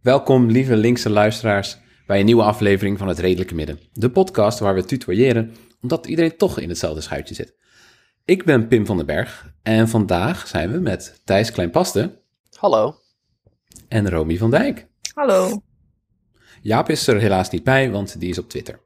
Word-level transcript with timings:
Welkom, 0.00 0.46
lieve 0.46 0.76
linkse 0.76 1.10
luisteraars, 1.10 1.78
bij 2.06 2.18
een 2.18 2.24
nieuwe 2.24 2.42
aflevering 2.42 2.98
van 2.98 3.08
Het 3.08 3.18
Redelijke 3.18 3.54
Midden. 3.54 3.78
De 3.92 4.10
podcast 4.10 4.58
waar 4.58 4.74
we 4.74 4.84
tutoyeren, 4.84 5.54
omdat 5.80 6.06
iedereen 6.06 6.36
toch 6.36 6.58
in 6.58 6.68
hetzelfde 6.68 7.00
schuitje 7.00 7.34
zit. 7.34 7.54
Ik 8.24 8.44
ben 8.44 8.68
Pim 8.68 8.86
van 8.86 8.96
den 8.96 9.06
Berg 9.06 9.54
en 9.62 9.88
vandaag 9.88 10.48
zijn 10.48 10.72
we 10.72 10.78
met 10.78 11.20
Thijs 11.24 11.52
Kleinpaste 11.52 12.22
Hallo. 12.56 12.94
en 13.88 14.10
Romy 14.10 14.36
van 14.36 14.50
Dijk. 14.50 14.86
Hallo. 15.14 15.62
Jaap 16.62 16.88
is 16.90 17.06
er 17.06 17.20
helaas 17.20 17.50
niet 17.50 17.64
bij, 17.64 17.90
want 17.90 18.20
die 18.20 18.30
is 18.30 18.38
op 18.38 18.48
Twitter. 18.48 18.80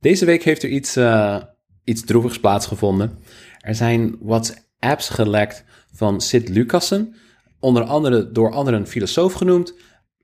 Deze 0.00 0.24
week 0.24 0.42
heeft 0.42 0.62
er 0.62 0.68
iets, 0.68 0.96
eh, 0.96 1.42
iets 1.84 2.04
droevigs 2.04 2.40
plaatsgevonden. 2.40 3.18
Er 3.58 3.74
zijn 3.74 4.16
WhatsApps 4.20 5.08
gelekt 5.08 5.64
van 5.92 6.20
Sid 6.20 6.48
Lucassen, 6.48 7.14
onder 7.60 7.82
andere 7.82 8.32
door 8.32 8.52
anderen 8.52 8.86
filosoof 8.86 9.32
genoemd, 9.32 9.74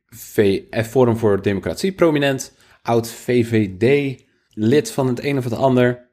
v 0.06 0.60
Forum 0.70 1.16
voor 1.16 1.42
Democratie 1.42 1.92
prominent, 1.92 2.52
oud 2.82 3.08
VVD-lid 3.08 4.90
van 4.90 5.06
het 5.06 5.24
een 5.24 5.38
of 5.38 5.44
het 5.44 5.54
ander. 5.54 6.08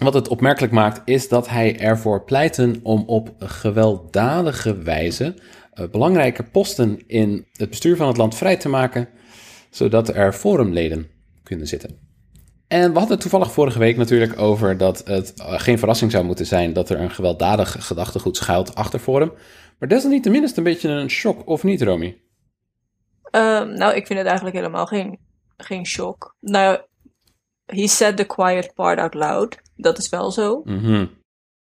Wat 0.00 0.14
het 0.14 0.28
opmerkelijk 0.28 0.72
maakt 0.72 1.02
is 1.04 1.28
dat 1.28 1.48
hij 1.48 1.78
ervoor 1.78 2.24
pleiten 2.24 2.80
om 2.82 3.02
op 3.06 3.34
gewelddadige 3.38 4.76
wijze 4.76 5.24
eh, 5.24 5.44
belangrijke 5.90 6.42
posten 6.42 7.02
in 7.06 7.46
het 7.52 7.68
bestuur 7.68 7.96
van 7.96 8.08
het 8.08 8.16
land 8.16 8.34
vrij 8.34 8.56
te 8.56 8.68
maken, 8.68 9.08
zodat 9.70 10.08
er 10.08 10.32
forumleden 10.32 11.10
kunnen 11.42 11.66
zitten. 11.66 12.08
En 12.68 12.92
we 12.92 12.98
hadden 12.98 13.18
toevallig 13.18 13.52
vorige 13.52 13.78
week 13.78 13.96
natuurlijk 13.96 14.40
over 14.40 14.76
dat 14.76 15.06
het 15.06 15.34
eh, 15.40 15.60
geen 15.60 15.78
verrassing 15.78 16.10
zou 16.10 16.24
moeten 16.24 16.46
zijn 16.46 16.72
dat 16.72 16.90
er 16.90 17.00
een 17.00 17.10
gewelddadig 17.10 17.86
gedachtegoed 17.86 18.36
schuilt 18.36 18.74
achter 18.74 18.98
Forum. 18.98 19.32
Maar 19.78 19.88
desalniettemin 19.88 20.42
is 20.42 20.48
het 20.48 20.58
een 20.58 20.64
beetje 20.64 20.88
een 20.88 21.10
shock, 21.10 21.46
of 21.46 21.62
niet, 21.62 21.82
Romy? 21.82 22.20
Ehm, 23.30 23.74
nou, 23.74 23.94
ik 23.94 24.06
vind 24.06 24.18
het 24.18 24.28
eigenlijk 24.28 24.56
helemaal 24.56 24.86
geen, 24.86 25.18
geen 25.56 25.86
shock. 25.86 26.36
Nou, 26.40 26.80
he 27.66 27.86
said 27.86 28.16
the 28.16 28.24
quiet 28.24 28.74
part 28.74 28.98
out 28.98 29.14
loud. 29.14 29.58
Dat 29.76 29.98
is 29.98 30.08
wel 30.08 30.30
zo. 30.30 30.62
Mhm. 30.64 31.06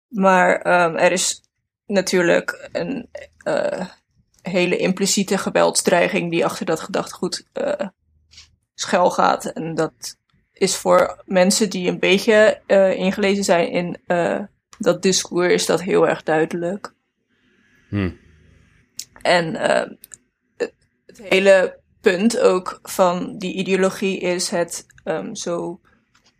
Maar 0.07 0.61
ehm, 0.61 0.95
er 0.95 1.11
is 1.11 1.41
natuurlijk 1.85 2.69
een 2.71 3.09
eh, 3.37 3.87
hele 4.43 4.77
impliciete 4.77 5.37
geweldsdreiging 5.37 6.31
die 6.31 6.45
achter 6.45 6.65
dat 6.65 6.79
gedachtegoed 6.79 7.45
eh 7.53 7.87
schuil 8.75 9.09
gaat. 9.09 9.45
En 9.45 9.75
dat 9.75 10.17
is 10.53 10.75
voor 10.75 11.21
mensen 11.25 11.69
die 11.69 11.89
een 11.89 11.99
beetje 11.99 12.61
eh, 12.65 12.93
ingelezen 12.93 13.43
zijn 13.43 13.71
in 13.71 13.97
eh, 14.05 14.39
dat 14.77 15.01
discours, 15.01 15.53
is 15.53 15.65
dat 15.65 15.81
heel 15.81 16.07
erg 16.07 16.23
duidelijk. 16.23 16.93
Hm. 17.89 18.11
En 19.21 19.55
het, 20.57 20.73
het 21.05 21.21
hele 21.21 21.79
punt 22.01 22.39
ook 22.39 22.79
van 22.81 23.37
die 23.37 23.53
ideologie 23.53 24.19
is 24.19 24.49
het 24.49 24.85
ehm, 25.03 25.33
zo 25.33 25.79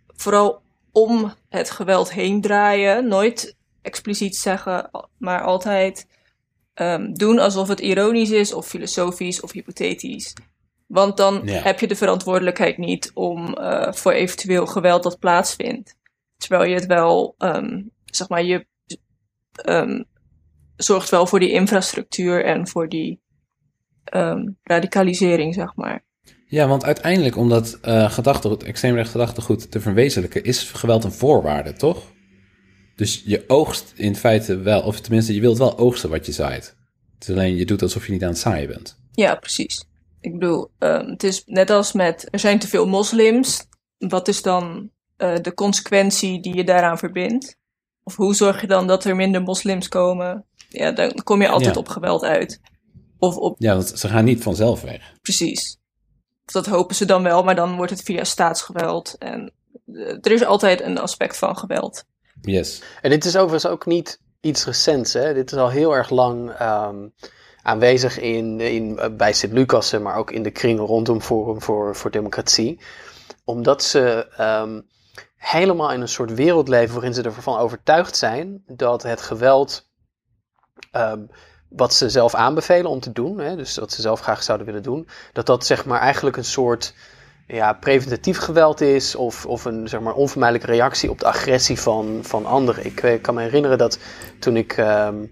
vooral 0.07 0.61
om 0.91 1.33
het 1.49 1.69
geweld 1.69 2.11
heen 2.11 2.41
draaien. 2.41 3.07
Nooit 3.07 3.55
expliciet 3.81 4.35
zeggen, 4.35 4.89
maar 5.17 5.41
altijd 5.41 6.07
ehm, 6.73 7.13
doen 7.13 7.39
alsof 7.39 7.67
het 7.67 7.79
ironisch 7.79 8.31
is 8.31 8.53
of 8.53 8.67
filosofisch 8.67 9.41
of 9.41 9.51
hypothetisch. 9.51 10.33
Want 10.87 11.17
dan 11.17 11.41
Ja. 11.45 11.61
heb 11.61 11.79
je 11.79 11.87
de 11.87 11.95
verantwoordelijkheid 11.95 12.77
niet 12.77 13.11
om 13.13 13.53
eh, 13.53 13.93
voor 13.93 14.11
eventueel 14.11 14.65
geweld 14.65 15.03
dat 15.03 15.19
plaatsvindt. 15.19 15.95
Terwijl 16.37 16.69
je 16.69 16.75
het 16.75 16.85
wel, 16.85 17.35
ehm, 17.37 17.81
zeg 18.05 18.29
maar, 18.29 18.43
je 18.43 18.65
ehm, 19.53 20.03
zorgt 20.75 21.09
wel 21.09 21.27
voor 21.27 21.39
die 21.39 21.51
infrastructuur 21.51 22.45
en 22.45 22.67
voor 22.67 22.89
die 22.89 23.21
radicalisering, 24.63 25.53
zeg 25.53 25.75
maar. 25.75 26.03
Ja, 26.47 26.67
want 26.67 26.83
uiteindelijk 26.85 27.37
om 27.37 27.49
dat 27.49 27.77
eh 27.81 28.11
gedachtegoed, 28.11 28.63
extreemrecht 28.63 29.11
gedachtegoed 29.11 29.71
te 29.71 29.79
verwezenlijken, 29.79 30.43
is 30.43 30.63
geweld 30.71 31.03
een 31.03 31.11
voorwaarde, 31.11 31.73
toch? 31.73 32.12
Dus 32.95 33.21
je 33.25 33.43
oogst 33.47 33.93
in 33.95 34.15
feite 34.15 34.57
wel, 34.57 34.81
of 34.81 34.99
tenminste, 35.01 35.33
je 35.33 35.41
wilt 35.41 35.57
wel 35.57 35.77
oogsten 35.77 36.09
wat 36.09 36.25
je 36.25 36.31
zaait. 36.31 36.75
Het 37.19 37.27
is 37.27 37.35
alleen, 37.35 37.55
je 37.55 37.65
doet 37.65 37.81
alsof 37.81 38.05
je 38.05 38.11
niet 38.11 38.23
aan 38.23 38.29
het 38.29 38.37
zaaien 38.37 38.67
bent. 38.67 38.97
Ja, 39.11 39.35
precies. 39.35 39.83
Ik 40.21 40.31
bedoel, 40.33 40.69
ehm, 40.79 41.09
het 41.09 41.23
is 41.23 41.43
net 41.45 41.69
als 41.69 41.91
met 41.91 42.27
er 42.31 42.39
zijn 42.39 42.59
te 42.59 42.67
veel 42.67 42.87
moslims. 42.87 43.65
Wat 43.97 44.27
is 44.27 44.41
dan 44.41 44.91
eh, 45.17 45.35
de 45.41 45.53
consequentie 45.53 46.41
die 46.41 46.55
je 46.55 46.63
daaraan 46.63 46.97
verbindt? 46.97 47.55
Of 48.03 48.15
hoe 48.15 48.35
zorg 48.35 48.61
je 48.61 48.67
dan 48.67 48.87
dat 48.87 49.03
er 49.05 49.15
minder 49.15 49.41
moslims 49.41 49.87
komen? 49.87 50.45
Ja, 50.69 50.91
dan 50.91 51.13
kom 51.23 51.41
je 51.41 51.47
altijd 51.47 51.73
Ja. 51.73 51.79
op 51.79 51.87
geweld 51.87 52.23
uit. 52.23 52.59
Of 53.19 53.35
op, 53.35 53.55
Ja, 53.59 53.73
want 53.75 53.87
ze 53.99 54.07
gaan 54.07 54.25
niet 54.25 54.43
vanzelf 54.43 54.81
weg. 54.81 55.13
precies. 55.21 55.77
Dat 56.45 56.65
hopen 56.65 56.95
ze 56.95 57.05
dan 57.05 57.23
wel, 57.23 57.43
maar 57.43 57.55
dan 57.55 57.75
wordt 57.75 57.91
het 57.91 58.01
via 58.03 58.23
staatsgeweld. 58.23 59.15
En 59.17 59.51
eh, 59.93 60.01
er 60.21 60.31
is 60.31 60.43
altijd 60.45 60.81
een 60.81 60.97
aspect 60.97 61.37
van 61.37 61.57
geweld. 61.57 62.03
Yes. 62.45 62.81
En 63.01 63.09
dit 63.09 63.25
is 63.25 63.35
overigens 63.35 63.67
ook 63.71 63.85
niet 63.85 64.19
iets 64.41 64.65
recents. 64.65 65.13
Hè? 65.13 65.33
Dit 65.33 65.51
is 65.51 65.57
al 65.57 65.69
heel 65.69 65.95
erg 65.95 66.09
lang 66.09 66.51
ehm, 66.51 67.07
aanwezig 67.61 68.19
in, 68.19 68.59
in, 68.59 68.99
eh, 68.99 69.09
bij 69.15 69.33
Sint-Lucassen, 69.33 70.01
maar 70.01 70.15
ook 70.15 70.31
in 70.31 70.43
de 70.43 70.51
kringen 70.51 70.85
rondom 70.85 71.21
Forum 71.21 71.61
voor, 71.61 71.95
voor 71.95 72.11
Democratie. 72.11 72.79
Omdat 73.43 73.83
ze 73.83 74.27
ehm, 74.37 74.81
helemaal 75.35 75.91
in 75.91 76.01
een 76.01 76.07
soort 76.07 76.33
wereld 76.33 76.67
leven 76.67 76.93
waarin 76.93 77.13
ze 77.13 77.21
ervan 77.21 77.57
overtuigd 77.57 78.17
zijn 78.17 78.63
dat 78.67 79.03
het 79.03 79.21
geweld 79.21 79.91
ehm, 80.91 81.25
wat 81.69 81.93
ze 81.93 82.09
zelf 82.09 82.35
aanbevelen 82.35 82.91
om 82.91 82.99
te 82.99 83.11
doen, 83.11 83.39
hè, 83.39 83.55
dus 83.55 83.77
wat 83.77 83.91
ze 83.91 84.01
zelf 84.01 84.19
graag 84.19 84.43
zouden 84.43 84.67
willen 84.67 84.83
doen, 84.83 85.07
dat 85.33 85.45
dat 85.45 85.65
zeg 85.65 85.85
maar 85.85 85.99
eigenlijk 85.99 86.37
een 86.37 86.45
soort 86.45 86.93
ja, 87.47 87.73
preventatief 87.73 88.37
geweld 88.37 88.81
is 88.81 89.15
of, 89.15 89.45
of 89.45 89.65
een 89.65 89.87
zeg 89.87 89.99
maar, 89.99 90.13
onvermijdelijke 90.13 90.71
reactie 90.71 91.09
op 91.09 91.19
de 91.19 91.25
agressie 91.25 91.79
van, 91.79 92.19
van 92.21 92.45
anderen. 92.45 92.85
Ik 92.85 93.03
eh, 93.03 93.21
kan 93.21 93.35
me 93.35 93.41
herinneren 93.41 93.77
dat 93.77 93.99
toen 94.39 94.57
ik, 94.57 94.73
ehm, 94.73 95.25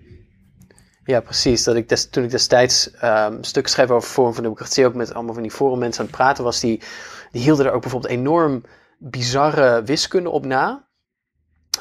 ja 1.03 1.21
precies, 1.21 1.63
dat 1.63 1.75
ik 1.75 1.87
toen 1.87 2.23
ik 2.23 2.31
destijds 2.31 2.91
ehm, 2.91 3.37
stuk 3.41 3.67
schreef 3.67 3.89
over 3.89 4.09
Forum 4.09 4.33
voor 4.33 4.43
Democratie, 4.43 4.85
ook 4.85 4.93
met 4.93 5.13
allemaal 5.13 5.33
van 5.33 5.43
die 5.43 5.51
forum 5.51 5.79
mensen 5.79 6.01
aan 6.01 6.07
het 6.07 6.15
praten 6.15 6.43
was, 6.43 6.59
die, 6.59 6.81
die 7.31 7.41
hielden 7.41 7.65
er 7.65 7.71
ook 7.71 7.81
bijvoorbeeld 7.81 8.13
enorm 8.13 8.63
bizarre 8.97 9.83
wiskunde 9.83 10.29
op 10.29 10.45
na. 10.45 10.89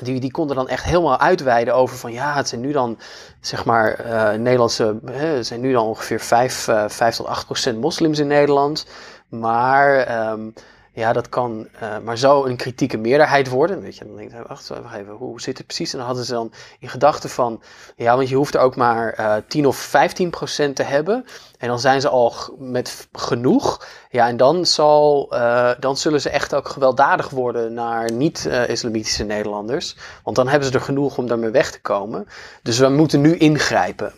Die, 0.00 0.20
die 0.20 0.30
konden 0.30 0.56
dan 0.56 0.68
echt 0.68 0.84
helemaal 0.84 1.18
uitweiden 1.18 1.74
over 1.74 1.96
van 1.96 2.12
ja, 2.12 2.34
het 2.34 2.48
zijn 2.48 2.60
nu 2.60 2.72
dan 2.72 2.98
zeg 3.40 3.64
maar 3.64 3.94
eh, 3.94 4.38
Nederlandse, 4.38 4.98
zijn 5.40 5.60
nu 5.60 5.72
dan 5.72 5.86
ongeveer 5.86 6.20
5, 6.20 6.68
eh 6.68 6.88
5 6.88 7.16
tot 7.16 7.26
8 7.26 7.44
procent 7.44 7.80
moslims 7.80 8.18
in 8.18 8.26
Nederland. 8.26 8.86
Maar 9.30 9.96
ehm, 9.96 10.50
ja, 10.92 11.12
dat 11.12 11.28
kan 11.28 11.68
eh, 11.80 11.98
maar 11.98 12.18
zo 12.18 12.44
een 12.44 12.56
kritieke 12.56 12.96
meerderheid 12.96 13.48
worden. 13.48 13.80
Weet 13.80 13.96
je, 13.96 14.04
dan 14.04 14.16
denk 14.16 14.30
je, 14.30 14.42
wacht 14.46 14.70
even, 14.70 15.12
hoe 15.12 15.40
zit 15.40 15.58
het 15.58 15.66
precies? 15.66 15.92
En 15.92 15.98
dan 15.98 16.06
hadden 16.06 16.24
ze 16.24 16.32
dan 16.32 16.52
in 16.78 16.88
gedachten 16.88 17.30
van, 17.30 17.62
ja, 17.96 18.16
want 18.16 18.28
je 18.28 18.34
hoeft 18.34 18.54
er 18.54 18.60
ook 18.60 18.76
maar 18.76 19.12
eh 19.12 19.36
10 19.48 19.66
of 19.66 19.76
15 19.76 20.30
procent 20.30 20.76
te 20.76 20.82
hebben. 20.82 21.24
En 21.58 21.68
dan 21.68 21.80
zijn 21.80 22.00
ze 22.00 22.08
al 22.08 22.34
met 22.58 23.08
genoeg. 23.12 23.86
Ja, 24.10 24.28
en 24.28 24.36
dan, 24.36 24.66
zal, 24.66 25.26
eh, 25.30 25.70
dan 25.78 25.96
zullen 25.96 26.20
ze 26.20 26.30
echt 26.30 26.54
ook 26.54 26.68
gewelddadig 26.68 27.30
worden 27.30 27.74
naar 27.74 28.12
niet-islamitische 28.12 29.24
Nederlanders. 29.24 29.96
Want 30.24 30.36
dan 30.36 30.48
hebben 30.48 30.68
ze 30.68 30.74
er 30.74 30.80
genoeg 30.80 31.18
om 31.18 31.26
daarmee 31.26 31.50
weg 31.50 31.70
te 31.70 31.80
komen. 31.80 32.26
Dus 32.62 32.78
we 32.78 32.88
moeten 32.88 33.20
nu 33.20 33.36
ingrijpen. 33.36 34.12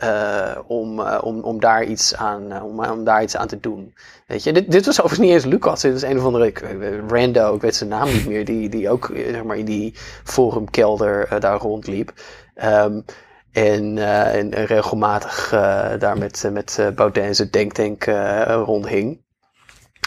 Eh, 0.00 0.58
om, 0.66 1.00
eh, 1.00 1.18
om, 1.22 1.40
om, 1.40 1.60
daar 1.60 1.84
iets 1.84 2.16
aan, 2.16 2.52
eh, 2.52 2.64
om, 2.64 2.84
om 2.84 3.04
daar 3.04 3.22
iets 3.22 3.36
aan 3.36 3.46
te 3.46 3.60
doen. 3.60 3.94
Weet 4.26 4.42
je, 4.42 4.52
dit, 4.52 4.70
dit 4.70 4.86
was 4.86 5.00
overigens 5.00 5.28
niet 5.28 5.36
eens 5.36 5.52
Lucas. 5.52 5.80
Dit 5.80 5.94
is 5.94 6.02
een 6.02 6.18
of 6.18 6.24
andere 6.24 6.52
rando, 7.08 7.54
ik 7.54 7.60
weet 7.60 7.74
zijn 7.74 7.90
naam 7.90 8.12
niet 8.12 8.26
meer, 8.26 8.44
die, 8.44 8.68
die 8.68 8.90
ook 8.90 9.10
zeg 9.14 9.44
maar, 9.44 9.56
in 9.56 9.64
die 9.64 9.94
forumkelder 10.24 11.40
daar 11.40 11.58
rondliep. 11.58 12.12
Ehm, 12.54 13.00
en, 13.52 13.98
en 14.32 14.50
regelmatig 14.50 15.48
daar 15.98 16.18
met, 16.18 16.50
met 16.52 16.70
zijn 17.30 17.50
denktank 17.50 18.04
rondhing. 18.46 19.20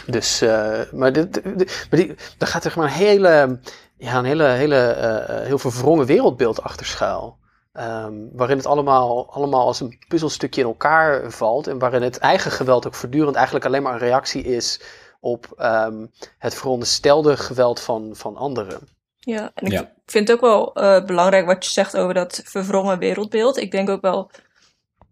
Dus, 0.06 0.44
maar, 0.92 1.12
dit, 1.12 1.44
maar 1.90 2.00
die, 2.00 2.14
daar 2.38 2.48
gaat 2.48 2.64
er 2.64 2.70
gewoon 2.70 2.88
een 2.88 2.94
hele, 2.94 3.58
ja, 3.96 4.18
een 4.18 4.24
hele, 4.24 4.44
hele 4.44 4.96
heel 5.44 5.58
verwrongen 5.58 6.06
wereldbeeld 6.06 6.62
achter 6.62 6.86
schuil. 6.86 7.38
Ehm, 7.74 8.14
waarin 8.32 8.56
het 8.56 8.66
allemaal, 8.66 9.32
allemaal 9.32 9.66
als 9.66 9.80
een 9.80 9.98
puzzelstukje 10.08 10.60
in 10.60 10.66
elkaar 10.66 11.30
valt. 11.30 11.66
En 11.66 11.78
waarin 11.78 12.02
het 12.02 12.18
eigen 12.18 12.50
geweld 12.50 12.86
ook 12.86 12.94
voortdurend 12.94 13.36
eigenlijk 13.36 13.66
alleen 13.66 13.82
maar 13.82 13.92
een 13.92 13.98
reactie 13.98 14.42
is 14.42 14.80
op 15.20 15.52
ehm, 15.56 16.06
het 16.38 16.54
veronderstelde 16.54 17.36
geweld 17.36 17.80
van, 17.80 18.10
van 18.16 18.36
anderen. 18.36 18.88
Ja, 19.18 19.50
en 19.54 19.66
ik 19.66 19.72
Ja. 19.72 19.92
vind 20.06 20.28
het 20.28 20.36
ook 20.36 20.42
wel 20.42 20.74
eh, 20.74 21.04
belangrijk 21.04 21.46
wat 21.46 21.64
je 21.64 21.70
zegt 21.70 21.96
over 21.96 22.14
dat 22.14 22.40
verwrongen 22.44 22.98
wereldbeeld. 22.98 23.56
Ik 23.56 23.70
denk 23.70 23.88
ook 23.88 24.02
wel 24.02 24.30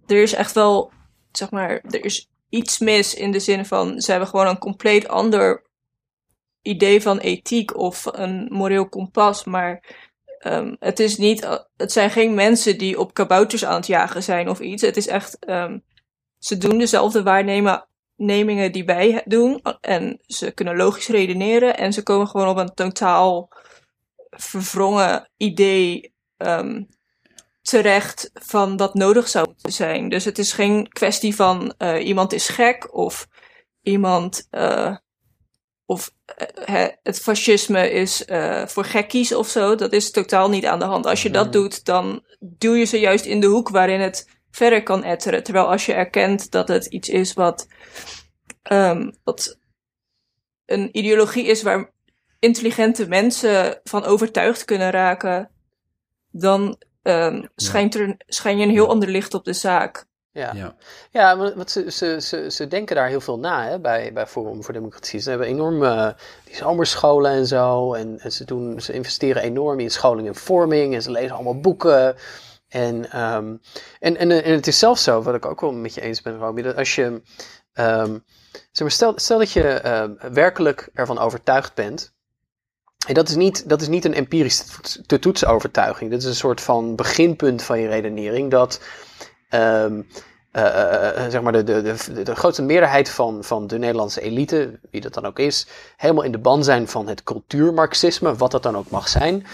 er 0.06 0.22
is 0.22 0.32
echt 0.32 0.52
wel, 0.52 0.92
zeg 1.32 1.50
maar, 1.50 1.70
er 1.70 2.04
is 2.04 2.30
iets 2.48 2.78
mis 2.78 3.14
in 3.14 3.30
de 3.30 3.40
zin 3.40 3.66
van 3.66 4.00
ze 4.00 4.10
hebben 4.10 4.28
gewoon 4.28 4.46
een 4.46 4.58
compleet 4.58 5.08
ander 5.08 5.62
idee 6.62 7.02
van 7.02 7.18
ethiek 7.18 7.76
of 7.76 8.06
een 8.12 8.46
moreel 8.50 8.88
kompas, 8.88 9.44
maar 9.44 9.84
um, 10.46 10.76
het 10.78 11.00
is 11.00 11.16
niet, 11.16 11.60
het 11.76 11.92
zijn 11.92 12.10
geen 12.10 12.34
mensen 12.34 12.78
die 12.78 12.98
op 12.98 13.14
kabouters 13.14 13.64
aan 13.64 13.76
het 13.76 13.86
jagen 13.86 14.22
zijn 14.22 14.48
of 14.48 14.60
iets. 14.60 14.82
Het 14.82 14.96
is 14.96 15.06
echt, 15.06 15.48
um, 15.48 15.84
ze 16.38 16.58
doen 16.58 16.78
dezelfde 16.78 17.22
waarnemingen 17.22 18.72
die 18.72 18.84
wij 18.84 19.22
doen 19.24 19.62
en 19.80 20.18
ze 20.26 20.50
kunnen 20.50 20.76
logisch 20.76 21.08
redeneren 21.08 21.76
en 21.76 21.92
ze 21.92 22.02
komen 22.02 22.28
gewoon 22.28 22.48
op 22.48 22.56
een 22.56 22.74
totaal 22.74 23.48
verwrongen 24.30 25.28
idee 25.36 26.14
um, 26.36 26.88
terecht 27.62 28.30
van 28.34 28.76
wat 28.76 28.94
nodig 28.94 29.28
zou 29.28 29.46
moeten 29.46 29.72
zijn. 29.72 30.08
Dus 30.08 30.24
het 30.24 30.38
is 30.38 30.52
geen 30.52 30.88
kwestie 30.88 31.34
van 31.34 31.74
uh, 31.78 32.06
iemand 32.06 32.32
is 32.32 32.48
gek 32.48 32.94
of 32.94 33.28
iemand 33.82 34.48
uh, 34.50 34.96
of 35.92 36.14
uh, 36.68 36.86
het 37.02 37.20
fascisme 37.20 37.90
is 37.90 38.26
uh, 38.26 38.66
voor 38.66 38.84
gekkies 38.84 39.34
of 39.34 39.48
zo. 39.48 39.74
Dat 39.74 39.92
is 39.92 40.10
totaal 40.10 40.48
niet 40.48 40.66
aan 40.66 40.78
de 40.78 40.84
hand. 40.84 41.06
Als 41.06 41.22
je 41.22 41.30
dat 41.30 41.52
doet, 41.52 41.84
dan 41.84 42.24
duw 42.40 42.74
je 42.74 42.84
ze 42.84 43.00
juist 43.00 43.24
in 43.24 43.40
de 43.40 43.46
hoek 43.46 43.68
waarin 43.68 44.00
het 44.00 44.28
verder 44.50 44.82
kan 44.82 45.04
etteren. 45.04 45.42
Terwijl 45.42 45.70
als 45.70 45.86
je 45.86 45.92
erkent 45.92 46.50
dat 46.50 46.68
het 46.68 46.86
iets 46.86 47.08
is 47.08 47.32
wat, 47.32 47.66
um, 48.72 49.16
wat 49.24 49.58
een 50.66 50.88
ideologie 50.92 51.44
is 51.44 51.62
waar 51.62 51.90
intelligente 52.38 53.08
mensen 53.08 53.80
van 53.84 54.04
overtuigd 54.04 54.64
kunnen 54.64 54.90
raken, 54.90 55.50
dan 56.30 56.76
um, 57.02 57.48
schijnt 57.56 57.94
er, 57.94 58.14
schijn 58.26 58.58
je 58.58 58.64
een 58.64 58.70
heel 58.70 58.88
ander 58.88 59.08
licht 59.08 59.34
op 59.34 59.44
de 59.44 59.52
zaak. 59.52 60.06
Ja, 60.32 60.52
ja. 60.54 60.74
ja 61.10 61.36
want 61.36 61.70
ze, 61.70 61.90
ze, 61.90 62.20
ze, 62.20 62.50
ze 62.50 62.68
denken 62.68 62.96
daar 62.96 63.08
heel 63.08 63.20
veel 63.20 63.38
na 63.38 63.68
hè, 63.68 63.78
bij, 63.78 64.12
bij 64.12 64.26
Forum 64.26 64.64
voor 64.64 64.74
Democratie. 64.74 65.20
Ze 65.20 65.28
hebben 65.28 65.46
enorm 65.46 65.82
uh, 65.82 66.08
die 66.44 66.56
zomerscholen 66.56 67.30
en 67.30 67.46
zo. 67.46 67.94
En, 67.94 68.18
en, 68.20 68.32
ze, 68.32 68.44
doen, 68.44 68.80
ze 68.80 68.92
investeren 68.92 69.42
enorm 69.42 69.80
in 69.80 69.90
scholing 69.90 70.28
en 70.28 70.34
vorming. 70.34 70.94
En 70.94 71.02
ze 71.02 71.10
lezen 71.10 71.34
allemaal 71.34 71.60
boeken. 71.60 72.16
En, 72.68 73.20
um, 73.22 73.60
en, 74.00 74.16
en, 74.16 74.30
en 74.30 74.52
het 74.52 74.66
is 74.66 74.78
zelfs 74.78 75.02
zo, 75.02 75.22
wat 75.22 75.34
ik 75.34 75.46
ook 75.46 75.60
wel 75.60 75.72
met 75.72 75.94
je 75.94 76.00
eens 76.00 76.22
ben, 76.22 76.38
Romy, 76.38 76.62
dat 76.62 76.76
als 76.76 76.94
je. 76.94 77.22
Um, 77.74 78.24
zeg 78.52 78.80
maar, 78.80 78.90
stel, 78.90 79.12
stel 79.16 79.38
dat 79.38 79.50
je 79.50 79.80
uh, 79.84 80.32
werkelijk 80.32 80.88
ervan 80.94 81.18
overtuigd 81.18 81.74
bent 81.74 82.12
en 83.06 83.14
dat 83.14 83.28
is 83.28 83.34
niet, 83.34 83.68
dat 83.68 83.80
is 83.80 83.88
niet 83.88 84.04
een 84.04 84.14
empirisch 84.14 84.64
te 85.06 85.18
toetsen 85.18 85.48
overtuiging. 85.48 86.10
Dat 86.10 86.20
is 86.20 86.26
een 86.26 86.34
soort 86.34 86.60
van 86.60 86.96
beginpunt 86.96 87.62
van 87.62 87.80
je 87.80 87.88
redenering. 87.88 88.50
Dat 88.50 88.80
um, 89.54 90.06
uh, 90.56 90.62
uh, 90.62 91.28
zeg 91.28 91.42
maar 91.42 91.52
de, 91.52 91.62
de, 91.62 91.82
de, 91.82 92.22
de 92.22 92.34
grootste 92.34 92.62
meerderheid 92.62 93.08
van, 93.08 93.44
van 93.44 93.66
de 93.66 93.78
Nederlandse 93.78 94.20
elite, 94.20 94.78
wie 94.90 95.00
dat 95.00 95.14
dan 95.14 95.26
ook 95.26 95.38
is, 95.38 95.66
helemaal 95.96 96.22
in 96.22 96.32
de 96.32 96.38
ban 96.38 96.64
zijn 96.64 96.88
van 96.88 97.08
het 97.08 97.22
cultuurmarxisme, 97.22 98.34
wat 98.34 98.50
dat 98.50 98.62
dan 98.62 98.76
ook 98.76 98.90
mag 98.90 99.08
zijn. 99.08 99.46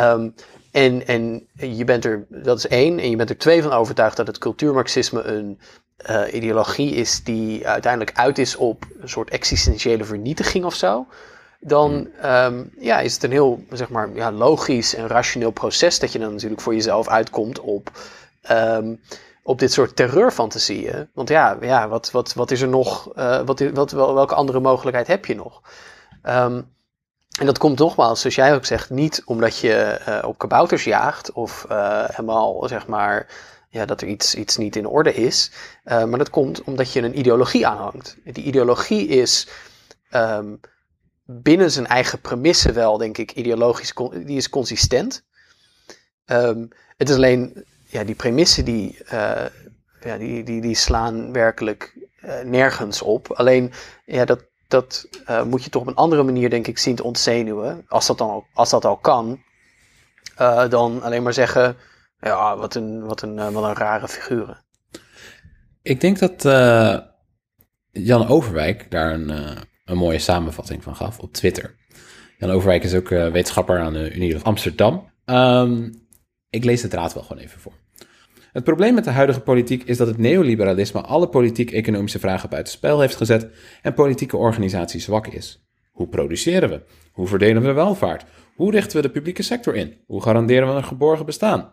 Um, 0.00 0.34
en, 0.70 1.06
en 1.06 1.46
je 1.56 1.84
bent 1.84 2.04
er, 2.04 2.26
dat 2.28 2.58
is 2.58 2.66
één, 2.66 2.98
en 2.98 3.10
je 3.10 3.16
bent 3.16 3.30
er 3.30 3.38
twee 3.38 3.62
van 3.62 3.72
overtuigd 3.72 4.16
dat 4.16 4.26
het 4.26 4.38
cultuurmarxisme 4.38 5.22
een 5.22 5.60
uh, 6.10 6.34
ideologie 6.34 6.90
is 6.90 7.24
die 7.24 7.68
uiteindelijk 7.68 8.16
uit 8.16 8.38
is 8.38 8.56
op 8.56 8.84
een 9.00 9.08
soort 9.08 9.30
existentiële 9.30 10.04
vernietiging 10.04 10.64
of 10.64 10.74
zo 10.74 11.06
dan 11.64 12.08
um, 12.24 12.72
ja, 12.78 13.00
is 13.00 13.14
het 13.14 13.22
een 13.22 13.30
heel 13.30 13.64
zeg 13.70 13.88
maar, 13.88 14.10
ja, 14.14 14.32
logisch 14.32 14.94
en 14.94 15.06
rationeel 15.06 15.50
proces 15.50 15.98
dat 15.98 16.12
je 16.12 16.18
dan 16.18 16.32
natuurlijk 16.32 16.60
voor 16.60 16.74
jezelf 16.74 17.08
uitkomt 17.08 17.60
op, 17.60 17.90
um, 18.50 19.00
op 19.42 19.58
dit 19.58 19.72
soort 19.72 19.96
terreurfantasieën. 19.96 21.08
Want 21.14 21.28
ja, 21.28 21.56
ja 21.60 21.88
wat, 21.88 22.10
wat, 22.10 22.34
wat 22.34 22.50
is 22.50 22.60
er 22.60 22.68
nog? 22.68 23.16
Uh, 23.16 23.40
wat, 23.44 23.60
wat, 23.60 23.90
welke 23.90 24.34
andere 24.34 24.60
mogelijkheid 24.60 25.06
heb 25.06 25.26
je 25.26 25.34
nog? 25.34 25.62
Um, 26.22 26.70
en 27.38 27.46
dat 27.46 27.58
komt 27.58 27.78
nogmaals, 27.78 28.20
zoals 28.20 28.36
jij 28.36 28.54
ook 28.54 28.64
zegt, 28.64 28.90
niet 28.90 29.22
omdat 29.24 29.58
je 29.58 30.00
uh, 30.08 30.28
op 30.28 30.38
kabouters 30.38 30.84
jaagt 30.84 31.32
of 31.32 31.66
uh, 31.70 32.04
helemaal 32.06 32.68
zeg 32.68 32.86
maar. 32.86 33.26
Ja, 33.68 33.86
dat 33.86 34.00
er 34.00 34.08
iets, 34.08 34.34
iets 34.34 34.56
niet 34.56 34.76
in 34.76 34.86
orde 34.86 35.14
is. 35.14 35.50
maar 35.84 36.18
dat 36.18 36.30
komt 36.30 36.62
omdat 36.62 36.92
je 36.92 37.02
een 37.02 37.18
ideologie 37.18 37.66
aanhangt. 37.66 38.16
Die 38.24 38.44
ideologie 38.44 39.06
is 39.06 39.48
um, 40.10 40.60
binnen 41.24 41.70
zijn 41.70 41.86
eigen 41.86 42.20
premissen 42.20 42.74
wel, 42.74 42.98
denk 42.98 43.18
ik, 43.18 43.32
ideologisch, 43.32 43.92
die 44.12 44.36
is 44.36 44.48
consistent. 44.48 45.24
Um, 46.26 46.68
het 46.96 47.08
is 47.08 47.16
alleen, 47.16 47.64
ja, 47.92 48.04
die 48.04 48.14
premissen 48.14 48.64
die, 48.64 48.98
uh, 49.12 49.46
ja, 50.00 50.18
die, 50.18 50.42
die, 50.44 50.60
die 50.60 50.74
slaan 50.74 51.32
werkelijk 51.32 51.98
uh, 52.24 52.40
nergens 52.40 53.02
op. 53.02 53.32
Alleen, 53.32 53.72
ja, 54.04 54.24
dat, 54.24 54.44
dat 54.68 55.08
uh, 55.30 55.42
moet 55.42 55.64
je 55.64 55.70
toch 55.70 55.82
op 55.82 55.88
een 55.88 55.94
andere 55.94 56.22
manier, 56.22 56.50
denk 56.50 56.66
ik, 56.66 56.78
zien 56.78 56.94
te 56.94 57.04
ontzenuwen. 57.04 57.84
Als 57.88 58.06
dat 58.06 58.18
dan 58.18 58.30
al, 58.30 58.46
als 58.52 58.70
dat 58.70 58.84
al 58.84 58.96
kan. 58.96 59.42
dan 60.68 61.02
alleen 61.02 61.22
maar 61.22 61.32
zeggen, 61.32 61.76
ja, 62.20 62.56
wat 62.56 62.74
een, 62.74 63.04
wat 63.04 63.22
een, 63.22 63.52
wat 63.52 63.64
een 63.64 63.74
rare 63.74 64.08
figuren. 64.08 64.64
Ik 65.82 66.00
denk 66.00 66.18
dat 66.18 66.42
Jan 67.90 68.28
Overwijk 68.28 68.90
daar 68.90 69.12
een 69.12 69.30
een 69.84 69.96
mooie 69.96 70.18
samenvatting 70.18 70.82
van 70.82 70.96
gaf 70.96 71.18
op 71.18 71.32
Twitter. 71.32 71.74
Jan 72.38 72.50
Overwijk 72.50 72.84
is 72.84 72.94
ook 72.94 73.08
wetenschapper 73.08 73.80
aan 73.80 73.92
de 73.92 74.12
Unie 74.12 74.38
Amsterdam. 74.38 75.10
Um, 75.24 76.02
ik 76.52 76.64
lees 76.64 76.82
het 76.82 76.92
raad 76.94 77.14
wel 77.14 77.22
gewoon 77.22 77.42
even 77.42 77.60
voor. 77.60 77.81
Het 78.52 78.64
probleem 78.64 78.94
met 78.94 79.04
de 79.04 79.10
huidige 79.10 79.40
politiek 79.40 79.82
is 79.82 79.96
dat 79.96 80.06
het 80.06 80.18
neoliberalisme 80.18 81.00
alle 81.00 81.28
politiek-economische 81.28 82.18
vragen 82.18 82.48
buiten 82.48 82.72
spel 82.72 83.00
heeft 83.00 83.16
gezet 83.16 83.48
en 83.82 83.94
politieke 83.94 84.36
organisatie 84.36 85.00
zwak 85.00 85.26
is. 85.26 85.66
Hoe 85.90 86.08
produceren 86.08 86.68
we? 86.68 86.82
Hoe 87.12 87.26
verdelen 87.26 87.62
we 87.62 87.72
welvaart? 87.72 88.24
Hoe 88.54 88.70
richten 88.70 88.96
we 88.96 89.02
de 89.02 89.10
publieke 89.10 89.42
sector 89.42 89.74
in? 89.74 89.94
Hoe 90.06 90.22
garanderen 90.22 90.68
we 90.68 90.74
een 90.74 90.84
geborgen 90.84 91.26
bestaan? 91.26 91.70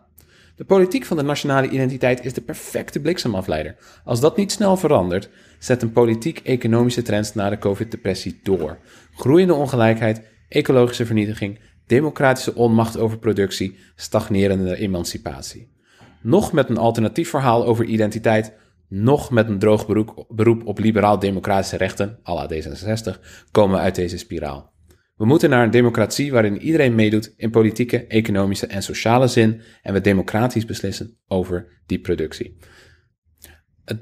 De 0.56 0.66
politiek 0.66 1.06
van 1.06 1.18
de 1.18 1.24
nationale 1.24 1.70
identiteit 1.70 2.26
is 2.26 2.34
de 2.34 2.42
perfecte 2.42 3.00
bliksemafleider. 3.00 3.76
Als 4.04 4.20
dat 4.20 4.38
niet 4.38 4.52
snel 4.52 4.78
verandert, 4.78 5.30
zet 5.60 5.82
een 5.82 5.92
politiek-economische 5.92 7.02
trend 7.02 7.36
na 7.36 7.50
de 7.50 7.58
COVID-depressie 7.58 8.40
door. 8.44 8.78
Groeiende 9.16 9.54
ongelijkheid, 9.54 10.22
ecologische 10.50 11.06
vernietiging, 11.06 11.60
democratische 11.88 12.56
onmacht 12.56 12.98
over 12.98 13.18
productie, 13.18 13.78
stagnerende 13.96 14.76
emancipatie. 14.76 15.78
Nog 16.22 16.52
met 16.52 16.70
een 16.70 16.78
alternatief 16.78 17.30
verhaal 17.30 17.66
over 17.66 17.86
identiteit, 17.86 18.54
nog 18.88 19.32
met 19.32 19.50
een 19.50 19.60
droog 19.60 19.88
beroep 20.30 20.66
op 20.66 20.80
liberaal-democratische 20.80 21.78
rechten, 21.78 22.20
à 22.28 22.34
la 22.34 22.50
D66, 22.54 23.20
komen 23.52 23.76
we 23.76 23.82
uit 23.82 23.96
deze 23.96 24.18
spiraal. 24.18 24.74
We 25.16 25.26
moeten 25.26 25.50
naar 25.50 25.64
een 25.64 25.72
democratie 25.72 26.32
waarin 26.32 26.62
iedereen 26.62 26.96
meedoet 26.96 27.34
in 27.38 27.52
politieke, 27.52 28.06
economische 28.08 28.68
en 28.68 28.84
sociale 28.84 29.28
zin 29.28 29.62
en 29.82 29.94
we 29.94 30.02
democratisch 30.02 30.66
beslissen 30.66 31.18
over 31.28 31.82
die 31.86 32.00
productie. 32.00 32.58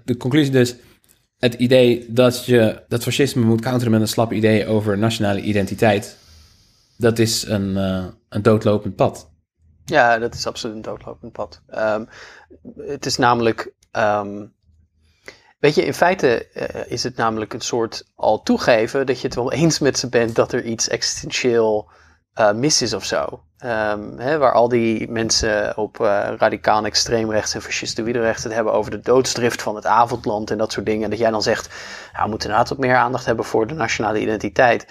De 0.04 0.18
conclusie 0.18 0.52
dus, 0.52 0.76
het 1.38 1.54
idee 1.54 2.06
dat 2.10 2.46
je 2.46 2.84
dat 2.88 3.04
fascisme 3.04 3.46
moet 3.46 3.62
counteren 3.62 3.92
met 3.92 4.02
een 4.02 4.08
slap 4.08 4.34
idee 4.34 4.66
over 4.66 4.98
nationale 4.98 5.42
identiteit, 5.42 6.18
dat 6.98 7.20
is 7.20 7.46
een, 7.48 7.70
uh, 7.70 8.06
een 8.30 8.42
doodlopend 8.42 8.96
pad. 8.96 9.32
Ja, 9.88 10.18
dat 10.18 10.34
is 10.34 10.48
absoluut 10.48 10.76
een 10.76 10.82
doodlopend 10.82 11.32
pad. 11.32 11.62
Um, 11.76 12.10
het 12.78 13.06
is 13.06 13.18
namelijk 13.18 13.74
um, 13.92 14.56
Weet 15.60 15.76
je, 15.76 15.86
in 15.86 15.94
feite 15.94 16.48
uh, 16.54 16.92
is 16.92 17.04
het 17.04 17.16
namelijk 17.16 17.54
een 17.54 17.62
soort 17.62 18.04
al 18.16 18.44
toegeven 18.44 19.06
dat 19.06 19.22
je 19.22 19.28
het 19.28 19.36
wel 19.36 19.52
eens 19.62 19.80
met 19.80 20.00
ze 20.00 20.10
bent 20.10 20.36
dat 20.36 20.52
er 20.52 20.64
iets 20.64 20.88
existentieel 20.88 21.90
uh, 22.36 22.52
mis 22.52 22.82
is 22.82 22.94
of 22.94 23.06
zo. 23.06 23.42
Um, 23.66 24.20
hè, 24.20 24.38
waar 24.38 24.54
al 24.54 24.68
die 24.68 25.12
mensen 25.12 25.78
op 25.78 26.00
uh, 26.00 26.30
radicaal 26.38 26.86
extreemrechts 26.86 27.54
en 27.54 27.62
fascistoïde 27.62 28.20
rechts 28.20 28.44
het 28.44 28.54
hebben 28.54 28.74
over 28.74 28.92
de 28.92 29.00
doodsdrift 29.00 29.62
van 29.62 29.76
het 29.76 29.86
avondland 29.86 30.52
en 30.52 30.58
dat 30.58 30.72
soort 30.72 30.86
dingen. 30.86 31.04
En 31.04 31.10
dat 31.10 31.20
jij 31.20 31.32
dan 31.32 31.42
zegt, 31.42 31.70
ja, 32.14 32.24
we 32.24 32.30
moeten 32.30 32.50
inderdaad 32.50 32.70
wat 32.70 32.88
meer 32.88 32.96
aandacht 32.96 33.26
hebben 33.26 33.46
voor 33.46 33.68
de 33.68 33.74
nationale 33.74 34.20
identiteit. 34.20 34.86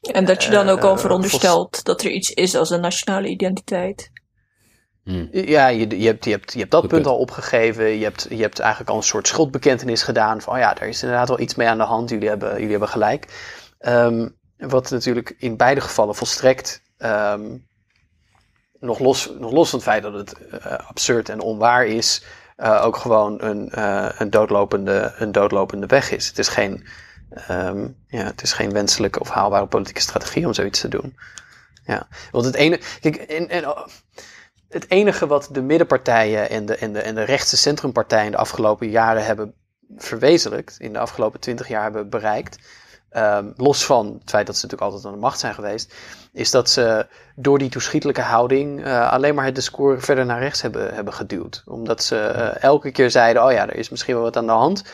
En 0.00 0.24
dat 0.24 0.44
je 0.44 0.50
dan 0.50 0.68
ook 0.68 0.82
al 0.82 0.98
veronderstelt 0.98 1.84
dat 1.84 2.02
er 2.02 2.10
iets 2.10 2.30
is 2.30 2.54
als 2.54 2.70
een 2.70 2.80
nationale 2.80 3.28
identiteit. 3.28 4.10
Hmm. 5.04 5.28
Ja, 5.32 5.66
je, 5.66 6.00
je, 6.00 6.06
hebt, 6.06 6.24
je, 6.24 6.30
hebt, 6.30 6.52
je 6.52 6.58
hebt 6.58 6.70
dat 6.70 6.88
punt 6.88 7.06
al 7.06 7.18
opgegeven. 7.18 7.84
Je 7.84 8.04
hebt, 8.04 8.26
je 8.28 8.42
hebt 8.42 8.58
eigenlijk 8.58 8.90
al 8.90 8.96
een 8.96 9.02
soort 9.02 9.28
schuldbekentenis 9.28 10.02
gedaan. 10.02 10.40
Van 10.40 10.54
oh 10.54 10.58
ja, 10.58 10.74
daar 10.74 10.88
is 10.88 11.02
inderdaad 11.02 11.28
wel 11.28 11.40
iets 11.40 11.54
mee 11.54 11.68
aan 11.68 11.78
de 11.78 11.84
hand. 11.84 12.10
Jullie 12.10 12.28
hebben, 12.28 12.52
jullie 12.52 12.70
hebben 12.70 12.88
gelijk. 12.88 13.26
Um, 13.80 14.36
wat 14.56 14.90
natuurlijk 14.90 15.34
in 15.38 15.56
beide 15.56 15.80
gevallen 15.80 16.14
volstrekt. 16.14 16.82
Um, 16.98 17.66
nog, 18.80 18.98
los, 18.98 19.30
nog 19.38 19.52
los 19.52 19.70
van 19.70 19.78
het 19.78 19.88
feit 19.88 20.02
dat 20.02 20.12
het 20.12 20.34
uh, 20.52 20.72
absurd 20.88 21.28
en 21.28 21.40
onwaar 21.40 21.86
is. 21.86 22.24
Uh, 22.56 22.84
ook 22.84 22.96
gewoon 22.96 23.42
een, 23.42 23.72
uh, 23.74 24.08
een, 24.18 24.30
doodlopende, 24.30 25.14
een 25.16 25.32
doodlopende 25.32 25.86
weg 25.86 26.10
is. 26.10 26.28
Het 26.28 26.38
is, 26.38 26.48
geen, 26.48 26.86
um, 27.50 27.96
ja, 28.06 28.24
het 28.24 28.42
is 28.42 28.52
geen 28.52 28.72
wenselijke 28.72 29.20
of 29.20 29.28
haalbare 29.28 29.66
politieke 29.66 30.00
strategie 30.00 30.46
om 30.46 30.52
zoiets 30.52 30.80
te 30.80 30.88
doen. 30.88 31.16
Ja, 31.84 32.06
want 32.30 32.44
het 32.44 32.54
ene. 32.54 32.80
Kijk, 33.00 33.16
en, 33.16 33.48
en, 33.48 33.74
het 34.72 34.90
enige 34.90 35.26
wat 35.26 35.48
de 35.50 35.62
middenpartijen 35.62 36.50
en 36.50 36.66
de, 36.66 36.76
en, 36.76 36.92
de, 36.92 37.00
en 37.00 37.14
de 37.14 37.22
rechtse 37.22 37.56
centrumpartijen 37.56 38.30
de 38.30 38.36
afgelopen 38.36 38.90
jaren 38.90 39.24
hebben 39.24 39.54
verwezenlijkt, 39.96 40.76
in 40.78 40.92
de 40.92 40.98
afgelopen 40.98 41.40
twintig 41.40 41.68
jaar 41.68 41.82
hebben 41.82 42.08
bereikt, 42.08 42.58
ehm, 43.10 43.46
los 43.56 43.84
van 43.84 44.06
het 44.20 44.30
feit 44.30 44.46
dat 44.46 44.56
ze 44.56 44.62
natuurlijk 44.66 44.90
altijd 44.92 45.06
aan 45.06 45.18
de 45.18 45.24
macht 45.24 45.38
zijn 45.38 45.54
geweest, 45.54 45.94
is 46.32 46.50
dat 46.50 46.70
ze 46.70 47.06
door 47.36 47.58
die 47.58 47.68
toeschietelijke 47.68 48.20
houding 48.20 48.84
eh, 48.84 49.12
alleen 49.12 49.34
maar 49.34 49.44
het 49.44 49.54
discours 49.54 50.04
verder 50.04 50.26
naar 50.26 50.40
rechts 50.40 50.62
hebben, 50.62 50.94
hebben 50.94 51.14
geduwd. 51.14 51.62
Omdat 51.66 52.02
ze 52.02 52.18
eh, 52.18 52.62
elke 52.62 52.90
keer 52.90 53.10
zeiden, 53.10 53.44
oh 53.44 53.52
ja, 53.52 53.68
er 53.68 53.76
is 53.76 53.88
misschien 53.88 54.14
wel 54.14 54.22
wat 54.22 54.36
aan 54.36 54.46
de 54.46 54.52
hand. 54.52 54.84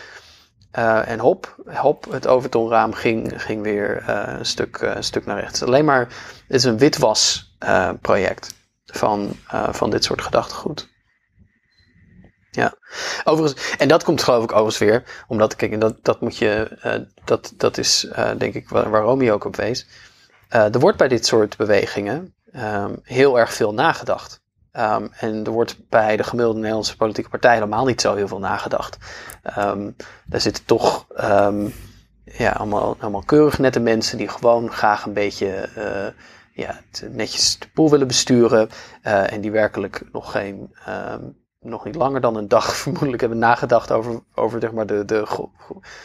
Eh, 0.71 1.09
en 1.09 1.19
hop, 1.19 1.57
hop, 1.67 2.07
het 2.11 2.27
overtonraam 2.27 2.93
ging, 2.93 3.43
ging 3.43 3.63
weer 3.63 4.09
een, 4.09 4.47
stuk, 4.47 4.81
een 4.81 5.05
stuk 5.05 5.27
naar 5.27 5.41
rechts. 5.41 5.63
Alleen 5.63 5.85
maar, 5.85 6.01
het 6.47 6.57
is 6.57 6.65
een 6.65 6.79
witwasproject 6.79 8.57
van, 8.93 9.37
van 9.71 9.91
dit 9.91 10.05
soort 10.05 10.23
gedachtegoed. 10.23 10.89
Ja, 12.51 12.75
overigens, 13.25 13.77
en 13.77 13.89
dat 13.89 14.05
komt 14.05 14.23
geloof 14.23 14.43
ik 14.43 14.53
overigens 14.53 14.79
weer, 14.79 15.25
omdat, 15.27 15.57
kijk, 15.57 15.81
dat, 15.81 16.05
dat 16.05 16.21
moet 16.21 16.37
je, 16.37 16.79
uh, 16.85 16.95
dat, 17.25 17.53
dat 17.57 17.79
is 17.79 18.05
uh, 18.05 18.31
denk 18.39 18.55
ik 18.55 18.69
waar, 18.69 18.91
waar 18.91 19.03
ook 19.03 19.45
op 19.45 19.57
wees. 19.57 19.87
Er 20.49 20.79
wordt 20.79 20.99
bij 20.99 21.09
dit 21.09 21.27
soort 21.27 21.57
bewegingen 21.57 22.35
um, 22.53 23.01
heel 23.03 23.39
erg 23.39 23.53
veel 23.53 23.75
nagedacht. 23.75 24.41
Um, 24.73 25.11
en 25.13 25.45
er 25.45 25.51
wordt 25.51 25.89
bij 25.89 26.17
de 26.17 26.23
gemiddelde 26.23 26.59
Nederlandse 26.59 26.97
politieke 26.97 27.31
partij 27.31 27.55
helemaal 27.55 27.85
niet 27.85 28.01
zo 28.01 28.15
heel 28.15 28.29
veel 28.29 28.39
nagedacht. 28.39 28.99
Um, 29.59 29.97
daar 30.27 30.41
zitten 30.41 30.65
toch 30.65 31.07
ja, 32.25 32.51
allemaal, 32.51 32.97
allemaal 32.99 33.23
keurig 33.25 33.59
nette 33.59 33.81
mensen 33.81 34.19
die 34.19 34.29
gewoon 34.29 34.73
graag 34.73 35.05
een 35.05 35.13
beetje 35.13 35.69
ja, 36.59 36.81
netjes 37.11 37.59
de 37.59 37.69
pool 37.75 37.91
willen 37.91 38.07
besturen. 38.07 38.69
en 39.03 39.41
die 39.41 39.51
werkelijk 39.51 40.03
nog 40.13 40.33
geen 40.33 40.71
nog 41.61 41.85
niet 41.85 41.95
langer 41.95 42.21
dan 42.21 42.37
een 42.37 42.49
dag 42.49 42.77
vermoedelijk 42.77 43.21
hebben 43.21 43.39
nagedacht 43.39 43.93
over, 43.93 44.21
over 44.35 44.61
zeg 44.61 44.73
maar, 44.73 44.87
de, 44.87 45.05
de 45.05 45.49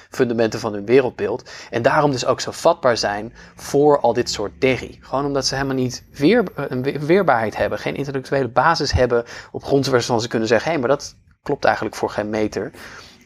fundamenten 0.09 0.59
van 0.59 0.73
hun 0.73 0.85
wereldbeeld. 0.85 1.49
En 1.69 1.81
daarom 1.81 2.11
dus 2.11 2.25
ook 2.25 2.41
zo 2.41 2.51
vatbaar 2.51 2.97
zijn 2.97 3.33
voor 3.55 3.99
al 3.99 4.13
dit 4.13 4.29
soort 4.29 4.61
derrie. 4.61 4.99
Gewoon 5.01 5.25
omdat 5.25 5.45
ze 5.45 5.55
helemaal 5.55 5.75
niet 5.75 6.05
weer, 6.11 6.43
een 6.55 6.83
weerbaarheid 7.05 7.57
hebben, 7.57 7.79
geen 7.79 7.95
intellectuele 7.95 8.49
basis 8.49 8.91
hebben 8.91 9.23
op 9.51 9.63
grond 9.63 9.85
waarvan 9.85 10.21
ze 10.21 10.27
kunnen 10.27 10.47
zeggen: 10.47 10.71
hé, 10.71 10.77
maar 10.77 10.89
dat 10.89 11.15
klopt 11.43 11.65
eigenlijk 11.65 11.95
voor 11.95 12.09
geen 12.09 12.29
meter. 12.29 12.71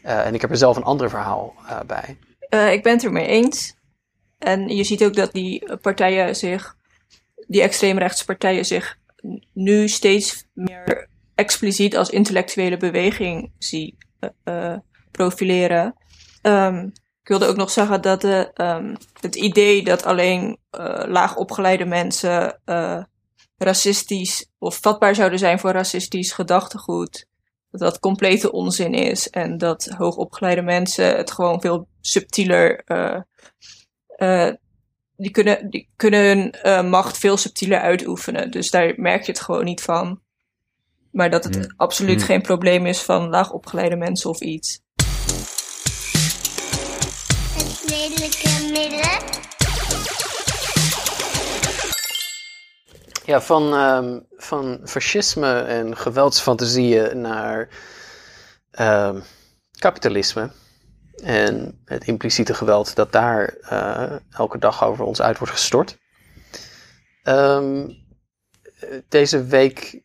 En 0.02 0.34
ik 0.34 0.40
heb 0.40 0.50
er 0.50 0.56
zelf 0.56 0.76
een 0.76 0.82
ander 0.82 1.10
verhaal 1.10 1.54
bij. 1.86 2.18
Ik 2.72 2.82
ben 2.82 2.92
het 2.92 3.04
ermee 3.04 3.26
eens. 3.26 3.76
En 4.38 4.68
je 4.68 4.84
ziet 4.84 5.04
ook 5.04 5.14
dat 5.14 5.32
die 5.32 5.76
partijen 5.76 6.36
zich, 6.36 6.76
die 7.48 7.62
extreemrechtse 7.62 8.24
partijen 8.24 8.64
zich 8.64 8.98
nu 9.52 9.88
steeds 9.88 10.46
meer 10.52 11.08
expliciet 11.34 11.96
als 11.96 12.10
intellectuele 12.10 12.76
beweging 12.76 13.52
zie 13.58 13.96
uh, 14.44 14.76
profileren. 15.10 15.94
Um, 16.42 16.92
ik 17.22 17.28
wilde 17.28 17.46
ook 17.46 17.56
nog 17.56 17.70
zeggen 17.70 18.02
dat 18.02 18.20
de, 18.20 18.50
um, 18.54 18.96
het 19.20 19.34
idee 19.34 19.82
dat 19.84 20.04
alleen 20.04 20.58
uh, 20.78 21.02
laag 21.06 21.36
opgeleide 21.36 21.84
mensen 21.84 22.60
racistisch 23.56 24.50
of 24.58 24.78
vatbaar 24.80 25.14
zouden 25.14 25.38
zijn 25.38 25.58
voor 25.58 25.70
racistisch 25.70 26.32
gedachtegoed, 26.32 27.26
dat 27.70 27.80
dat 27.80 27.98
complete 27.98 28.52
onzin 28.52 28.94
is 28.94 29.30
en 29.30 29.58
dat 29.58 29.84
hoogopgeleide 29.84 30.62
mensen 30.62 31.16
het 31.16 31.30
gewoon 31.30 31.60
veel 31.60 31.88
subtieler 32.00 32.84
die 35.18 35.30
kunnen, 35.30 35.70
die 35.70 35.88
kunnen 35.96 36.52
hun 36.62 36.88
macht 36.90 37.18
veel 37.18 37.36
subtieler 37.36 37.80
uitoefenen. 37.80 38.50
Dus 38.50 38.70
daar 38.70 38.94
merk 38.96 39.22
je 39.22 39.32
het 39.32 39.40
gewoon 39.40 39.64
niet 39.64 39.82
van. 39.82 40.20
Maar 41.10 41.30
dat 41.30 41.44
het 41.44 41.56
mm. 41.56 41.74
absoluut 41.76 42.18
mm. 42.18 42.24
geen 42.24 42.42
probleem 42.42 42.86
is 42.86 43.02
van 43.02 43.28
laagopgeleide 43.28 43.96
mensen 43.96 44.30
of 44.30 44.40
iets. 44.40 44.80
Het 47.54 47.82
redelijke 47.86 48.70
midden. 48.72 49.36
Ja, 53.24 53.40
van, 53.40 53.72
um, 53.72 54.26
van 54.36 54.80
fascisme 54.84 55.60
en 55.60 55.96
geweldsfantasieën 55.96 57.20
naar 57.20 57.68
um, 58.80 59.22
kapitalisme. 59.78 60.50
En 61.22 61.80
het 61.84 62.04
impliciete 62.04 62.54
geweld 62.54 62.94
dat 62.94 63.12
daar 63.12 63.54
uh, 63.72 64.16
elke 64.30 64.58
dag 64.58 64.84
over 64.84 65.04
ons 65.04 65.22
uit 65.22 65.38
wordt 65.38 65.52
gestort. 65.52 65.98
Um, 67.24 67.96
deze 69.08 69.44
week 69.44 70.02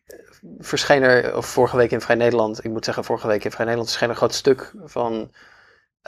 verscheen 0.58 1.02
er, 1.02 1.36
of 1.36 1.46
vorige 1.46 1.76
week 1.76 1.90
in 1.90 2.00
Vrij 2.00 2.16
Nederland, 2.16 2.64
ik 2.64 2.70
moet 2.70 2.84
zeggen, 2.84 3.04
vorige 3.04 3.26
week 3.26 3.44
in 3.44 3.50
Vrij 3.50 3.64
Nederland 3.64 3.88
verscheen 3.88 4.10
een 4.10 4.16
groot 4.16 4.34
stuk 4.34 4.72
van. 4.84 5.32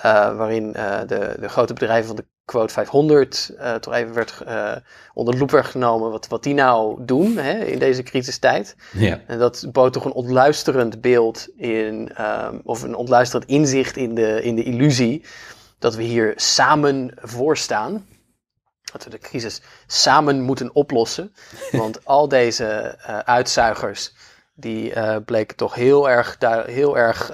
Uh, 0.05 0.37
waarin 0.37 0.75
uh, 0.77 1.01
de, 1.07 1.37
de 1.41 1.49
grote 1.49 1.73
bedrijven 1.73 2.07
van 2.07 2.17
de 2.17 2.27
quote 2.47 2.73
500 2.73 3.53
uh, 3.59 3.75
toch 3.75 3.95
even 3.95 4.15
werd 4.15 4.43
onder 5.15 5.35
de 5.35 5.41
loep 5.41 5.51
werd 5.51 5.67
genomen 5.67 6.11
wat, 6.11 6.29
wat 6.29 6.43
die 6.43 6.55
nou 6.55 7.05
doen 7.05 7.37
hè, 7.37 7.65
in 7.65 7.79
deze 7.79 8.03
crisistijd. 8.03 8.77
Ja. 8.93 9.21
En 9.27 9.39
dat 9.39 9.67
bood 9.73 9.93
toch 9.93 10.05
een 10.05 10.13
ontluisterend 10.13 11.01
beeld 11.01 11.49
in, 11.57 12.11
um, 12.21 12.61
of 12.65 12.83
een 12.83 12.95
ontluisterend 12.95 13.51
inzicht 13.51 13.97
in 13.97 14.15
de, 14.15 14.43
in 14.43 14.55
de 14.55 14.63
illusie 14.63 15.25
dat 15.79 15.95
we 15.95 16.03
hier 16.03 16.33
samen 16.37 17.15
voor 17.21 17.57
staan 17.57 18.07
dat 18.93 19.05
we 19.05 19.11
de 19.11 19.19
crisis 19.19 19.61
samen 19.87 20.41
moeten 20.41 20.75
oplossen. 20.75 21.35
Want 21.73 22.05
al 22.05 22.29
deze 22.29 22.99
uh, 23.01 23.19
uitzuigers, 23.19 24.15
die 24.55 24.93
bleken 25.21 25.57
toch 25.57 25.75
heel 25.75 26.11
erg, 26.11 26.39
daar, 26.39 26.67
heel 26.67 26.99
erg 26.99 27.31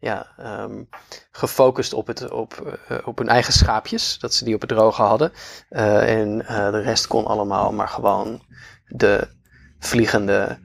ja, 0.00 0.26
um, 0.62 0.88
gefocust 1.30 1.92
op, 1.92 2.06
het, 2.06 2.30
op, 2.30 2.78
op 3.04 3.18
hun 3.18 3.28
eigen 3.28 3.52
schaapjes. 3.52 4.18
Dat 4.18 4.34
ze 4.34 4.44
die 4.44 4.54
op 4.54 4.60
het 4.60 4.70
droge 4.70 5.02
hadden. 5.02 5.32
en 5.68 6.38
de 6.48 6.80
rest 6.80 7.06
kon 7.06 7.26
allemaal 7.26 7.72
maar 7.72 7.88
gewoon 7.88 8.42
de 8.86 9.28
vliegende 9.78 10.58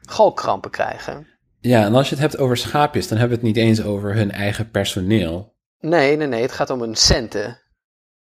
galkkrampen 0.00 0.70
krijgen. 0.70 1.26
Ja, 1.60 1.84
en 1.84 1.94
als 1.94 2.08
je 2.08 2.14
het 2.14 2.24
hebt 2.24 2.38
over 2.38 2.56
schaapjes, 2.56 3.08
dan 3.08 3.18
hebben 3.18 3.38
we 3.38 3.46
het 3.46 3.54
niet 3.54 3.64
eens 3.64 3.82
over 3.82 4.14
hun 4.14 4.30
eigen 4.30 4.70
personeel. 4.70 5.54
Nee, 5.80 6.16
nee, 6.16 6.26
nee. 6.26 6.42
Het 6.42 6.52
gaat 6.52 6.70
om 6.70 6.80
hun 6.80 6.94
centen. 6.94 7.60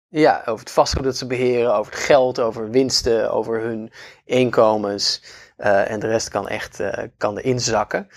Ja, 0.08 0.42
over 0.46 0.60
het 0.60 0.72
vastgoed 0.72 1.04
dat 1.04 1.18
ze 1.18 1.28
beheren, 1.28 1.76
over 1.76 1.92
het 1.92 2.02
geld, 2.02 2.40
over 2.40 2.70
winsten, 2.70 3.32
over 3.32 3.62
hun 3.62 3.92
inkomens. 4.26 5.24
En 5.58 6.00
de 6.00 6.08
rest 6.08 6.30
kan 6.30 6.48
echt 6.48 6.84
kan 7.18 7.38
erin 7.38 7.60
zakken. 7.60 8.08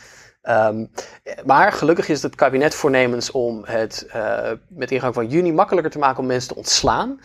Um, 0.48 0.90
maar 1.44 1.72
gelukkig 1.72 2.08
is 2.08 2.22
het 2.22 2.34
kabinet 2.34 2.74
voornemens 2.74 3.30
om 3.30 3.64
het 3.64 4.06
uh, 4.14 4.50
met 4.68 4.90
ingang 4.90 5.14
van 5.14 5.26
juni 5.26 5.52
makkelijker 5.52 5.92
te 5.92 5.98
maken 5.98 6.18
om 6.18 6.26
mensen 6.26 6.48
te 6.48 6.56
ontslaan. 6.56 7.20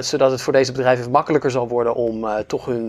zodat 0.00 0.30
het 0.30 0.42
voor 0.42 0.52
deze 0.52 0.72
bedrijven 0.72 1.10
makkelijker 1.10 1.50
zal 1.50 1.68
worden 1.68 1.94
om 1.94 2.26
toch 2.46 2.64
hun, 2.64 2.88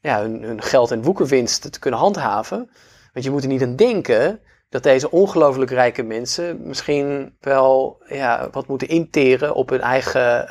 ja, 0.00 0.20
hun, 0.20 0.42
hun, 0.42 0.62
geld 0.62 0.90
en 0.90 1.02
woekerwinst 1.02 1.72
te 1.72 1.78
kunnen 1.78 2.00
handhaven. 2.00 2.70
Want 3.12 3.24
je 3.24 3.30
moet 3.30 3.42
er 3.42 3.48
niet 3.48 3.62
aan 3.62 3.76
denken 3.76 4.40
dat 4.68 4.82
deze 4.82 5.10
ongelooflijk 5.10 5.70
rijke 5.70 6.02
mensen 6.02 6.60
misschien 6.62 7.36
wel 7.40 8.02
ja, 8.06 8.48
wat 8.50 8.66
moeten 8.66 8.88
interen 8.88 9.54
op 9.54 9.70
hun 9.70 9.80
eigen, 9.80 10.48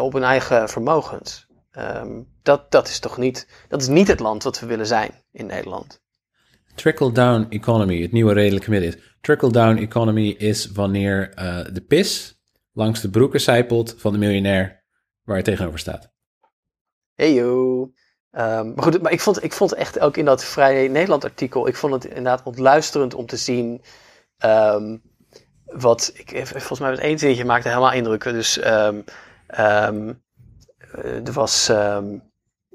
op 0.00 0.12
hun 0.12 0.24
eigen 0.24 0.68
vermogens. 0.68 1.48
Um, 1.78 2.28
dat, 2.42 2.70
dat 2.70 2.88
is 2.88 2.98
toch 2.98 3.16
niet, 3.16 3.48
dat 3.68 3.80
is 3.80 3.88
niet 3.88 4.08
het 4.08 4.20
land 4.20 4.42
wat 4.42 4.60
we 4.60 4.66
willen 4.66 4.86
zijn 4.86 5.24
in 5.32 5.46
Nederland. 5.46 6.02
Trickle-down 6.80 7.46
economy, 7.48 8.02
het 8.02 8.12
nieuwe 8.12 8.32
redelijke 8.32 8.70
midden 8.70 8.88
is. 8.88 8.96
Trickle-down 9.20 9.76
economy 9.76 10.28
is 10.28 10.70
wanneer 10.70 11.32
uh, 11.38 11.64
de 11.72 11.80
pis 11.80 12.40
langs 12.72 13.00
de 13.00 13.10
broeken 13.10 13.40
zijpelt 13.40 13.94
van 13.98 14.12
de 14.12 14.18
miljonair 14.18 14.84
waar 15.22 15.36
het 15.36 15.44
tegenover 15.44 15.78
staat. 15.78 16.12
Hey 17.14 17.34
yo. 17.34 17.80
Um, 18.30 18.74
maar 18.74 18.82
goed, 18.82 19.02
maar 19.02 19.12
ik 19.12 19.20
vond, 19.20 19.44
ik 19.44 19.52
vond 19.52 19.74
echt 19.74 19.98
ook 19.98 20.16
in 20.16 20.24
dat 20.24 20.44
Vrij 20.44 20.88
Nederland 20.88 21.24
artikel, 21.24 21.68
ik 21.68 21.76
vond 21.76 21.92
het 21.92 22.04
inderdaad 22.04 22.42
ontluisterend 22.42 23.14
om 23.14 23.26
te 23.26 23.36
zien 23.36 23.82
um, 24.44 25.02
wat, 25.64 26.12
ik, 26.14 26.46
volgens 26.46 26.80
mij 26.80 26.90
het 26.90 27.00
één 27.00 27.18
zinnetje 27.18 27.44
maakte 27.44 27.68
helemaal 27.68 27.92
indruk. 27.92 28.22
Dus 28.22 28.66
um, 28.66 29.04
er 29.46 31.32
was... 31.32 31.72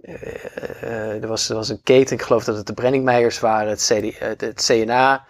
Uh, 0.08 1.22
er, 1.22 1.28
was, 1.28 1.50
er 1.50 1.56
was 1.56 1.70
een 1.70 1.82
keten, 1.84 2.16
ik 2.16 2.22
geloof 2.22 2.44
dat 2.44 2.56
het 2.56 2.68
de 2.68 2.74
Brenningmeijers 2.74 3.40
waren, 3.40 3.70
het, 3.70 3.92
CD, 3.92 4.20
het 4.20 4.66
CNA. 4.66 5.26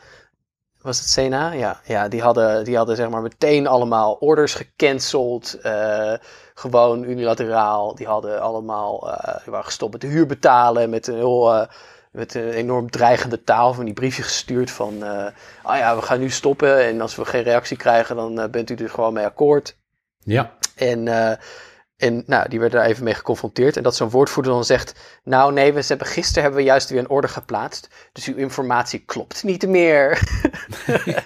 Was 0.81 0.99
het 0.99 1.13
CNA? 1.13 1.51
Ja, 1.51 1.79
ja 1.83 2.07
die, 2.07 2.21
hadden, 2.21 2.63
die 2.63 2.77
hadden 2.77 2.95
zeg 2.95 3.09
maar 3.09 3.21
meteen 3.21 3.67
allemaal 3.67 4.13
orders 4.13 4.53
gecanceld. 4.53 5.57
Uh, 5.63 6.13
gewoon 6.53 7.03
unilateraal. 7.03 7.95
Die 7.95 8.07
hadden 8.07 8.41
allemaal, 8.41 9.07
uh, 9.07 9.35
die 9.43 9.51
waren 9.51 9.65
gestopt 9.65 9.91
met 9.91 10.01
de 10.01 10.07
huur 10.07 10.25
betalen. 10.25 10.89
Met 10.89 11.07
een 11.07 11.15
heel, 11.15 11.67
met 12.11 12.33
een 12.33 12.49
enorm 12.49 12.89
dreigende 12.89 13.43
taal 13.43 13.73
van 13.73 13.85
die 13.85 13.93
briefje 13.93 14.23
gestuurd 14.23 14.71
van, 14.71 15.03
ah 15.63 15.77
ja, 15.77 15.95
we 15.95 16.01
gaan 16.01 16.19
nu 16.19 16.29
stoppen. 16.29 16.83
En 16.85 17.01
als 17.01 17.15
we 17.15 17.25
geen 17.25 17.43
reactie 17.43 17.77
krijgen, 17.77 18.15
dan 18.15 18.51
bent 18.51 18.69
u 18.69 18.75
er 18.75 18.89
gewoon 18.89 19.13
mee 19.13 19.25
akkoord. 19.25 19.77
Ja. 20.19 20.51
En 20.75 21.07
En 21.97 22.23
nou, 22.25 22.49
die 22.49 22.59
werden 22.59 22.79
daar 22.79 22.89
even 22.89 23.03
mee 23.03 23.13
geconfronteerd. 23.13 23.77
En 23.77 23.83
dat 23.83 23.95
zo'n 23.95 24.09
woordvoerder 24.09 24.53
dan 24.53 24.65
zegt: 24.65 25.19
Nou, 25.23 25.53
nee, 25.53 25.73
we 25.73 25.83
hebben, 25.87 26.07
gisteren 26.07 26.43
hebben 26.43 26.59
we 26.61 26.65
juist 26.67 26.89
weer 26.89 26.99
een 26.99 27.09
orde 27.09 27.27
geplaatst. 27.27 27.87
Dus 28.11 28.27
uw 28.27 28.35
informatie 28.35 28.99
klopt 28.99 29.43
niet 29.43 29.67
meer. 29.67 30.19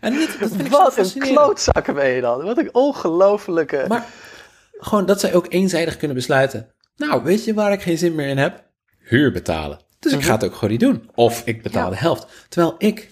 En 0.00 0.12
dit, 0.12 0.38
dat 0.40 0.48
vind 0.48 0.60
ik 0.60 0.72
zo 0.72 0.78
Wat 0.82 0.96
een 0.96 1.20
klootzakken 1.20 1.94
ben 1.94 2.08
je 2.08 2.20
dan. 2.20 2.44
Wat 2.44 2.58
een 2.58 2.74
ongelofelijke. 2.74 3.84
Maar 3.88 4.06
gewoon 4.72 5.06
dat 5.06 5.20
zij 5.20 5.34
ook 5.34 5.46
eenzijdig 5.52 5.96
kunnen 5.96 6.16
besluiten. 6.16 6.74
Nou, 6.96 7.22
weet 7.22 7.44
je 7.44 7.54
waar 7.54 7.72
ik 7.72 7.82
geen 7.82 7.98
zin 7.98 8.14
meer 8.14 8.28
in 8.28 8.38
heb? 8.38 8.64
Huur 8.98 9.32
betalen. 9.32 9.78
Dus 9.98 10.12
ik 10.12 10.22
ga 10.22 10.32
het 10.32 10.44
ook 10.44 10.54
gewoon 10.54 10.70
niet 10.70 10.80
doen. 10.80 11.10
Of 11.14 11.42
ik 11.44 11.62
betaal 11.62 11.84
Ja. 11.84 11.90
de 11.90 11.96
helft. 11.96 12.46
Terwijl 12.48 12.74
ik 12.78 13.10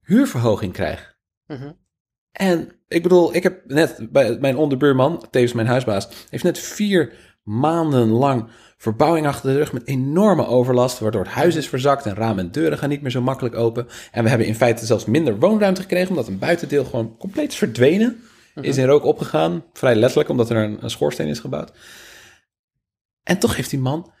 huurverhoging 0.00 0.72
krijg. 0.72 1.14
Mhm. 1.46 1.72
En 2.34 2.72
ik 2.88 3.02
bedoel, 3.02 3.34
ik 3.34 3.42
heb 3.42 3.60
net 3.66 4.06
bij 4.10 4.38
mijn 4.40 4.56
onderbuurman, 4.56 5.26
tevens 5.30 5.52
mijn 5.52 5.66
huisbaas, 5.66 6.08
heeft 6.30 6.44
net 6.44 6.58
vier 6.58 7.12
maanden 7.42 8.08
lang 8.08 8.48
verbouwing 8.76 9.26
achter 9.26 9.52
de 9.52 9.56
rug 9.58 9.72
met 9.72 9.86
enorme 9.86 10.46
overlast, 10.46 10.98
waardoor 10.98 11.22
het 11.22 11.30
huis 11.30 11.54
is 11.54 11.68
verzakt 11.68 12.06
en 12.06 12.14
ramen 12.14 12.44
en 12.44 12.50
deuren 12.50 12.78
gaan 12.78 12.88
niet 12.88 13.02
meer 13.02 13.10
zo 13.10 13.22
makkelijk 13.22 13.54
open. 13.54 13.88
En 14.12 14.22
we 14.22 14.28
hebben 14.28 14.46
in 14.46 14.54
feite 14.54 14.86
zelfs 14.86 15.04
minder 15.04 15.38
woonruimte 15.38 15.80
gekregen, 15.80 16.08
omdat 16.08 16.26
een 16.26 16.38
buitendeel 16.38 16.84
gewoon 16.84 17.16
compleet 17.16 17.52
is 17.52 17.58
verdwenen. 17.58 18.22
Is 18.60 18.76
in 18.76 18.86
rook 18.86 19.04
opgegaan, 19.04 19.64
vrij 19.72 19.94
letterlijk, 19.94 20.28
omdat 20.28 20.50
er 20.50 20.56
een, 20.56 20.82
een 20.82 20.90
schoorsteen 20.90 21.28
is 21.28 21.38
gebouwd. 21.38 21.72
En 23.22 23.38
toch 23.38 23.56
heeft 23.56 23.70
die 23.70 23.78
man 23.78 24.12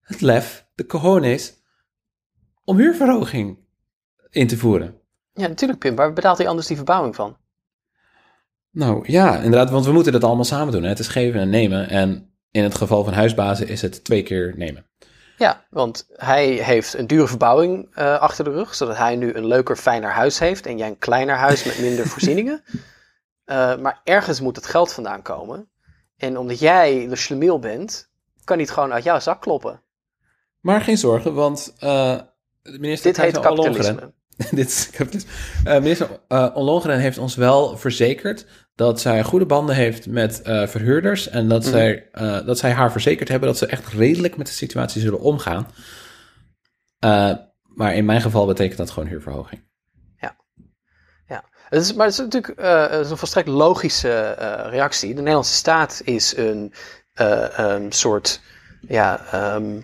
het 0.00 0.20
lef, 0.20 0.66
de 0.74 0.86
cojones, 0.86 1.54
om 2.64 2.76
huurverhoging 2.76 3.58
in 4.30 4.46
te 4.46 4.56
voeren. 4.56 5.00
Ja, 5.32 5.46
natuurlijk, 5.46 5.78
Pim. 5.78 5.96
Waar 5.96 6.12
betaalt 6.12 6.38
hij 6.38 6.48
anders 6.48 6.66
die 6.66 6.76
verbouwing 6.76 7.14
van? 7.14 7.36
Nou 8.78 9.02
ja, 9.06 9.36
inderdaad, 9.36 9.70
want 9.70 9.86
we 9.86 9.92
moeten 9.92 10.12
dat 10.12 10.24
allemaal 10.24 10.44
samen 10.44 10.72
doen. 10.72 10.82
Hè? 10.82 10.88
Het 10.88 10.98
is 10.98 11.08
geven 11.08 11.40
en 11.40 11.50
nemen. 11.50 11.88
En 11.88 12.32
in 12.50 12.62
het 12.62 12.74
geval 12.74 13.04
van 13.04 13.12
huisbazen 13.12 13.68
is 13.68 13.82
het 13.82 14.04
twee 14.04 14.22
keer 14.22 14.54
nemen. 14.56 14.86
Ja, 15.36 15.64
want 15.70 16.06
hij 16.12 16.46
heeft 16.46 16.94
een 16.94 17.06
dure 17.06 17.26
verbouwing 17.26 17.88
eh, 17.94 18.18
achter 18.18 18.44
de 18.44 18.50
rug, 18.50 18.74
zodat 18.74 18.96
hij 18.96 19.16
nu 19.16 19.34
een 19.34 19.46
leuker, 19.46 19.76
fijner 19.76 20.10
huis 20.10 20.38
heeft 20.38 20.66
en 20.66 20.78
jij 20.78 20.88
een 20.88 20.98
kleiner 20.98 21.36
huis 21.36 21.64
met 21.64 21.78
minder 21.80 22.06
voorzieningen. 22.12 22.62
Eh, 23.44 23.76
maar 23.76 24.00
ergens 24.04 24.40
moet 24.40 24.56
het 24.56 24.66
geld 24.66 24.92
vandaan 24.92 25.22
komen. 25.22 25.68
En 26.16 26.38
omdat 26.38 26.58
jij 26.58 27.08
de 27.08 27.16
schlemiel 27.16 27.58
bent, 27.58 28.10
kan 28.44 28.56
hij 28.56 28.64
het 28.64 28.74
gewoon 28.74 28.92
uit 28.92 29.04
jouw 29.04 29.20
zak 29.20 29.40
kloppen. 29.40 29.82
Maar 30.60 30.80
geen 30.80 30.98
zorgen, 30.98 31.34
want 31.34 31.74
eh, 31.78 32.18
de 32.62 32.78
minister 32.78 33.12
Dit 33.12 33.22
heet 33.22 33.40
kapitalisme. 33.40 34.12
Dit 34.50 34.68
is 34.68 34.90
kapitalisme. 34.90 35.30
Minister 35.64 36.20
Ollongren 36.54 36.98
heeft 36.98 37.18
ons 37.18 37.34
wel 37.34 37.76
verzekerd 37.76 38.46
dat 38.78 39.00
zij 39.00 39.22
goede 39.22 39.46
banden 39.46 39.74
heeft 39.74 40.06
met 40.06 40.42
eh, 40.42 40.66
verhuurders. 40.66 41.28
En 41.28 41.48
dat, 41.48 41.62
Mhm. 41.62 41.70
zij, 41.70 42.08
eh, 42.12 42.46
dat 42.46 42.58
zij 42.58 42.70
haar 42.72 42.92
verzekerd 42.92 43.28
hebben 43.28 43.48
dat 43.48 43.58
ze 43.58 43.66
echt 43.66 43.88
redelijk 43.88 44.36
met 44.36 44.46
de 44.46 44.52
situatie 44.52 45.00
zullen 45.00 45.20
omgaan. 45.20 45.66
Eh, 46.98 47.32
maar 47.62 47.94
in 47.94 48.04
mijn 48.04 48.20
geval 48.20 48.46
betekent 48.46 48.78
dat 48.78 48.90
gewoon 48.90 49.08
huurverhoging. 49.08 49.66
Het 51.68 51.82
is, 51.82 51.94
maar 51.94 52.06
het 52.06 52.14
is 52.14 52.20
natuurlijk 52.20 52.52
een 53.10 53.16
volstrekt 53.16 53.48
logische 53.48 54.34
reactie. 54.70 55.08
De 55.08 55.14
Nederlandse 55.20 55.54
staat 55.54 56.00
is 56.04 56.36
een 56.36 56.72
een 57.14 57.92
soort, 57.92 58.40
ja, 58.80 59.20
ehm, 59.30 59.80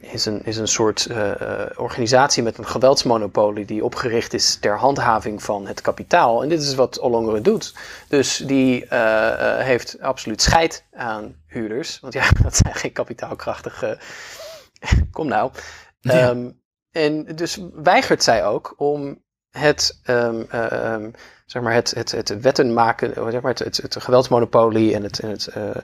is 0.00 0.26
een, 0.26 0.44
is 0.44 0.56
een 0.56 0.68
soort 0.68 1.06
eh, 1.06 1.40
eh, 1.40 1.70
organisatie 1.76 2.42
met 2.42 2.58
een 2.58 2.66
geweldsmonopolie 2.66 3.64
die 3.64 3.84
opgericht 3.84 4.34
is 4.34 4.56
ter 4.56 4.78
handhaving 4.78 5.42
van 5.42 5.66
het 5.66 5.80
kapitaal. 5.80 6.42
En 6.42 6.48
dit 6.48 6.62
is 6.62 6.74
wat 6.74 6.98
Ollongren 6.98 7.42
doet. 7.42 7.74
Dus 8.08 8.36
die 8.36 8.86
eh, 8.86 9.64
heeft 9.64 10.00
absoluut 10.00 10.42
scheid 10.42 10.84
aan 10.92 11.36
huurders. 11.46 12.00
Want 12.00 12.12
ja, 12.12 12.30
dat 12.42 12.56
zijn 12.56 12.74
geen 12.74 12.92
kapitaalkrachtige. 12.92 13.98
Kom 15.12 15.28
nou. 15.28 15.50
Ja. 16.00 16.28
Ehm, 16.28 16.50
en 16.90 17.24
dus 17.36 17.58
weigert 17.74 18.22
zij 18.22 18.44
ook 18.44 18.74
om 18.76 19.22
het, 19.50 20.00
ehm, 20.02 20.42
eh, 20.50 20.72
ehm, 20.72 21.10
zeg 21.50 21.62
maar 21.62 21.74
het, 21.74 21.90
het, 21.90 22.10
het 22.10 22.40
wetten 22.40 22.72
maken, 22.72 23.16
eh, 23.16 23.28
zeg 23.30 23.40
maar 23.40 23.50
het, 23.50 23.58
het, 23.58 23.76
het 23.76 24.02
geweldsmonopolie 24.02 24.94
en 24.94 25.02
het, 25.02 25.18
en 25.18 25.30
het, 25.30 25.46
eh, 25.46 25.70
eh, 25.70 25.76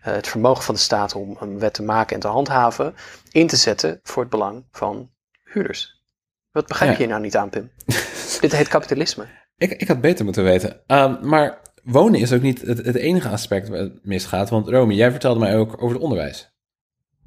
het 0.00 0.28
vermogen 0.28 0.62
van 0.62 0.74
de 0.74 0.80
staat 0.80 1.14
om 1.14 1.36
een 1.40 1.58
wet 1.58 1.74
te 1.74 1.82
maken 1.82 2.14
en 2.14 2.20
te 2.20 2.28
handhaven, 2.28 2.94
in 3.30 3.46
te 3.46 3.56
zetten 3.56 4.00
voor 4.02 4.22
het 4.22 4.30
belang 4.30 4.64
van 4.70 5.10
huurders. 5.44 6.02
Wat 6.50 6.66
begrijp 6.66 6.90
Ja. 6.90 6.96
je 6.96 7.02
hier 7.02 7.12
nou 7.12 7.22
niet 7.22 7.36
aan, 7.36 7.50
Pim? 7.50 7.70
Dit 8.40 8.52
heet 8.52 8.68
kapitalisme. 8.68 9.26
Ik, 9.56 9.70
ik 9.70 9.88
had 9.88 10.00
beter 10.00 10.24
moeten 10.24 10.44
weten. 10.44 10.80
Ehm, 10.86 11.28
maar 11.28 11.60
wonen 11.82 12.20
is 12.20 12.32
ook 12.32 12.42
niet 12.42 12.60
het, 12.60 12.84
het 12.84 12.96
enige 12.96 13.28
aspect 13.28 13.68
waar 13.68 13.78
het 13.78 14.04
misgaat. 14.04 14.50
Want 14.50 14.68
Romy, 14.68 14.94
jij 14.94 15.10
vertelde 15.10 15.40
mij 15.40 15.56
ook 15.56 15.74
over 15.82 15.94
het 15.94 16.02
onderwijs. 16.02 16.52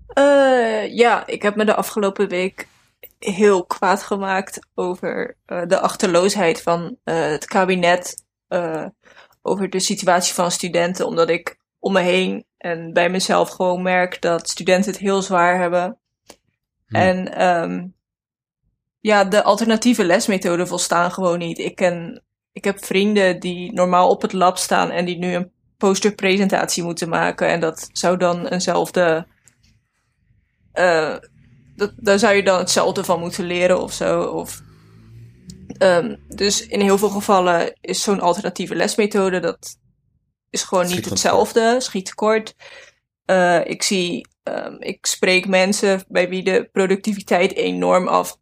Eh, 0.07 0.95
ja, 0.95 1.27
ik 1.27 1.41
heb 1.41 1.55
me 1.55 1.65
de 1.65 1.75
afgelopen 1.75 2.27
week 2.27 2.67
heel 3.19 3.65
kwaad 3.65 4.03
gemaakt 4.03 4.67
over 4.75 5.38
eh, 5.45 5.62
de 5.67 5.80
achterloosheid 5.80 6.62
van 6.62 6.97
eh, 7.03 7.21
het 7.21 7.45
kabinet. 7.45 8.25
eh, 8.47 8.86
over 9.41 9.69
de 9.69 9.80
situatie 9.80 10.34
van 10.34 10.51
studenten, 10.51 11.06
omdat 11.06 11.30
ik 11.30 11.58
om 11.80 11.93
me 11.93 11.99
heen 11.99 12.45
en 12.58 12.93
bij 12.93 13.10
mezelf 13.10 13.49
gewoon 13.49 13.82
merk 13.82 14.21
dat 14.21 14.49
studenten 14.49 14.91
het 14.91 14.99
heel 14.99 15.21
zwaar 15.21 15.60
hebben. 15.60 15.99
Hm. 16.88 16.95
En 16.95 17.34
ehm, 17.34 17.88
ja, 18.99 19.23
de 19.23 19.43
alternatieve 19.43 20.06
lesmethoden 20.06 20.67
volstaan 20.67 21.12
gewoon 21.12 21.38
niet. 21.38 21.60
Ik, 21.60 21.75
ken, 21.75 22.23
ik 22.51 22.63
heb 22.63 22.86
vrienden 22.86 23.39
die 23.39 23.73
normaal 23.73 24.10
op 24.10 24.21
het 24.21 24.34
lab 24.34 24.58
staan 24.58 24.91
en 24.91 25.06
die 25.06 25.17
nu 25.17 25.34
een 25.34 25.51
posterpresentatie 25.77 26.84
moeten 26.84 27.10
maken. 27.10 27.47
En 27.47 27.60
dat 27.60 27.89
zou 27.91 28.17
dan 28.17 28.47
eenzelfde. 28.47 29.27
Dat, 31.78 31.94
daar 31.96 32.20
zou 32.20 32.36
je 32.36 32.44
dan 32.44 32.58
hetzelfde 32.58 33.04
van 33.04 33.20
moeten 33.20 33.46
leren 33.46 33.82
of 33.82 33.94
zo. 33.94 34.22
Of, 34.22 34.62
ehm, 35.78 36.16
dus 36.28 36.68
in 36.68 36.82
heel 36.82 36.98
veel 36.98 37.10
gevallen 37.10 37.74
is 37.82 38.04
zo'n 38.04 38.20
alternatieve 38.20 38.76
lesmethode 38.76 39.40
dat 39.40 39.78
is 40.50 40.63
gewoon 40.63 40.86
Schiet 40.86 40.96
niet 40.96 41.10
hetzelfde, 41.10 41.76
schiet 41.80 42.06
tekort. 42.06 42.56
Eh, 43.26 43.66
ik 43.66 43.84
zie, 43.84 44.28
ehm, 44.44 44.76
ik 44.80 45.06
spreek 45.06 45.48
mensen 45.48 46.04
bij 46.08 46.30
wie 46.30 46.44
de 46.44 46.70
productiviteit 46.72 47.54
enorm 47.54 48.08
af, 48.08 48.38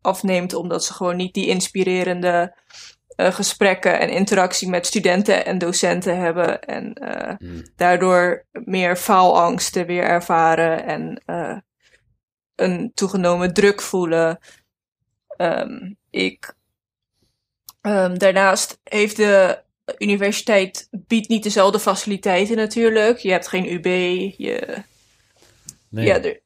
afneemt, 0.00 0.54
omdat 0.54 0.84
ze 0.84 0.92
gewoon 0.92 1.16
niet 1.16 1.34
die 1.34 1.46
inspirerende 1.46 2.58
eh, 3.16 3.32
gesprekken 3.32 4.00
en 4.00 4.08
interactie 4.10 4.68
met 4.68 4.86
studenten 4.86 5.46
en 5.46 5.58
docenten 5.58 6.18
hebben. 6.18 6.62
En 6.62 6.92
eh, 6.92 7.34
Hmm. 7.38 7.62
daardoor 7.76 8.46
meer 8.52 8.96
faalangsten 8.96 9.86
weer 9.86 10.02
ervaren 10.02 10.84
en 10.84 11.22
een 12.60 12.90
toegenomen 12.94 13.54
druk 13.54 13.80
voelen. 13.80 14.38
Ehm, 15.36 15.92
ik, 16.10 16.54
ehm, 17.80 18.18
daarnaast 18.18 18.80
heeft 18.84 19.16
de 19.16 19.62
universiteit 19.98 20.88
biedt 20.90 21.28
niet 21.28 21.42
dezelfde 21.42 21.78
faciliteiten 21.80 22.56
natuurlijk. 22.56 23.18
Je 23.18 23.30
hebt 23.30 23.48
geen 23.48 23.72
UB. 23.72 23.84
Je, 24.36 24.82
Nee. 25.88 26.06
ja, 26.06 26.22
er- 26.22 26.40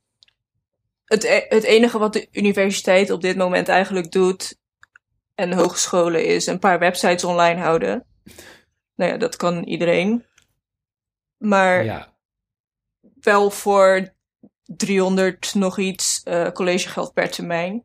het, 1.04 1.24
e- 1.24 1.46
het 1.48 1.62
enige 1.64 1.98
wat 1.98 2.12
de 2.12 2.28
universiteit 2.32 3.10
op 3.10 3.20
dit 3.20 3.36
moment 3.36 3.68
eigenlijk 3.68 4.10
doet 4.12 4.58
en 5.34 5.52
hogescholen 5.52 6.24
is 6.24 6.46
een 6.46 6.58
paar 6.58 6.78
websites 6.78 7.24
online 7.24 7.60
houden. 7.60 8.06
Nou 8.94 9.10
ja, 9.10 9.16
dat 9.16 9.36
kan 9.36 9.62
iedereen. 9.64 10.24
Maar 11.36 11.84
ja. 11.84 12.14
wel 13.20 13.50
voor 13.50 14.13
300 14.64 15.54
nog 15.54 15.78
iets 15.78 16.20
eh 16.24 16.50
collegegeld 16.50 17.12
per 17.12 17.30
termijn. 17.30 17.84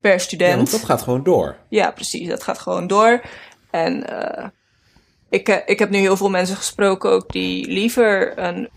Per 0.00 0.10
Ja, 0.10 0.16
want 0.16 0.22
student. 0.26 0.70
dat 0.70 0.84
gaat 0.84 1.02
gewoon 1.02 1.22
door. 1.22 1.56
Ja, 1.68 1.90
precies. 1.90 2.28
Dat 2.28 2.42
gaat 2.42 2.58
gewoon 2.58 2.86
door. 2.86 3.20
En 3.70 4.06
eh, 4.06 4.48
ik, 5.28 5.48
eh, 5.48 5.56
ik 5.66 5.78
heb 5.78 5.90
nu 5.90 5.98
heel 5.98 6.16
veel 6.16 6.30
mensen 6.30 6.56
gesproken 6.56 7.10
ook 7.10 7.32
die 7.32 7.66
liever 7.70 8.38
een 8.38 8.70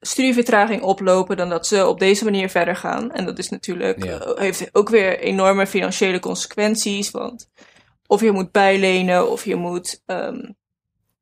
studievertraging 0.00 0.82
oplopen 0.82 1.36
dan 1.36 1.48
dat 1.48 1.66
ze 1.66 1.86
op 1.86 1.98
deze 1.98 2.24
manier 2.24 2.48
verder 2.50 2.76
gaan. 2.76 3.12
En 3.12 3.24
dat 3.24 3.38
is 3.38 3.48
natuurlijk, 3.48 4.04
Ja. 4.04 4.32
heeft 4.34 4.68
ook 4.72 4.88
weer 4.88 5.18
enorme 5.18 5.66
financiële 5.66 6.20
consequenties. 6.20 7.10
Want 7.10 7.48
of 8.06 8.20
je 8.20 8.30
moet 8.30 8.52
bijlenen 8.52 9.30
of 9.30 9.44
je 9.44 9.56
moet, 9.56 10.02
ehm, 10.06 10.50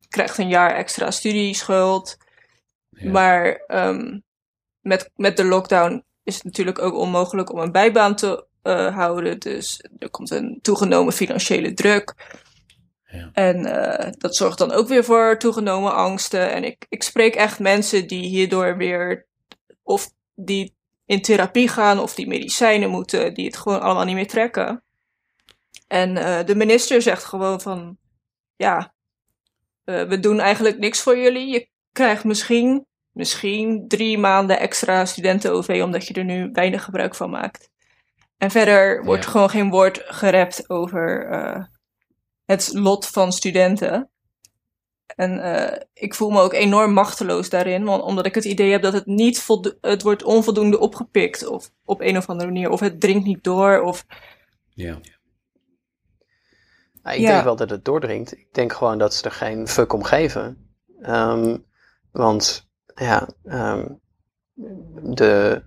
krijgt 0.08 0.38
een 0.38 0.48
jaar 0.48 0.74
extra 0.74 1.10
studieschuld. 1.10 2.16
Ja. 3.00 3.10
Maar 3.10 3.62
ehm, 3.66 4.18
met, 4.80 5.10
met 5.16 5.36
de 5.36 5.44
lockdown 5.44 6.04
is 6.22 6.34
het 6.34 6.44
natuurlijk 6.44 6.78
ook 6.78 6.94
onmogelijk 6.94 7.52
om 7.52 7.58
een 7.58 7.72
bijbaan 7.72 8.16
te 8.16 8.46
eh, 8.62 8.94
houden. 8.96 9.38
Dus 9.38 9.84
er 9.98 10.10
komt 10.10 10.30
een 10.30 10.58
toegenomen 10.62 11.12
financiële 11.12 11.74
druk. 11.74 12.14
Ja. 13.04 13.30
En 13.32 13.64
eh, 13.64 14.12
dat 14.18 14.36
zorgt 14.36 14.58
dan 14.58 14.72
ook 14.72 14.88
weer 14.88 15.04
voor 15.04 15.38
toegenomen 15.38 15.94
angsten. 15.94 16.52
En 16.52 16.64
ik, 16.64 16.86
ik 16.88 17.02
spreek 17.02 17.34
echt 17.34 17.58
mensen 17.58 18.06
die 18.06 18.26
hierdoor 18.26 18.76
weer 18.76 19.26
of 19.82 20.10
die 20.34 20.76
in 21.06 21.22
therapie 21.22 21.68
gaan 21.68 21.98
of 21.98 22.14
die 22.14 22.26
medicijnen 22.26 22.90
moeten, 22.90 23.34
die 23.34 23.46
het 23.46 23.56
gewoon 23.56 23.80
allemaal 23.80 24.04
niet 24.04 24.14
meer 24.14 24.26
trekken. 24.26 24.82
En 25.86 26.16
eh, 26.16 26.46
de 26.46 26.54
minister 26.54 27.02
zegt 27.02 27.24
gewoon 27.24 27.60
van 27.60 27.98
ja, 28.56 28.94
eh, 29.84 30.02
we 30.02 30.20
doen 30.20 30.40
eigenlijk 30.40 30.78
niks 30.78 31.00
voor 31.00 31.18
jullie. 31.18 31.48
Je 31.48 31.68
krijgt 31.92 32.24
misschien, 32.24 32.86
misschien 33.18 33.84
drie 33.88 34.18
maanden 34.18 34.58
extra 34.60 35.04
studenten-OV, 35.04 35.80
omdat 35.84 36.06
je 36.06 36.14
er 36.14 36.24
nu 36.24 36.50
weinig 36.52 36.84
gebruik 36.84 37.14
van 37.14 37.30
maakt. 37.30 37.70
En 38.36 38.50
verder 38.50 39.04
wordt 39.04 39.24
Ja. 39.24 39.30
gewoon 39.30 39.50
geen 39.50 39.70
woord 39.70 40.02
gerept 40.04 40.70
over 40.70 41.26
eh, 41.30 41.64
het 42.44 42.70
lot 42.74 43.06
van 43.06 43.32
studenten. 43.32 44.10
En 45.16 45.42
eh, 45.42 45.82
ik 45.92 46.14
voel 46.14 46.30
me 46.30 46.40
ook 46.40 46.52
enorm 46.52 46.92
machteloos 46.92 47.48
daarin, 47.48 47.84
want, 47.84 48.02
omdat 48.02 48.26
ik 48.26 48.34
het 48.34 48.44
idee 48.44 48.70
heb 48.70 48.82
dat 48.82 48.92
het 48.92 49.06
niet 49.06 49.46
het 49.80 50.02
wordt 50.02 50.22
onvoldoende 50.22 50.78
opgepikt 50.78 51.46
of 51.46 51.70
op 51.84 52.00
een 52.00 52.16
of 52.16 52.28
andere 52.28 52.50
manier, 52.50 52.70
of 52.70 52.80
het 52.80 53.00
dringt 53.00 53.24
niet 53.26 53.44
door, 53.44 53.80
of 53.82 54.04
Ja. 54.74 54.98
Nou, 57.02 57.16
ik 57.16 57.22
Ja. 57.22 57.32
denk 57.32 57.44
wel 57.44 57.56
dat 57.56 57.70
het 57.70 57.84
doordringt. 57.84 58.32
Ik 58.32 58.54
denk 58.54 58.72
gewoon 58.72 58.98
dat 58.98 59.14
ze 59.14 59.24
er 59.24 59.30
geen 59.30 59.68
fuck 59.68 59.92
om 59.92 60.02
geven. 60.02 60.70
Ehm, 61.02 61.56
want 62.12 62.67
ja, 62.98 63.28
ehm, 63.44 63.86
de, 65.02 65.62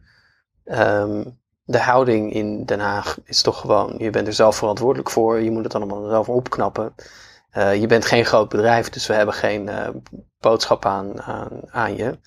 ehm, 0.63 1.23
de 1.63 1.79
houding 1.79 2.33
in 2.33 2.65
Den 2.65 2.79
Haag 2.79 3.17
is 3.23 3.41
toch 3.41 3.59
gewoon, 3.59 3.95
je 3.97 4.09
bent 4.09 4.27
er 4.27 4.33
zelf 4.33 4.55
verantwoordelijk 4.55 5.09
voor, 5.09 5.39
je 5.39 5.51
moet 5.51 5.63
het 5.63 5.75
allemaal 5.75 6.09
zelf 6.09 6.29
opknappen. 6.29 6.95
Eh, 7.49 7.81
je 7.81 7.87
bent 7.87 8.05
geen 8.05 8.25
groot 8.25 8.49
bedrijf, 8.49 8.89
dus 8.89 9.07
we 9.07 9.13
hebben 9.13 9.33
geen 9.33 9.69
eh, 9.69 9.89
boodschap 10.39 10.85
aan, 10.85 11.21
aan, 11.21 11.61
aan 11.71 11.95
je. 11.95 12.19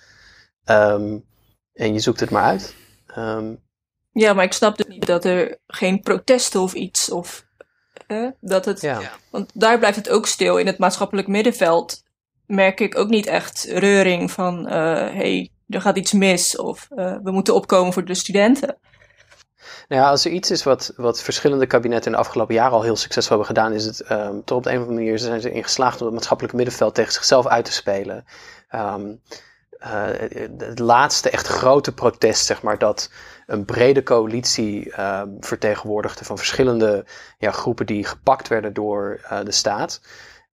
Ehm, 0.64 1.19
en 1.73 1.93
je 1.93 1.99
zoekt 1.99 2.21
het 2.21 2.31
maar 2.31 2.43
uit. 2.43 2.75
Ja, 4.12 4.33
maar 4.33 4.45
ik 4.45 4.53
snap 4.53 4.77
dus 4.77 4.87
niet 4.87 5.07
dat 5.07 5.25
er 5.25 5.59
geen 5.67 6.01
protesten 6.01 6.61
of 6.61 6.73
iets 6.73 7.11
of 7.11 7.47
hè, 8.07 8.31
dat 8.40 8.64
het. 8.64 8.81
ja. 8.81 9.01
Want 9.31 9.51
daar 9.55 9.79
blijft 9.79 9.97
het 9.97 10.09
ook 10.09 10.27
stil. 10.27 10.57
In 10.57 10.67
het 10.67 10.79
maatschappelijk 10.79 11.29
middenveld 11.29 12.04
merk 12.55 12.81
ik 12.81 12.99
ook 12.99 13.09
niet 13.09 13.27
echt 13.27 13.67
reuring 13.69 14.31
van 14.31 14.69
eh 14.69 15.11
hey, 15.14 15.51
er 15.69 15.81
gaat 15.81 15.97
iets 15.97 16.12
mis 16.12 16.57
of 16.57 16.88
eh, 16.97 17.17
we 17.23 17.31
moeten 17.31 17.55
opkomen 17.55 17.93
voor 17.93 18.05
de 18.05 18.14
studenten. 18.14 18.77
Nou 19.88 20.03
ja, 20.03 20.09
als 20.09 20.25
er 20.25 20.31
iets 20.31 20.51
is 20.51 20.62
wat, 20.62 20.93
wat 20.97 21.23
verschillende 21.23 21.67
kabinetten 21.67 22.11
in 22.11 22.17
de 22.17 22.23
afgelopen 22.25 22.55
jaren 22.55 22.73
al 22.73 22.83
heel 22.83 22.97
succesvol 22.97 23.37
hebben 23.37 23.57
gedaan, 23.57 23.73
is 23.73 23.85
het 23.85 24.01
ehm, 24.01 24.40
toch 24.45 24.57
op 24.57 24.62
de 24.62 24.71
een 24.71 24.77
of 24.77 24.83
andere 24.83 25.01
manier 25.01 25.19
zijn 25.19 25.40
ze 25.40 25.51
erin 25.51 25.62
geslaagd 25.62 25.99
om 25.99 26.05
het 26.07 26.14
maatschappelijk 26.14 26.55
middenveld 26.55 26.95
tegen 26.95 27.12
zichzelf 27.12 27.47
uit 27.47 27.64
te 27.64 27.73
spelen. 27.73 28.25
Ehm, 28.69 29.14
eh, 29.79 30.05
het 30.59 30.79
laatste 30.79 31.31
echt 31.31 31.47
grote 31.47 31.93
protest, 31.93 32.47
zeg 32.47 32.62
maar, 32.62 32.79
dat 32.79 33.11
een 33.47 33.64
brede 33.64 34.03
coalitie 34.03 34.93
ehm, 34.93 35.29
vertegenwoordigde 35.40 36.25
van 36.25 36.37
verschillende 36.37 37.05
ja, 37.38 37.51
groepen 37.51 37.87
die 37.87 38.05
gepakt 38.05 38.49
werden 38.49 38.73
door 38.73 39.21
de 39.45 39.53
staat. 39.53 40.01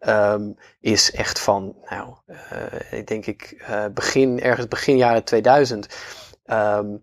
Ehm, 0.02 0.52
is 0.80 1.12
echt 1.12 1.40
van, 1.40 1.76
nou, 1.90 2.14
eh, 2.26 3.00
ik 3.00 3.08
denk 3.08 3.26
ik, 3.26 3.56
eh, 3.68 3.86
begin, 3.94 4.42
ergens 4.42 4.68
begin 4.68 4.98
jaren 4.98 5.24
2000. 5.24 5.88
Ehm, 6.46 6.96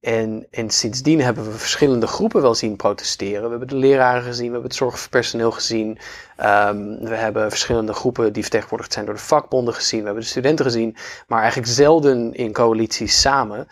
en, 0.00 0.46
en 0.50 0.70
sindsdien 0.70 1.20
hebben 1.20 1.44
we 1.44 1.50
verschillende 1.50 2.06
groepen 2.06 2.42
wel 2.42 2.54
zien 2.54 2.76
protesteren. 2.76 3.42
We 3.42 3.48
hebben 3.48 3.68
de 3.68 3.76
leraren 3.76 4.22
gezien, 4.22 4.46
we 4.46 4.52
hebben 4.52 4.70
het 4.70 4.78
zorgpersoneel 4.78 5.50
gezien. 5.50 5.98
Ehm, 6.36 6.98
we 7.00 7.14
hebben 7.14 7.50
verschillende 7.50 7.92
groepen 7.92 8.32
die 8.32 8.42
vertegenwoordigd 8.42 8.92
zijn 8.92 9.04
door 9.04 9.14
de 9.14 9.20
vakbonden 9.20 9.74
gezien. 9.74 9.98
We 9.98 10.04
hebben 10.04 10.22
de 10.22 10.28
studenten 10.28 10.64
gezien, 10.64 10.96
maar 11.26 11.40
eigenlijk 11.40 11.70
zelden 11.70 12.34
in 12.34 12.52
coalities 12.52 13.20
samen. 13.20 13.68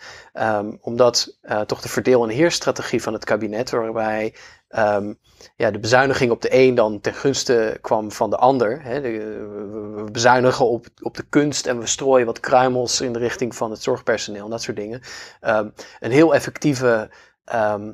Omdat 0.81 1.37
eh, 1.41 1.61
toch 1.61 1.81
de 1.81 1.89
verdeel- 1.89 2.23
en 2.23 2.29
heersstrategie 2.29 3.01
van 3.01 3.13
het 3.13 3.23
kabinet, 3.23 3.69
waarbij 3.69 4.33
ehm, 4.67 5.13
ja, 5.55 5.71
de 5.71 5.79
bezuiniging 5.79 6.31
op 6.31 6.41
de 6.41 6.49
een 6.53 6.75
dan 6.75 6.99
ten 7.01 7.13
gunste 7.13 7.77
kwam 7.81 8.11
van 8.11 8.29
de 8.29 8.37
ander. 8.37 8.81
Hè. 8.83 9.01
We- 9.01 10.05
bezuinigen 10.11 10.65
op, 10.67 10.85
op 11.01 11.15
de 11.15 11.23
kunst 11.29 11.65
en 11.67 11.79
we 11.79 11.85
strooien 11.87 12.25
wat 12.25 12.39
kruimels 12.39 13.01
in 13.01 13.13
de 13.13 13.19
richting 13.19 13.55
van 13.55 13.71
het 13.71 13.83
zorgpersoneel 13.83 14.43
en 14.43 14.49
dat 14.49 14.61
soort 14.61 14.77
dingen. 14.77 15.01
Ehm, 15.41 15.69
een 15.99 16.11
heel 16.11 16.33
effectieve, 16.35 17.09
ehm, 17.45 17.91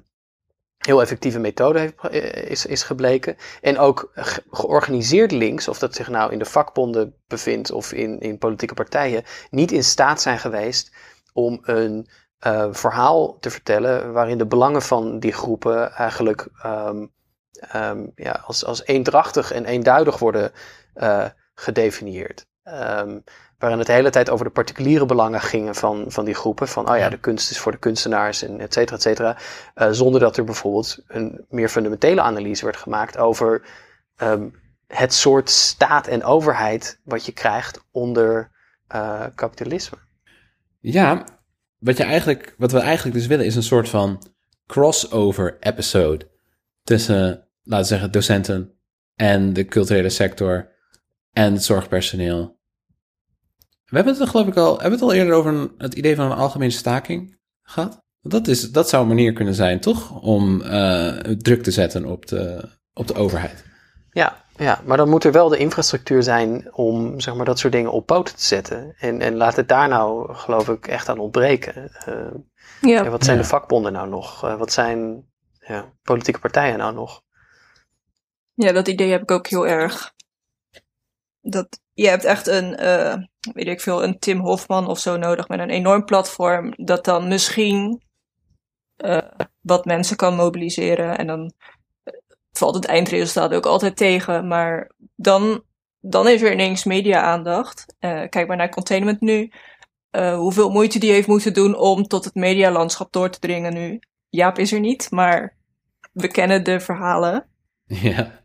heel 0.77 1.01
effectieve 1.01 1.39
methode 1.39 1.79
heeft, 1.79 1.93
eh, 2.09 2.49
is, 2.49 2.65
is 2.65 2.83
gebleken. 2.83 3.35
En 3.61 3.77
ook 3.77 4.11
ge- 4.13 4.43
georganiseerd 4.51 5.31
links, 5.31 5.67
of 5.67 5.79
dat 5.79 5.95
zich 5.95 6.09
nou 6.09 6.31
in 6.31 6.39
de 6.39 6.45
vakbonden 6.45 7.15
bevindt 7.27 7.71
of 7.71 7.91
in, 7.93 8.19
in 8.19 8.37
politieke 8.37 8.73
partijen, 8.73 9.23
niet 9.49 9.71
in 9.71 9.83
staat 9.83 10.21
zijn 10.21 10.39
geweest 10.39 10.91
om 11.33 11.59
een 11.61 12.07
eh, 12.43 12.67
verhaal 12.71 13.37
te 13.39 13.49
vertellen 13.49 14.13
waarin 14.13 14.37
de 14.37 14.45
belangen 14.45 14.81
van 14.81 15.19
die 15.19 15.31
groepen 15.31 15.91
eigenlijk 15.91 16.47
ehm, 16.61 17.05
ehm, 17.53 18.05
ja, 18.15 18.43
als, 18.45 18.65
als 18.65 18.85
eendrachtig 18.85 19.51
en 19.51 19.65
eenduidig 19.65 20.19
worden 20.19 20.51
eh, 20.93 21.25
gedefinieerd. 21.53 22.45
Ehm, 22.63 23.19
waarin 23.57 23.77
het 23.77 23.87
de 23.87 23.93
hele 23.93 24.09
tijd 24.09 24.29
over 24.29 24.45
de 24.45 24.51
particuliere 24.51 25.05
belangen 25.05 25.41
gingen 25.41 25.75
van, 25.75 26.05
van 26.07 26.25
die 26.25 26.33
groepen. 26.33 26.67
Van, 26.67 26.89
oh 26.89 26.97
ja, 26.97 27.09
de 27.09 27.19
kunst 27.19 27.51
is 27.51 27.59
voor 27.59 27.71
de 27.71 27.77
kunstenaars 27.77 28.43
en 28.43 28.59
et 28.59 28.73
cetera, 28.73 28.95
et 28.95 29.01
cetera. 29.01 29.37
Eh, 29.73 29.87
zonder 29.91 30.19
dat 30.19 30.37
er 30.37 30.43
bijvoorbeeld 30.43 30.97
een 31.07 31.45
meer 31.49 31.69
fundamentele 31.69 32.21
analyse 32.21 32.65
werd 32.65 32.77
gemaakt 32.77 33.17
over 33.17 33.67
het 34.87 35.13
soort 35.13 35.49
staat 35.49 36.07
en 36.07 36.23
overheid 36.23 36.99
wat 37.03 37.25
je 37.25 37.31
krijgt 37.31 37.83
onder 37.91 38.51
kapitalisme. 39.35 39.97
Ja, 40.79 41.23
wat, 41.83 41.97
je 41.97 42.03
eigenlijk, 42.03 42.55
wat 42.57 42.71
we 42.71 42.79
eigenlijk 42.79 43.17
dus 43.17 43.27
willen 43.27 43.45
is 43.45 43.55
een 43.55 43.63
soort 43.63 43.89
van 43.89 44.23
crossover 44.65 45.57
episode 45.59 46.29
tussen, 46.83 47.47
laten 47.63 47.83
we 47.83 47.83
zeggen, 47.83 48.11
docenten 48.11 48.73
en 49.15 49.53
de 49.53 49.65
culturele 49.65 50.09
sector 50.09 50.71
en 51.31 51.53
het 51.53 51.63
zorgpersoneel. 51.63 52.61
We 53.85 53.95
hebben 53.95 54.17
het 54.17 54.29
geloof 54.29 54.47
ik 54.47 54.55
al, 54.55 54.71
hebben 54.73 54.91
het 54.91 55.01
al 55.01 55.13
eerder 55.13 55.33
over 55.33 55.71
het 55.77 55.93
idee 55.93 56.15
van 56.15 56.25
een 56.25 56.37
algemene 56.37 56.71
staking 56.71 57.39
gehad? 57.61 58.01
Dat, 58.21 58.47
is, 58.47 58.71
dat 58.71 58.89
zou 58.89 59.01
een 59.01 59.07
manier 59.07 59.33
kunnen 59.33 59.53
zijn, 59.53 59.79
toch? 59.79 60.21
Om 60.21 60.61
eh, 60.61 61.17
druk 61.17 61.63
te 61.63 61.71
zetten 61.71 62.05
op 62.05 62.27
de, 62.27 62.69
op 62.93 63.07
de 63.07 63.13
overheid. 63.13 63.65
Ja, 64.11 64.42
ja, 64.63 64.81
maar 64.85 64.97
dan 64.97 65.09
moet 65.09 65.23
er 65.23 65.31
wel 65.31 65.49
de 65.49 65.57
infrastructuur 65.57 66.23
zijn 66.23 66.73
om 66.73 67.19
zeg 67.19 67.35
maar, 67.35 67.45
dat 67.45 67.59
soort 67.59 67.73
dingen 67.73 67.91
op 67.91 68.05
poten 68.05 68.35
te 68.35 68.43
zetten. 68.43 68.95
En, 68.97 69.21
en 69.21 69.35
laat 69.35 69.55
het 69.55 69.67
daar 69.67 69.87
nou, 69.87 70.33
geloof 70.35 70.69
ik, 70.69 70.87
echt 70.87 71.09
aan 71.09 71.19
ontbreken. 71.19 71.91
Eh, 72.05 72.15
Ja, 72.81 73.03
ja, 73.03 73.09
wat 73.09 73.23
zijn 73.23 73.37
Ja. 73.37 73.41
de 73.41 73.47
vakbonden 73.47 73.93
nou 73.93 74.09
nog? 74.09 74.43
Eh, 74.43 74.57
wat 74.57 74.71
zijn 74.71 75.25
ja, 75.59 75.93
politieke 76.01 76.39
partijen 76.39 76.77
nou 76.77 76.93
nog? 76.93 77.21
ja, 78.55 78.71
dat 78.71 78.87
idee 78.87 79.11
heb 79.11 79.21
ik 79.21 79.31
ook 79.31 79.47
heel 79.47 79.67
erg. 79.67 80.13
Dat, 81.41 81.79
je 81.93 82.07
hebt 82.07 82.23
echt 82.23 82.47
een, 82.47 82.75
eh, 82.75 83.15
weet 83.53 83.67
ik 83.67 83.81
veel, 83.81 84.03
een 84.03 84.19
Tim 84.19 84.39
Hofman 84.39 84.87
of 84.87 84.99
zo 84.99 85.17
nodig 85.17 85.47
met 85.47 85.59
een 85.59 85.69
enorm 85.69 86.05
platform 86.05 86.73
dat 86.75 87.05
dan 87.05 87.27
misschien 87.27 88.01
eh, 88.95 89.17
wat 89.61 89.85
mensen 89.85 90.15
kan 90.17 90.35
mobiliseren. 90.35 91.17
En 91.17 91.27
dan 91.27 91.53
valt 92.57 92.75
het 92.75 92.85
eindresultaat 92.85 93.53
ook 93.53 93.65
altijd 93.65 93.95
tegen. 93.95 94.47
Maar 94.47 94.91
dan, 95.15 95.63
dan 95.99 96.27
is 96.27 96.41
er 96.41 96.51
ineens 96.51 96.83
media-aandacht. 96.83 97.95
Eh, 97.99 98.21
kijk 98.29 98.47
maar 98.47 98.57
naar 98.57 98.69
Containment 98.69 99.21
nu. 99.21 99.51
Eh, 100.09 100.35
hoeveel 100.35 100.69
moeite 100.69 100.99
die 100.99 101.11
heeft 101.11 101.27
moeten 101.27 101.53
doen 101.53 101.75
om 101.75 102.07
tot 102.07 102.25
het 102.25 102.35
medialandschap 102.35 103.11
door 103.11 103.29
te 103.29 103.39
dringen 103.39 103.73
nu. 103.73 103.99
Jaap 104.29 104.57
is 104.59 104.71
er 104.71 104.79
niet, 104.79 105.11
maar 105.11 105.57
we 106.11 106.27
kennen 106.27 106.63
de 106.63 106.79
verhalen. 106.79 107.47
Ja, 107.85 108.41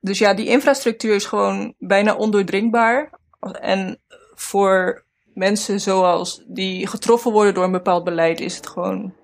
Dus 0.00 0.18
ja, 0.18 0.34
die 0.34 0.46
infrastructuur 0.46 1.14
is 1.14 1.24
gewoon 1.24 1.74
bijna 1.78 2.14
ondoordringbaar. 2.14 3.18
En 3.60 4.00
voor 4.34 5.06
mensen 5.34 5.80
zoals 5.80 6.44
die 6.46 6.86
getroffen 6.86 7.32
worden 7.32 7.54
door 7.54 7.64
een 7.64 7.72
bepaald 7.72 8.04
beleid, 8.04 8.40
is 8.40 8.56
het 8.56 8.66
gewoon 8.66 9.14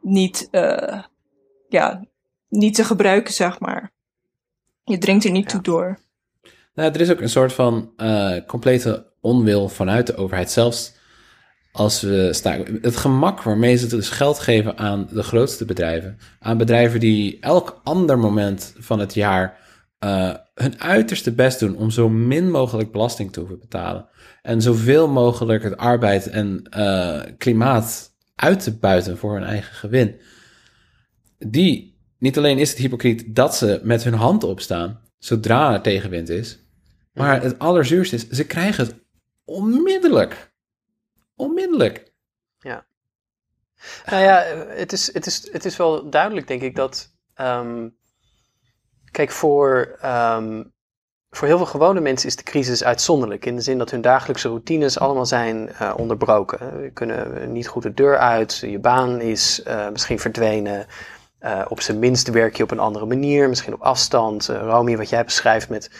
niet, 0.00 0.48
eh, 0.50 1.02
ja, 1.68 2.04
niet 2.50 2.74
te 2.74 2.84
gebruiken, 2.84 3.34
zeg 3.34 3.60
maar. 3.60 3.90
Je 4.84 4.98
dringt 4.98 5.24
er 5.24 5.30
niet 5.30 5.48
toe 5.48 5.62
door. 5.62 5.98
Nou, 6.74 6.92
er 6.92 7.00
is 7.00 7.10
ook 7.10 7.20
een 7.20 7.28
soort 7.28 7.52
van 7.52 7.92
eh, 7.96 8.36
complete 8.46 9.06
onwil 9.20 9.68
vanuit 9.68 10.06
de 10.06 10.16
overheid. 10.16 10.50
Zelfs 10.50 10.92
als 11.72 12.00
we 12.00 12.28
staken. 12.32 12.78
Het 12.82 12.96
gemak 12.96 13.42
waarmee 13.42 13.76
ze 13.76 13.86
dus 13.86 14.08
geld 14.08 14.38
geven 14.38 14.78
aan 14.78 15.08
de 15.12 15.22
grootste 15.22 15.64
bedrijven. 15.64 16.18
Aan 16.38 16.58
bedrijven 16.58 17.00
die 17.00 17.40
elk 17.40 17.80
ander 17.84 18.18
moment 18.18 18.74
van 18.78 18.98
het 18.98 19.14
jaar 19.14 19.58
eh, 19.98 20.34
hun 20.54 20.80
uiterste 20.80 21.32
best 21.32 21.58
doen 21.58 21.76
om 21.76 21.90
zo 21.90 22.08
min 22.08 22.50
mogelijk 22.50 22.92
belasting 22.92 23.32
te 23.32 23.40
hoeven 23.40 23.58
betalen. 23.58 24.08
En 24.42 24.62
zoveel 24.62 25.08
mogelijk 25.08 25.62
het 25.62 25.76
arbeid 25.76 26.26
en 26.26 26.62
eh, 26.70 27.20
klimaat 27.38 28.14
uit 28.34 28.62
te 28.62 28.76
buiten 28.76 29.18
voor 29.18 29.34
hun 29.34 29.44
eigen 29.44 29.74
gewin. 29.74 30.20
Die, 31.38 31.89
niet 32.20 32.38
alleen 32.38 32.58
is 32.58 32.70
het 32.70 32.78
hypocriet 32.78 33.34
dat 33.34 33.56
ze 33.56 33.80
met 33.82 34.04
hun 34.04 34.14
hand 34.14 34.44
opstaan 34.44 35.00
zodra 35.18 35.72
er 35.72 35.80
tegenwind 35.80 36.28
is. 36.28 36.58
Maar 37.12 37.42
het 37.42 37.58
allerzuurste 37.58 38.14
is, 38.14 38.28
ze 38.28 38.46
krijgen 38.46 38.86
het 38.86 38.94
onmiddellijk. 39.44 40.52
Onmiddellijk. 41.36 42.10
Nou 44.06 44.22
ja, 44.22 44.42
eh, 44.44 44.78
het 44.78 44.92
is, 44.92 45.12
het 45.14 45.26
is, 45.26 45.52
het 45.52 45.64
is 45.64 45.76
wel 45.76 46.10
duidelijk, 46.10 46.46
denk 46.46 46.62
ik, 46.62 46.76
dat. 46.76 47.10
ehm, 47.34 47.88
kijk, 49.10 49.30
voor, 49.30 49.96
ehm, 50.00 50.62
voor 51.30 51.46
heel 51.48 51.56
veel 51.56 51.66
gewone 51.66 52.00
mensen 52.00 52.28
is 52.28 52.36
de 52.36 52.42
crisis 52.42 52.84
uitzonderlijk. 52.84 53.46
In 53.46 53.56
de 53.56 53.62
zin 53.62 53.78
dat 53.78 53.90
hun 53.90 54.00
dagelijkse 54.00 54.48
routines 54.48 54.98
allemaal 54.98 55.26
zijn 55.26 55.68
uh, 55.68 55.94
onderbroken. 55.96 56.82
Je 56.82 56.90
kunnen 56.90 57.52
niet 57.52 57.68
goed 57.68 57.82
de 57.82 57.94
deur 57.94 58.18
uit, 58.18 58.56
je 58.56 58.78
baan 58.78 59.20
is 59.20 59.62
uh, 59.66 59.88
misschien 59.90 60.18
verdwenen. 60.18 60.86
Uh, 61.40 61.64
op 61.68 61.80
zijn 61.80 61.98
minst 61.98 62.30
werk 62.30 62.56
je 62.56 62.62
op 62.62 62.70
een 62.70 62.78
andere 62.78 63.06
manier, 63.06 63.48
misschien 63.48 63.74
op 63.74 63.80
afstand. 63.80 64.46
Romy, 64.46 64.96
wat 64.96 65.08
jij 65.08 65.24
beschrijft 65.24 65.68
met 65.68 65.90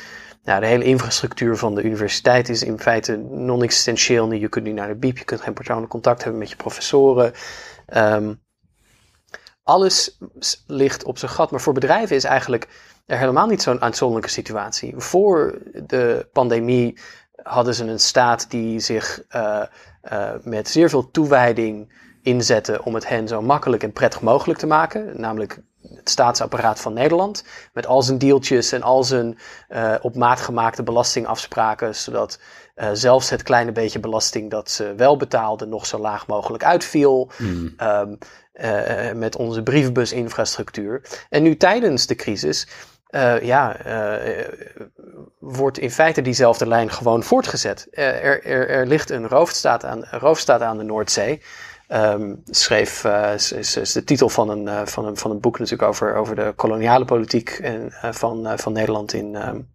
nou, 0.44 0.60
de 0.60 0.66
hele 0.66 0.84
infrastructuur 0.84 1.56
van 1.56 1.74
de 1.74 1.82
universiteit 1.82 2.48
is 2.48 2.62
in 2.62 2.80
feite 2.80 3.16
non-existentieel. 3.16 4.32
Je 4.32 4.48
kunt 4.48 4.64
nu 4.64 4.72
naar 4.72 4.88
de 4.88 4.94
biep, 4.94 5.18
je 5.18 5.24
kunt 5.24 5.40
geen 5.40 5.54
persoonlijk 5.54 5.90
contact 5.90 6.22
hebben 6.22 6.40
met 6.40 6.50
je 6.50 6.56
professoren. 6.56 7.32
Um, 7.96 8.40
alles 9.62 10.18
ligt 10.66 11.04
op 11.04 11.18
zijn 11.18 11.30
gat. 11.30 11.50
Maar 11.50 11.60
voor 11.60 11.72
bedrijven 11.72 12.16
is 12.16 12.24
eigenlijk 12.24 12.68
er 13.06 13.18
helemaal 13.18 13.46
niet 13.46 13.62
zo'n 13.62 13.80
uitzonderlijke 13.82 14.32
situatie. 14.32 14.94
Voor 14.96 15.58
de 15.72 16.28
pandemie 16.32 16.98
hadden 17.42 17.74
ze 17.74 17.84
een 17.84 18.00
staat 18.00 18.50
die 18.50 18.80
zich 18.80 19.22
uh, 19.36 19.62
uh, 20.12 20.30
met 20.42 20.68
zeer 20.68 20.88
veel 20.88 21.10
toewijding 21.10 21.92
inzette 22.22 22.84
om 22.84 22.94
het 22.94 23.08
hen 23.08 23.28
zo 23.28 23.42
makkelijk 23.42 23.82
en 23.82 23.92
prettig 23.92 24.20
mogelijk 24.20 24.58
te 24.58 24.66
maken. 24.66 25.20
Namelijk 25.20 25.62
het 25.94 26.10
staatsapparaat 26.10 26.80
van 26.80 26.92
Nederland. 26.92 27.44
Met 27.72 27.86
al 27.86 28.02
zijn 28.02 28.18
deeltjes 28.18 28.72
en 28.72 28.82
al 28.82 29.04
zijn 29.04 29.38
uh, 29.68 29.94
op 30.00 30.16
maat 30.16 30.40
gemaakte 30.40 30.82
belastingafspraken. 30.82 31.94
Zodat 31.94 32.40
uh, 32.76 32.88
zelfs 32.92 33.30
het 33.30 33.42
kleine 33.42 33.72
beetje 33.72 34.00
belasting 34.00 34.50
dat 34.50 34.70
ze 34.70 34.94
wel 34.96 35.16
betaalden 35.16 35.68
nog 35.68 35.86
zo 35.86 35.98
laag 35.98 36.26
mogelijk 36.26 36.64
uitviel. 36.64 37.30
Mm. 37.38 37.74
Um, 37.82 38.18
uh, 38.52 39.12
met 39.12 39.36
onze 39.36 39.62
brievenbusinfrastructuur. 39.62 41.02
En 41.28 41.42
nu 41.42 41.56
tijdens 41.56 42.06
de 42.06 42.14
crisis 42.14 42.68
ja, 43.42 43.76
wordt 45.38 45.78
in 45.78 45.90
feite 45.90 46.22
diezelfde 46.22 46.66
lijn 46.66 46.90
gewoon 46.90 47.22
voortgezet. 47.22 47.86
er, 47.90 48.44
er, 48.44 48.68
er 48.68 48.86
ligt 48.86 49.10
een 49.10 49.28
roofstaat 49.28 49.84
aan, 49.84 50.04
roofstaat 50.04 50.60
aan 50.60 50.78
de 50.78 50.84
Noordzee. 50.84 51.42
Um, 51.92 52.42
schreef, 52.44 53.04
is, 53.34 53.52
is, 53.52 53.76
is, 53.76 53.92
de 53.92 54.04
titel 54.04 54.28
van 54.28 54.48
een, 54.48 54.86
van, 54.86 55.06
een, 55.06 55.16
van 55.16 55.30
een 55.30 55.40
boek 55.40 55.58
natuurlijk 55.58 55.88
over, 55.88 56.14
over 56.14 56.36
de 56.36 56.52
koloniale 56.56 57.04
politiek 57.04 57.50
en, 57.50 57.92
van, 58.10 58.58
van 58.58 58.72
Nederland 58.72 59.12
in, 59.12 59.48
um, 59.48 59.68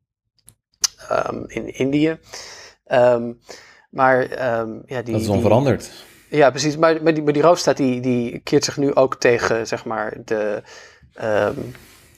um, 1.11 1.43
in 1.47 1.73
Indië. 1.73 2.19
maar 3.89 4.29
ja, 4.85 5.01
die, 5.01 5.13
dat 5.13 5.21
is 5.21 5.27
onveranderd. 5.27 5.91
Die, 6.29 6.37
ja, 6.37 6.49
precies. 6.49 6.77
Maar, 6.77 7.03
maar, 7.03 7.13
die, 7.13 7.23
maar 7.23 7.33
die 7.33 7.41
roofstaat 7.41 7.77
die, 7.77 8.01
die 8.01 8.39
keert 8.39 8.63
zich 8.63 8.77
nu 8.77 8.93
ook 8.93 9.15
tegen 9.15 9.67
zeg 9.67 9.85
maar, 9.85 10.17
de 10.25 10.63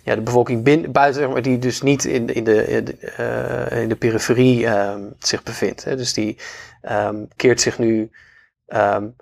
ja, 0.04 0.16
de 0.16 0.22
bevolking 0.22 0.64
binnen, 0.64 0.92
buiten, 0.92 1.22
zeg 1.22 1.32
maar, 1.32 1.42
die 1.42 1.60
dus 1.60 1.82
niet 1.82 2.06
in, 2.06 2.34
in, 2.34 2.44
de, 2.44 2.68
in 2.68 2.86
de, 2.86 3.68
in 3.82 3.90
de 3.90 3.96
periferie 3.96 4.68
zich 5.20 5.44
bevindt. 5.44 5.84
Hè. 5.84 5.96
Dus 5.96 6.14
die 6.14 6.38
keert 7.36 7.62
zich 7.62 7.80
nu, 7.80 8.12
um, 8.68 9.16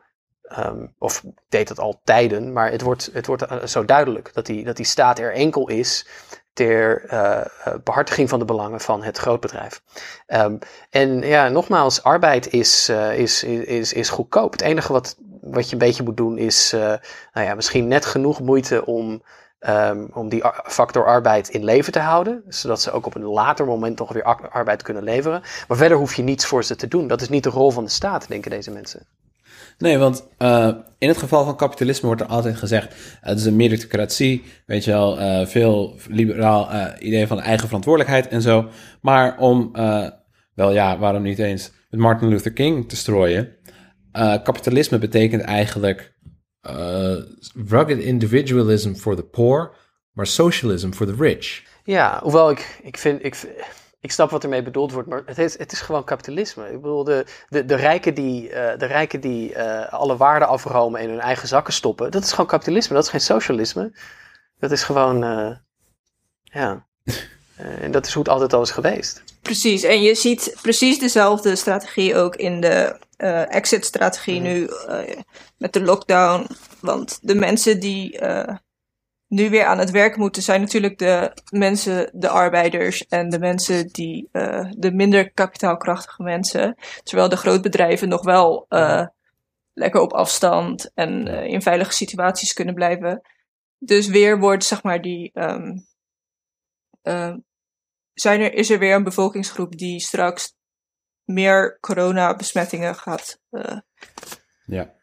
of 0.98 1.24
deed 1.50 1.68
dat 1.68 1.80
al 1.80 2.02
tijden, 2.04 2.54
maar 2.54 2.72
het 2.72 2.82
wordt, 2.82 3.10
het 3.14 3.26
wordt 3.26 3.44
uh, 3.44 3.64
zo 3.64 3.86
duidelijk 3.86 4.34
dat 4.34 4.46
die, 4.46 4.64
dat 4.64 4.76
die 4.76 4.86
staat 4.86 5.20
er 5.20 5.34
enkel 5.34 5.70
is 5.70 6.08
ter 6.54 7.14
uh, 7.14 7.42
behartiging 7.84 8.30
van 8.30 8.40
de 8.40 8.46
belangen 8.46 8.80
van 8.80 9.04
het 9.04 9.18
grootbedrijf. 9.18 9.82
Um, 10.28 10.60
en 10.90 11.22
ja, 11.22 11.50
nogmaals, 11.50 12.04
arbeid 12.04 12.54
is, 12.54 12.90
is, 13.14 13.44
is, 13.44 13.94
is 13.94 14.10
goedkoop. 14.10 14.52
Het 14.52 14.62
enige 14.62 14.94
wat, 14.94 15.18
wat 15.42 15.66
je 15.66 15.74
een 15.74 15.78
beetje 15.78 16.04
moet 16.04 16.18
doen 16.18 16.38
is 16.38 16.72
nou 17.34 17.46
ja, 17.48 17.56
misschien 17.56 17.88
net 17.88 18.06
genoeg 18.06 18.42
moeite 18.42 18.86
om 18.86 19.24
Um, 19.70 20.10
om 20.14 20.30
die 20.30 20.44
factor 20.64 21.06
arbeid 21.06 21.50
in 21.50 21.64
leven 21.64 21.92
te 21.92 22.00
houden. 22.00 22.44
Zodat 22.48 22.82
ze 22.82 22.92
ook 22.92 23.06
op 23.06 23.16
een 23.16 23.24
later 23.24 23.66
moment 23.66 24.00
nog 24.00 24.14
weer 24.14 24.24
arbeid 24.50 24.82
kunnen 24.82 25.04
leveren. 25.04 25.42
Maar 25.68 25.78
verder 25.78 25.98
hoef 25.98 26.14
je 26.14 26.24
niets 26.24 26.46
voor 26.46 26.64
ze 26.64 26.76
te 26.76 26.88
doen. 26.88 27.08
Dat 27.08 27.22
is 27.22 27.30
niet 27.30 27.44
de 27.44 27.50
rol 27.50 27.72
van 27.72 27.84
de 27.84 27.90
staat, 27.90 28.28
denken 28.28 28.52
deze 28.52 28.72
mensen. 28.72 29.06
Nee, 29.78 29.98
want 29.98 30.28
uh, 30.40 30.72
in 30.98 31.08
het 31.08 31.18
geval 31.18 31.46
van 31.46 31.58
kapitalisme 31.58 32.08
wordt 32.08 32.22
er 32.22 32.28
altijd 32.28 32.56
gezegd: 32.56 32.96
het 33.22 33.40
is 33.40 33.46
een 33.46 33.56
meritocratie, 33.56 34.44
weet 34.66 34.84
je 34.84 34.92
wel, 34.92 35.20
uh, 35.20 35.46
veel 35.46 35.96
liberaal 36.10 36.72
uh, 36.72 36.86
idee 37.00 37.28
van 37.28 37.42
eigen 37.42 37.68
verantwoordelijkheid 37.68 38.28
en 38.28 38.42
zo. 38.42 38.70
Maar 39.02 39.38
om, 39.38 39.72
wel 40.54 40.72
ja, 40.72 40.98
waarom 40.98 41.22
niet 41.22 41.40
eens 41.40 41.72
met 41.90 42.00
Martin 42.00 42.28
Luther 42.28 42.54
King 42.54 42.90
te 42.90 42.96
strooien? 42.96 43.54
kapitalisme 44.44 44.98
betekent 44.98 45.42
eigenlijk 45.42 46.14
rugged 47.68 48.00
individualism 48.00 48.94
for 48.94 49.16
the 49.16 49.24
poor, 49.24 49.76
maar 50.12 50.28
socialism 50.28 50.92
for 50.92 51.06
the 51.06 51.16
rich. 51.18 51.64
Ja, 51.84 52.20
hoewel 52.24 52.50
ik, 52.50 52.80
ik 52.84 52.98
vind, 52.98 53.26
ik, 53.26 53.36
ik 54.06 54.12
snap 54.12 54.30
wat 54.30 54.44
ermee 54.44 54.64
bedoeld 54.64 54.92
wordt, 54.92 55.10
maar 55.10 55.22
het 55.26 55.38
is, 55.38 55.58
het 55.58 55.72
is 55.72 55.82
gewoon 55.82 56.04
kapitalisme. 56.04 56.72
Ik 56.72 56.82
bedoel, 56.82 57.04
de, 57.04 57.26
de, 57.50 57.66
de 57.66 57.76
rijken 57.76 58.14
die, 58.14 58.50
uh, 58.50 58.54
de 58.54 58.86
rijken 58.86 59.20
die 59.22 59.54
uh, 59.54 59.94
alle 59.94 60.18
waarden 60.18 60.48
afromen 60.48 61.00
en 61.00 61.10
hun 61.10 61.20
eigen 61.20 61.48
zakken 61.48 61.74
stoppen, 61.74 62.12
dat 62.12 62.24
is 62.24 62.32
gewoon 62.32 62.46
kapitalisme, 62.46 62.96
dat 62.96 63.04
is 63.04 63.10
geen 63.10 63.22
socialisme. 63.22 63.92
Dat 64.60 64.72
is 64.72 64.84
gewoon, 64.84 65.24
uh, 65.24 65.56
ja. 66.44 66.86
en 67.86 67.92
dat 67.92 68.06
is 68.06 68.14
hoe 68.14 68.24
het 68.24 68.32
altijd 68.32 68.54
al 68.54 68.62
is 68.62 68.72
geweest. 68.72 69.24
Precies, 69.42 69.84
en 69.84 70.02
je 70.02 70.16
ziet 70.16 70.56
precies 70.62 71.00
dezelfde 71.00 71.56
strategie 71.56 72.16
ook 72.16 72.36
in 72.36 72.62
de 72.62 73.00
uh, 73.18 73.54
exit-strategie 73.54 74.40
nu 74.40 74.70
uh, 74.90 75.00
met 75.58 75.74
de 75.74 75.82
lockdown. 75.82 76.48
Want 76.80 77.20
de 77.22 77.36
mensen 77.36 77.80
die 77.80 78.22
uh, 78.22 78.56
nu 79.28 79.50
weer 79.50 79.66
aan 79.66 79.78
het 79.78 79.92
werk 79.92 80.18
moeten, 80.18 80.44
zijn 80.44 80.62
natuurlijk 80.62 80.98
de 80.98 81.34
mensen, 81.50 82.10
de 82.14 82.30
arbeiders 82.30 83.08
en 83.08 83.30
de 83.30 83.40
mensen 83.40 83.88
die, 83.88 84.30
de 84.78 84.92
minder 84.94 85.32
kapitaalkrachtige 85.32 86.24
mensen. 86.24 86.78
Terwijl 87.04 87.30
de 87.30 87.38
grootbedrijven 87.38 88.10
nog 88.10 88.24
wel 88.24 88.66
lekker 89.74 90.02
op 90.02 90.14
afstand 90.14 90.92
en 90.94 91.28
in 91.28 91.62
veilige 91.62 91.92
situaties 91.94 92.54
kunnen 92.54 92.76
blijven. 92.76 93.22
Dus 93.78 94.08
weer 94.08 94.40
wordt, 94.40 94.64
zeg 94.64 94.84
maar, 94.84 95.02
die. 95.02 95.32
Um, 95.34 95.86
zijn 98.16 98.42
er, 98.42 98.54
is 98.54 98.70
er 98.70 98.80
weer 98.80 98.96
een 98.96 99.04
bevolkingsgroep 99.04 99.78
die 99.78 100.00
straks 100.00 100.56
meer 101.24 101.78
coronabesmettingen 101.80 102.96
gaat, 102.96 103.40
uh, 103.52 103.80
ja. 104.66 104.94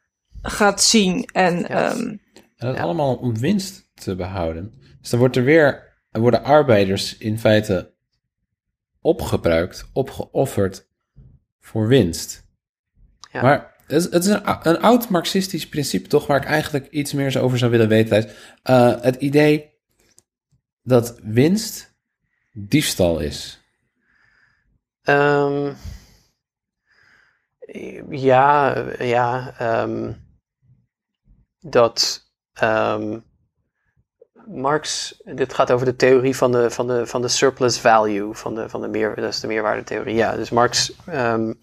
gaat 0.42 0.82
zien. 0.82 1.24
En, 1.24 1.58
ja. 1.58 1.92
um, 1.92 1.98
en 1.98 2.20
dat 2.56 2.76
ja. 2.76 2.82
allemaal 2.82 3.16
om 3.16 3.38
winst 3.38 3.81
te 4.02 4.14
behouden. 4.14 4.74
Dus 5.00 5.10
dan 5.10 5.18
wordt 5.18 5.36
er 5.36 5.44
weer, 5.44 5.96
er 6.10 6.20
worden 6.20 6.44
arbeiders 6.44 7.16
in 7.16 7.38
feite 7.38 7.94
opgebruikt, 9.00 9.88
opgeofferd 9.92 10.88
voor 11.60 11.86
winst. 11.86 12.46
Ja. 13.32 13.42
Maar 13.42 13.74
het 13.86 13.96
is, 13.96 14.04
het 14.04 14.24
is 14.24 14.30
een, 14.30 14.42
een, 14.62 14.80
oud 14.80 15.08
marxistisch 15.08 15.68
principe 15.68 16.08
toch, 16.08 16.26
waar 16.26 16.40
ik 16.40 16.48
eigenlijk 16.48 16.86
iets 16.90 17.12
meer 17.12 17.40
over 17.40 17.58
zou 17.58 17.70
willen 17.70 17.88
weten. 17.88 18.30
Uh, 18.70 19.00
het 19.00 19.16
idee 19.16 19.70
dat 20.82 21.18
winst 21.22 21.94
diefstal 22.52 23.18
is. 23.18 23.60
Um, 25.04 25.76
ja, 28.10 28.74
ja. 28.98 29.54
Um, 29.82 30.16
dat 31.60 32.26
um, 32.62 33.24
Marx, 34.46 35.14
dit 35.24 35.54
gaat 35.54 35.70
over 35.70 35.86
de 35.86 35.96
theorie 35.96 36.36
van 36.36 36.52
de, 36.52 36.70
van 36.70 36.86
de, 36.86 37.06
van 37.06 37.22
de 37.22 37.28
surplus 37.28 37.78
value, 37.78 38.34
van 38.34 38.54
de, 38.54 38.68
van 38.68 38.80
de 38.80 38.88
meer, 38.88 39.14
dat 39.14 39.32
is 39.32 39.40
de 39.40 39.46
meerwaardetheorie. 39.46 40.14
Ja, 40.14 40.36
dus 40.36 40.50
Marx 40.50 40.94
um, 41.08 41.60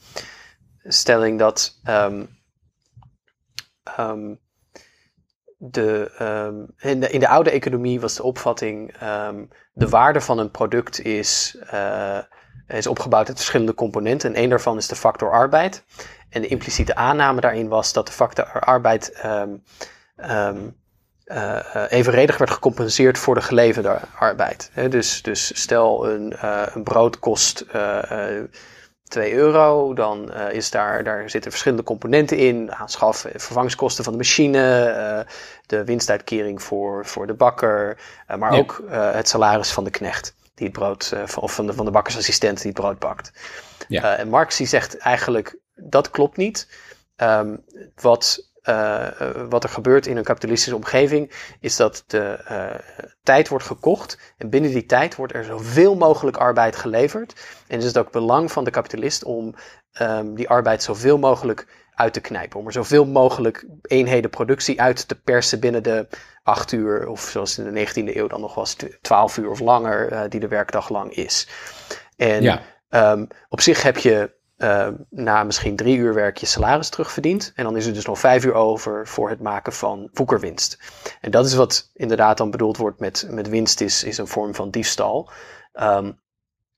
stelling 0.84 1.40
dat 1.40 1.80
de, 5.58 6.12
in, 6.78 7.00
de, 7.00 7.10
in 7.10 7.20
de 7.20 7.28
oude 7.28 7.52
economie 7.52 8.00
was 8.00 8.16
de 8.16 8.24
opvatting 8.24 8.98
de 9.74 9.90
waarde 9.90 10.22
van 10.22 10.40
een 10.40 10.52
product 10.52 11.02
is 11.02 11.58
uh, 11.74 12.20
is 12.68 12.88
opgebouwd 12.88 13.28
uit 13.28 13.38
verschillende 13.38 13.74
componenten. 13.74 14.30
En 14.30 14.36
één 14.36 14.50
daarvan 14.50 14.78
is 14.78 14.88
de 14.88 14.96
factor 14.96 15.32
arbeid. 15.32 15.84
En 16.30 16.42
de 16.42 16.48
impliciete 16.48 16.96
aanname 16.96 17.42
daarin 17.42 17.68
was 17.68 17.94
dat 17.94 18.08
de 18.08 18.14
factor 18.14 18.46
arbeid 18.46 19.22
uh, 21.30 21.60
evenredig 21.90 22.38
werd 22.38 22.52
gecompenseerd 22.52 23.18
voor 23.18 23.36
de 23.36 23.42
geleverde 23.42 24.00
arbeid. 24.16 24.70
He, 24.74 24.90
dus, 24.90 25.22
dus 25.22 25.62
stel 25.62 26.10
een, 26.10 26.34
uh, 26.44 26.64
een 26.74 26.84
brood 26.84 27.20
kost 27.20 27.66
2 29.08 29.34
euro, 29.34 29.94
dan 29.94 30.34
is 30.34 30.72
daar, 30.72 31.04
daar 31.04 31.30
zitten 31.30 31.52
verschillende 31.52 31.84
componenten 31.84 32.38
in. 32.38 32.74
Aanschaf, 32.74 33.26
vervangingskosten 33.36 34.04
van 34.04 34.14
de 34.14 34.20
machine, 34.20 35.26
de 35.66 35.84
winstuitkering 35.84 36.62
voor, 36.62 37.06
voor 37.06 37.28
de 37.28 37.34
bakker, 37.34 37.98
maar 38.38 38.52
ook 38.52 38.84
het 38.90 39.30
salaris 39.30 39.72
van 39.72 39.84
de 39.84 39.90
knecht 39.90 40.34
die 40.60 40.68
het 40.68 40.78
brood, 40.78 41.12
uh, 41.14 41.24
of 41.36 41.54
van 41.54 41.66
de, 41.66 41.74
van 41.74 41.86
de 41.86 41.92
bakkersassistent 41.92 42.58
die 42.58 42.72
het 42.72 42.82
brood 42.82 43.00
bakt. 43.00 43.32
Ja. 43.88 44.14
Uh, 44.14 44.20
en 44.20 44.30
Marx 44.30 44.58
die 44.58 44.68
zegt 44.68 44.98
eigenlijk, 44.98 45.58
dat 45.76 46.10
klopt 46.10 46.38
niet. 46.38 46.68
Um, 47.18 47.64
wat 48.02 48.49
eh, 48.62 49.22
eh, 49.22 49.36
wat 49.50 49.64
er 49.64 49.70
gebeurt 49.70 50.08
in 50.08 50.18
een 50.18 50.24
kapitalistische 50.24 50.76
omgeving, 50.76 51.32
is 51.60 51.76
dat 51.76 52.04
de 52.08 52.20
eh, 52.46 52.76
tijd 53.24 53.48
wordt 53.48 53.66
gekocht 53.66 54.34
en 54.38 54.50
binnen 54.50 54.72
die 54.72 54.86
tijd 54.86 55.16
wordt 55.16 55.34
er 55.34 55.44
zoveel 55.44 55.96
mogelijk 55.96 56.38
arbeid 56.38 56.76
geleverd. 56.76 57.36
En 57.68 57.78
is 57.78 57.86
het 57.86 57.98
ook 57.98 58.12
belang 58.12 58.52
van 58.52 58.64
de 58.64 58.72
kapitalist 58.72 59.24
om 59.24 59.56
ehm, 59.92 60.34
die 60.34 60.50
arbeid 60.50 60.84
zoveel 60.84 61.18
mogelijk 61.18 61.68
uit 61.94 62.14
te 62.14 62.20
knijpen. 62.22 62.60
Om 62.60 62.66
er 62.66 62.72
zoveel 62.72 63.06
mogelijk 63.06 63.66
eenheden 63.82 64.30
productie 64.30 64.82
uit 64.82 65.08
te 65.08 65.22
persen 65.22 65.60
binnen 65.60 65.84
de 65.84 66.08
acht 66.44 66.72
uur, 66.72 67.08
of 67.08 67.22
zoals 67.22 67.58
in 67.58 67.74
de 67.74 67.88
19e 67.88 68.16
eeuw 68.16 68.28
dan 68.28 68.42
nog 68.42 68.56
was, 68.56 68.76
twaalf 69.02 69.38
uur 69.38 69.50
of 69.50 69.60
langer, 69.60 70.30
die 70.30 70.40
de 70.40 70.48
werkdag 70.48 70.90
lang 70.90 71.14
is. 71.14 71.48
En 72.16 72.44
Ja. 72.44 72.62
ehm, 72.90 73.26
op 73.50 73.62
zich 73.62 73.84
heb 73.84 73.98
je 73.98 74.38
eh, 74.60 74.88
na 75.10 75.44
misschien 75.44 75.76
drie 75.76 75.98
uur 75.98 76.14
werk 76.14 76.38
je 76.38 76.46
salaris 76.46 76.90
terugverdiend. 76.90 77.52
En 77.56 77.64
dan 77.64 77.78
is 77.78 77.86
er 77.86 77.94
dus 77.94 78.06
nog 78.06 78.20
vijf 78.20 78.46
uur 78.46 78.54
over 78.54 79.08
voor 79.08 79.30
het 79.30 79.40
maken 79.40 79.74
van 79.74 80.10
woekerwinst. 80.14 80.80
En 81.22 81.32
dat 81.32 81.46
is 81.46 81.54
wat 81.54 81.90
inderdaad 81.94 82.38
dan 82.38 82.52
bedoeld 82.52 82.78
wordt 82.78 83.00
met, 83.00 83.28
met 83.30 83.50
winst 83.50 83.82
is, 83.82 84.04
is 84.04 84.18
een 84.18 84.28
vorm 84.28 84.56
van 84.56 84.70
diefstal. 84.70 85.30
Ehm, 85.74 86.12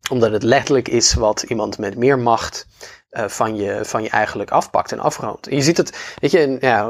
omdat 0.09 0.31
het 0.31 0.43
letterlijk 0.43 0.87
is 0.87 1.13
wat 1.13 1.41
iemand 1.41 1.77
met 1.77 1.97
meer 1.97 2.19
macht 2.19 2.67
eh, 3.09 3.27
van, 3.27 3.55
je, 3.55 3.79
van 3.85 4.03
je 4.03 4.09
eigenlijk 4.09 4.51
afpakt 4.51 4.91
en 4.91 4.99
afroomt. 4.99 5.47
En 5.47 5.55
je 5.55 5.61
ziet 5.61 5.77
het, 5.77 6.15
weet 6.19 6.31
je, 6.31 6.57
ja, 6.59 6.89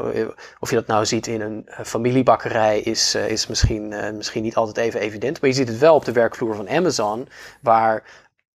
of 0.60 0.70
je 0.70 0.76
dat 0.76 0.86
nou 0.86 1.06
ziet 1.06 1.26
in 1.26 1.40
een 1.40 1.66
eh, 1.66 1.84
familiebakkerij 1.84 2.80
is, 2.80 3.14
is 3.14 3.46
misschien, 3.46 4.14
misschien 4.16 4.42
niet 4.42 4.56
altijd 4.56 4.76
even 4.76 5.00
evident. 5.00 5.40
Maar 5.40 5.50
je 5.50 5.56
ziet 5.56 5.68
het 5.68 5.78
wel 5.78 5.94
op 5.94 6.04
de 6.04 6.12
werkvloer 6.12 6.54
van 6.54 6.68
Amazon, 6.68 7.28
waar 7.60 8.02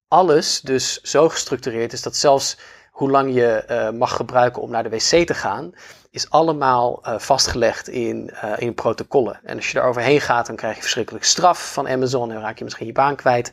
alles 0.07 0.61
dus 0.61 1.01
zo 1.01 1.29
gestructureerd 1.29 1.93
is 1.93 2.01
dat 2.01 2.15
zelfs 2.15 2.57
hoe 2.91 3.11
lang 3.11 3.33
je 3.33 3.47
eh, 3.47 3.89
mag 3.89 4.15
gebruiken 4.15 4.61
om 4.61 4.69
naar 4.69 4.83
de 4.83 4.89
wc 4.89 5.27
te 5.27 5.33
gaan, 5.33 5.73
is 6.11 6.29
allemaal 6.29 7.03
eh, 7.03 7.19
vastgelegd 7.19 7.87
in, 7.87 8.29
eh, 8.29 8.51
in 8.57 8.73
protocollen. 8.73 9.39
En 9.43 9.55
als 9.55 9.67
je 9.67 9.73
daar 9.73 9.87
overheen 9.87 10.21
gaat, 10.21 10.47
dan 10.47 10.55
krijg 10.55 10.75
je 10.75 10.81
verschrikkelijk 10.81 11.25
straf 11.25 11.73
van 11.73 11.87
Amazon 11.87 12.31
en 12.31 12.39
raak 12.39 12.57
je 12.57 12.63
misschien 12.63 12.85
je 12.87 12.91
baan 12.91 13.15
kwijt. 13.15 13.51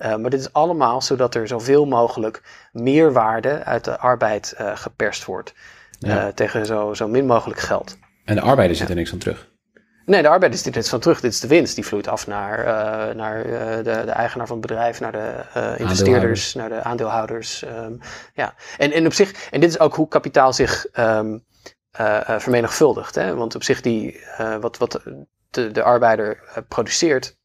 Maar 0.00 0.30
dit 0.30 0.40
is 0.40 0.52
allemaal 0.52 1.02
zodat 1.02 1.34
er 1.34 1.48
zoveel 1.48 1.86
mogelijk 1.86 2.42
meerwaarde 2.72 3.64
uit 3.64 3.84
de 3.84 3.98
arbeid 3.98 4.54
geperst 4.74 5.24
wordt. 5.24 5.54
Ja. 5.98 6.32
tegen 6.32 6.66
zo, 6.66 6.94
zo 6.94 7.08
min 7.08 7.26
mogelijk 7.26 7.60
geld. 7.60 7.96
En 8.24 8.34
de 8.34 8.40
arbeider 8.40 8.76
zit 8.76 8.88
er 8.88 8.94
niks 8.94 9.10
van 9.10 9.18
terug. 9.18 9.49
Nee, 10.06 10.22
de 10.22 10.28
arbeid 10.28 10.54
is 10.54 10.62
dit 10.62 10.76
is 10.76 10.88
van 10.88 11.00
terug. 11.00 11.20
Dit 11.20 11.32
is 11.32 11.40
de 11.40 11.48
winst. 11.48 11.74
Die 11.74 11.86
vloeit 11.86 12.08
af 12.08 12.26
naar, 12.26 12.58
eh, 12.58 13.14
naar 13.14 13.44
eh, 13.44 13.76
de, 13.76 13.82
de 13.82 14.10
eigenaar 14.10 14.46
van 14.46 14.56
het 14.56 14.66
bedrijf, 14.66 15.00
naar 15.00 15.12
de 15.12 15.44
eh, 15.54 15.78
investeerders, 15.78 16.54
naar 16.54 16.68
de 16.68 16.82
aandeelhouders. 16.82 17.62
ehm, 17.62 17.92
ja. 18.34 18.54
en, 18.78 18.92
en 18.92 19.06
op 19.06 19.12
zich, 19.12 19.48
en 19.50 19.60
dit 19.60 19.70
is 19.70 19.78
ook 19.78 19.94
hoe 19.94 20.08
kapitaal 20.08 20.52
zich 20.52 20.86
ehm, 20.86 21.38
eh, 21.90 22.28
eh, 22.28 22.40
vermenigvuldigt. 22.40 23.14
Hè? 23.14 23.34
Want 23.34 23.54
op 23.54 23.62
zich, 23.62 23.80
die, 23.80 24.20
wat, 24.60 24.78
wat 24.78 25.00
de, 25.50 25.70
de 25.70 25.82
arbeider 25.82 26.42
produceert, 26.68 27.36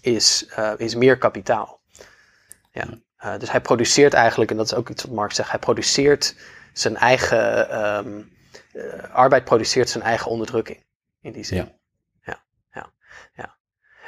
is, 0.00 0.46
is 0.76 0.94
meer 0.94 1.18
kapitaal. 1.18 1.80
Ja. 2.70 2.84
Dus 3.38 3.50
hij 3.50 3.60
produceert 3.60 4.14
eigenlijk, 4.14 4.50
en 4.50 4.56
dat 4.56 4.66
is 4.66 4.74
ook 4.74 4.88
iets 4.88 5.02
wat 5.02 5.12
Marx 5.12 5.34
zegt, 5.34 5.50
hij 5.50 5.58
produceert 5.58 6.36
zijn 6.72 6.96
eigen. 6.96 7.70
ehm, 7.70 8.22
eh, 8.76 9.14
arbeid 9.14 9.44
produceert 9.44 9.90
zijn 9.90 10.04
eigen 10.04 10.30
onderdrukking. 10.30 10.85
In 11.26 11.32
die 11.32 11.44
zin. 11.44 11.56
Ja. 11.56 11.72
Ja, 12.20 12.42
ja, 12.72 12.90
ja. 13.34 13.56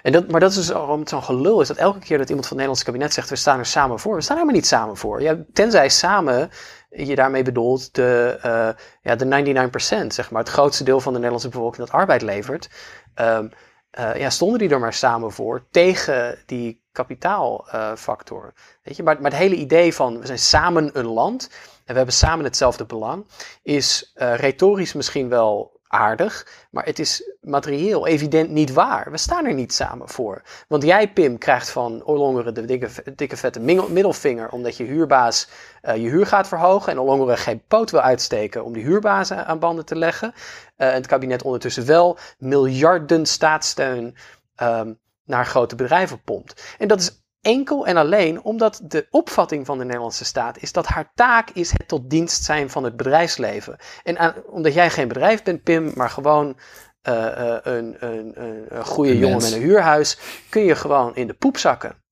En 0.02 0.12
dat, 0.12 0.30
maar 0.30 0.40
dat 0.40 0.50
is 0.50 0.56
dus 0.56 0.68
waarom 0.68 1.00
het 1.00 1.08
zo'n 1.08 1.22
gelul 1.22 1.60
is 1.60 1.68
dat 1.68 1.76
elke 1.76 1.98
keer 1.98 2.18
dat 2.18 2.28
iemand 2.28 2.46
van 2.46 2.56
het 2.56 2.66
Nederlandse 2.66 2.84
kabinet 2.84 3.12
zegt: 3.12 3.28
we 3.28 3.36
staan 3.36 3.58
er 3.58 3.66
samen 3.66 3.98
voor. 3.98 4.14
We 4.14 4.20
staan 4.20 4.38
er 4.38 4.44
maar 4.44 4.54
niet 4.54 4.66
samen 4.66 4.96
voor. 4.96 5.22
Ja, 5.22 5.38
tenzij 5.52 5.88
samen 5.88 6.50
je 6.90 7.14
daarmee 7.14 7.42
bedoelt 7.42 7.94
de, 7.94 8.38
eh, 8.42 8.68
ja, 9.02 9.16
de 9.16 9.24
99%, 9.24 10.14
zeg 10.14 10.30
maar, 10.30 10.42
het 10.42 10.52
grootste 10.52 10.84
deel 10.84 11.00
van 11.00 11.12
de 11.12 11.18
Nederlandse 11.18 11.48
bevolking 11.48 11.86
dat 11.86 11.94
arbeid 11.94 12.22
levert. 12.22 12.70
Ehm, 13.14 13.48
eh, 13.90 14.16
ja, 14.16 14.30
stonden 14.30 14.58
die 14.58 14.68
er 14.68 14.80
maar 14.80 14.92
samen 14.92 15.32
voor 15.32 15.66
tegen 15.70 16.38
die 16.46 16.82
kapitaalfactor. 16.92 18.52
Weet 18.82 18.96
je, 18.96 19.02
maar, 19.02 19.20
maar 19.20 19.30
het 19.30 19.40
hele 19.40 19.54
idee 19.54 19.94
van 19.94 20.20
we 20.20 20.26
zijn 20.26 20.38
samen 20.38 20.90
een 20.92 21.06
land 21.06 21.48
en 21.84 21.92
we 21.92 21.96
hebben 21.96 22.14
samen 22.14 22.44
hetzelfde 22.44 22.86
belang, 22.86 23.26
is 23.62 24.10
eh, 24.14 24.34
retorisch 24.34 24.92
misschien 24.92 25.28
wel 25.28 25.77
aardig, 25.88 26.46
maar 26.70 26.84
het 26.84 26.98
is 26.98 27.32
materieel 27.40 28.06
evident 28.06 28.50
niet 28.50 28.72
waar. 28.72 29.10
We 29.10 29.16
staan 29.16 29.46
er 29.46 29.54
niet 29.54 29.72
samen 29.72 30.08
voor. 30.08 30.42
Want 30.68 30.82
jij, 30.82 31.12
Pim, 31.12 31.38
krijgt 31.38 31.70
van 31.70 32.04
Ollongeren 32.04 32.54
de 32.54 32.64
dikke, 32.64 32.88
dikke 33.14 33.36
vette 33.36 33.60
middelvinger 33.60 34.50
omdat 34.50 34.76
je 34.76 34.84
huurbaas 34.84 35.48
eh, 35.82 35.96
je 35.96 36.08
huur 36.08 36.26
gaat 36.26 36.48
verhogen 36.48 36.92
en 36.92 36.98
Ollongeren 36.98 37.38
geen 37.38 37.62
poot 37.68 37.90
wil 37.90 38.00
uitsteken 38.00 38.64
om 38.64 38.72
die 38.72 38.84
huurbaas 38.84 39.32
aan 39.32 39.58
aan 39.58 39.58
banden 39.58 39.84
te 39.84 39.96
leggen. 39.96 40.32
Eh, 40.76 40.88
en 40.88 40.94
het 40.94 41.06
kabinet 41.06 41.42
ondertussen 41.42 41.86
wel 41.86 42.18
miljarden 42.38 43.26
staatssteun 43.26 44.16
ehm, 44.54 44.92
naar 45.24 45.46
grote 45.46 45.76
bedrijven 45.76 46.22
pompt. 46.22 46.74
En 46.78 46.88
dat 46.88 47.00
is 47.00 47.22
enkel 47.40 47.86
en 47.86 47.96
alleen 47.96 48.42
omdat 48.42 48.80
de 48.82 49.06
opvatting 49.10 49.66
van 49.66 49.78
de 49.78 49.84
Nederlandse 49.84 50.24
staat 50.24 50.58
is 50.62 50.72
dat 50.72 50.86
haar 50.86 51.12
taak 51.14 51.50
is 51.50 51.70
het 51.70 51.88
tot 51.88 52.10
dienst 52.10 52.44
zijn 52.44 52.70
van 52.70 52.84
het 52.84 52.96
bedrijfsleven. 52.96 53.76
En 54.02 54.18
aan- 54.18 54.44
omdat 54.46 54.74
jij 54.74 54.90
geen 54.90 55.08
bedrijf 55.08 55.42
bent, 55.42 55.62
Pim, 55.62 55.92
maar 55.94 56.10
gewoon 56.10 56.58
eh, 57.02 57.54
eh, 57.56 57.60
een, 57.62 58.04
een, 58.06 58.42
een, 58.42 58.76
een 58.76 58.84
goede 58.84 59.10
Een 59.10 59.16
jongen 59.18 59.36
mens. 59.36 59.50
met 59.50 59.60
een 59.60 59.66
huurhuis, 59.66 60.18
kun 60.48 60.62
je 60.62 60.74
gewoon 60.76 61.14
in 61.16 61.26
de 61.26 61.34
poep 61.34 61.56
zakken. 61.56 62.02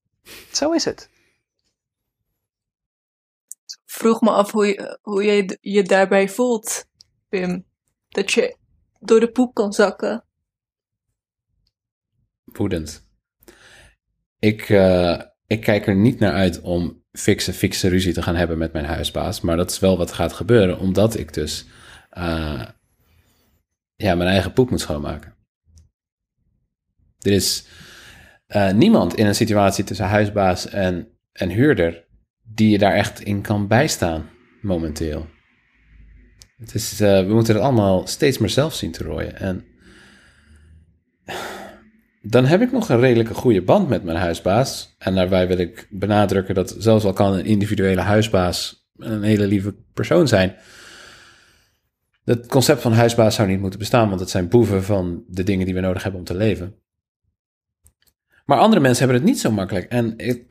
Zo 0.53 0.73
is 0.73 0.85
het. 0.85 1.11
Vroeg 3.85 4.21
me 4.21 4.31
af 4.31 4.51
hoe 4.53 4.67
je, 4.67 4.99
hoe 5.03 5.25
je 5.25 5.59
je 5.61 5.83
daarbij 5.83 6.29
voelt, 6.29 6.85
Pim. 7.29 7.67
Dat 8.09 8.33
je 8.33 8.57
door 9.01 9.21
de 9.21 9.31
poep 9.31 9.55
kan 9.55 9.73
zakken. 9.73 10.25
Woedend. 12.45 13.06
Ik, 14.38 14.68
eh, 14.68 15.20
ik 15.46 15.61
kijk 15.61 15.87
er 15.87 15.96
niet 15.96 16.18
naar 16.18 16.33
uit 16.33 16.61
om 16.61 17.05
fikse, 17.12 17.53
fikse 17.53 17.88
ruzie 17.88 18.12
te 18.12 18.22
gaan 18.22 18.37
hebben 18.37 18.59
met 18.59 18.72
mijn 18.72 18.85
huisbaas. 18.85 19.40
Maar 19.40 19.57
dat 19.57 19.70
is 19.70 19.79
wel 19.79 19.99
wat 19.99 20.12
gaat 20.12 20.33
gebeuren, 20.33 20.79
omdat 20.79 21.18
ik 21.18 21.35
dus 21.35 21.66
eh, 22.11 22.62
ja, 23.94 24.14
mijn 24.14 24.31
eigen 24.31 24.53
poep 24.53 24.70
moet 24.70 24.81
schoonmaken. 24.81 25.35
Er 27.18 27.33
is 27.33 27.66
eh, 28.46 28.72
niemand 28.72 29.14
in 29.14 29.27
een 29.27 29.35
situatie 29.35 29.85
tussen 29.85 30.07
huisbaas 30.07 30.68
en, 30.68 31.09
en 31.33 31.51
huurder 31.51 32.05
die 32.42 32.70
je 32.70 32.79
daar 32.79 32.94
echt 32.94 33.20
in 33.20 33.42
kan 33.42 33.66
bijstaan, 33.66 34.31
momenteel. 34.61 35.27
Het 36.57 36.75
is, 36.75 36.99
we 36.99 37.27
moeten 37.29 37.55
het 37.55 37.64
allemaal 37.64 38.07
steeds 38.07 38.38
meer 38.38 38.49
zelf 38.49 38.75
zien 38.75 38.92
te 38.92 39.05
rooien. 39.05 39.37
En 39.37 39.64
dan 42.29 42.45
heb 42.45 42.61
ik 42.61 42.73
nog 42.73 42.89
een 42.89 43.01
redelijke 43.01 43.35
goede 43.35 43.62
band 43.62 43.89
met 43.89 44.05
mijn 44.05 44.17
huisbaas. 44.17 44.95
En 44.99 45.15
daarbij 45.15 45.47
wil 45.47 45.59
ik 45.59 45.87
benadrukken 45.91 46.55
dat 46.55 46.75
zelfs 46.79 47.05
al 47.05 47.12
kan 47.12 47.33
een 47.33 47.45
individuele 47.45 48.01
huisbaas 48.01 48.89
een 48.99 49.23
hele 49.23 49.47
lieve 49.47 49.75
persoon 49.93 50.29
zijn. 50.29 50.57
Het 52.25 52.47
concept 52.47 52.81
van 52.81 52.93
huisbaas 52.93 53.35
zou 53.35 53.49
niet 53.49 53.61
moeten 53.61 53.79
bestaan, 53.79 54.09
want 54.09 54.21
het 54.21 54.31
zijn 54.31 54.49
boeven 54.49 54.85
van 54.85 55.25
de 55.29 55.43
dingen 55.43 55.65
die 55.65 55.75
we 55.75 55.81
nodig 55.81 56.03
hebben 56.03 56.21
om 56.21 56.27
te 56.27 56.35
leven. 56.35 56.75
Maar 58.45 58.59
andere 58.59 58.81
mensen 58.81 59.05
hebben 59.05 59.23
het 59.23 59.31
niet 59.31 59.41
zo 59.41 59.51
makkelijk. 59.51 59.89
En 59.89 60.19
ik, 60.19 60.47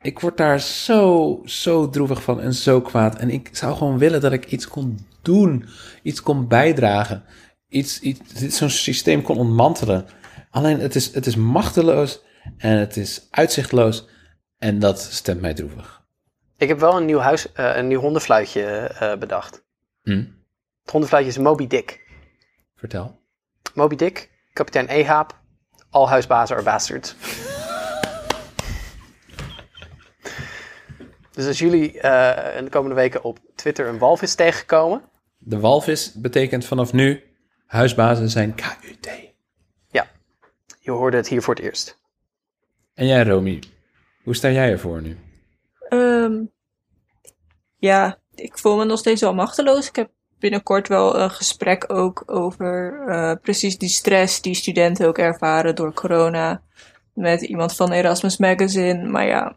ik 0.00 0.20
word 0.20 0.36
daar 0.36 0.60
zo, 0.60 1.40
zo 1.44 1.88
droevig 1.88 2.22
van 2.22 2.40
en 2.40 2.54
zo 2.54 2.80
kwaad. 2.80 3.18
En 3.18 3.30
ik 3.30 3.48
zou 3.52 3.76
gewoon 3.76 3.98
willen 3.98 4.20
dat 4.20 4.32
ik 4.32 4.46
iets 4.46 4.68
kon 4.68 4.98
doen, 5.22 5.64
iets 6.02 6.22
kon 6.22 6.48
bijdragen, 6.48 7.24
iets, 7.68 8.00
iets, 8.00 8.20
zo'n 8.56 8.70
systeem 8.70 9.22
kon 9.22 9.36
ontmantelen. 9.36 10.06
Alleen 10.56 10.80
het 10.80 10.94
is, 10.94 11.14
het 11.14 11.26
is 11.26 11.36
machteloos 11.36 12.22
en 12.56 12.76
het 12.76 12.96
is 12.96 13.26
uitzichtloos 13.30 14.08
en 14.58 14.78
dat 14.78 15.00
stemt 15.00 15.40
mij 15.40 15.54
droevig. 15.54 16.02
Ik 16.56 16.68
heb 16.68 16.78
wel 16.78 16.96
een 16.96 17.04
nieuw, 17.04 17.18
huis, 17.18 17.52
eh, 17.52 17.76
een 17.76 17.88
nieuw 17.88 18.00
hondenfluitje 18.00 18.62
eh, 18.62 19.16
bedacht. 19.18 19.64
Hm? 20.02 20.24
Het 20.82 20.90
hondenfluitje 20.90 21.30
is 21.30 21.38
Moby 21.38 21.66
Dick. 21.66 22.06
Vertel. 22.76 23.20
Moby 23.74 23.96
Dick, 23.96 24.30
kapitein 24.52 24.88
Ahab, 24.88 25.40
all 25.90 26.06
huisbazen 26.06 26.56
are 26.56 26.64
bastards. 26.64 27.14
dus 31.36 31.46
als 31.46 31.58
jullie 31.58 32.00
eh, 32.00 32.56
in 32.58 32.64
de 32.64 32.70
komende 32.70 32.94
weken 32.94 33.24
op 33.24 33.38
Twitter 33.54 33.86
een 33.86 33.98
walvis 33.98 34.34
tegenkomen, 34.34 35.02
De 35.38 35.60
walvis 35.60 36.12
betekent 36.12 36.64
vanaf 36.64 36.92
nu 36.92 37.22
huisbazen 37.66 38.30
zijn 38.30 38.54
KUT. 38.54 39.25
Je 40.86 40.92
hoorde 40.92 41.16
het 41.16 41.28
hier 41.28 41.42
voor 41.42 41.54
het 41.54 41.64
eerst. 41.64 41.98
En 42.94 43.06
jij, 43.06 43.24
Romy, 43.24 43.62
hoe 44.22 44.34
sta 44.34 44.50
jij 44.50 44.70
ervoor 44.70 45.02
nu? 45.02 45.16
Ehm, 45.88 46.44
ja, 47.76 48.18
ik 48.34 48.58
voel 48.58 48.76
me 48.76 48.84
nog 48.84 48.98
steeds 48.98 49.20
wel 49.20 49.34
machteloos. 49.34 49.88
Ik 49.88 49.96
heb 49.96 50.10
binnenkort 50.38 50.88
wel 50.88 51.18
een 51.18 51.30
gesprek 51.30 51.92
ook 51.92 52.22
over 52.26 53.04
eh, 53.08 53.32
precies 53.42 53.78
die 53.78 53.88
stress 53.88 54.40
die 54.40 54.54
studenten 54.54 55.06
ook 55.06 55.18
ervaren 55.18 55.74
door 55.74 55.92
corona. 55.92 56.62
Met 57.14 57.42
iemand 57.42 57.76
van 57.76 57.92
Erasmus 57.92 58.36
Magazine. 58.36 59.08
Maar 59.08 59.26
ja, 59.26 59.56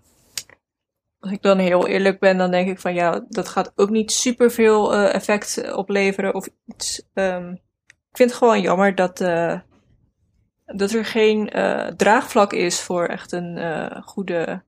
als 1.20 1.32
ik 1.32 1.42
dan 1.42 1.58
heel 1.58 1.88
eerlijk 1.88 2.20
ben, 2.20 2.38
dan 2.38 2.52
denk 2.52 2.70
ik 2.70 2.80
van 2.80 2.94
ja, 2.94 3.26
dat 3.28 3.48
gaat 3.48 3.72
ook 3.76 3.90
niet 3.90 4.12
superveel 4.12 4.94
eh 4.94 5.14
effect 5.14 5.74
opleveren 5.74 6.34
of 6.34 6.48
iets. 6.66 7.04
Ehm, 7.14 7.52
ik 7.86 8.18
vind 8.18 8.30
het 8.30 8.40
gewoon 8.40 8.62
jammer 8.62 8.96
dat, 8.96 9.22
eh, 9.22 9.60
dat 10.76 10.92
er 10.92 11.06
geen 11.06 11.50
eh, 11.50 11.88
draagvlak 11.88 12.54
is 12.54 12.82
voor 12.82 13.06
echt 13.06 13.32
een 13.32 13.58
eh, 13.58 14.02
goede, 14.04 14.64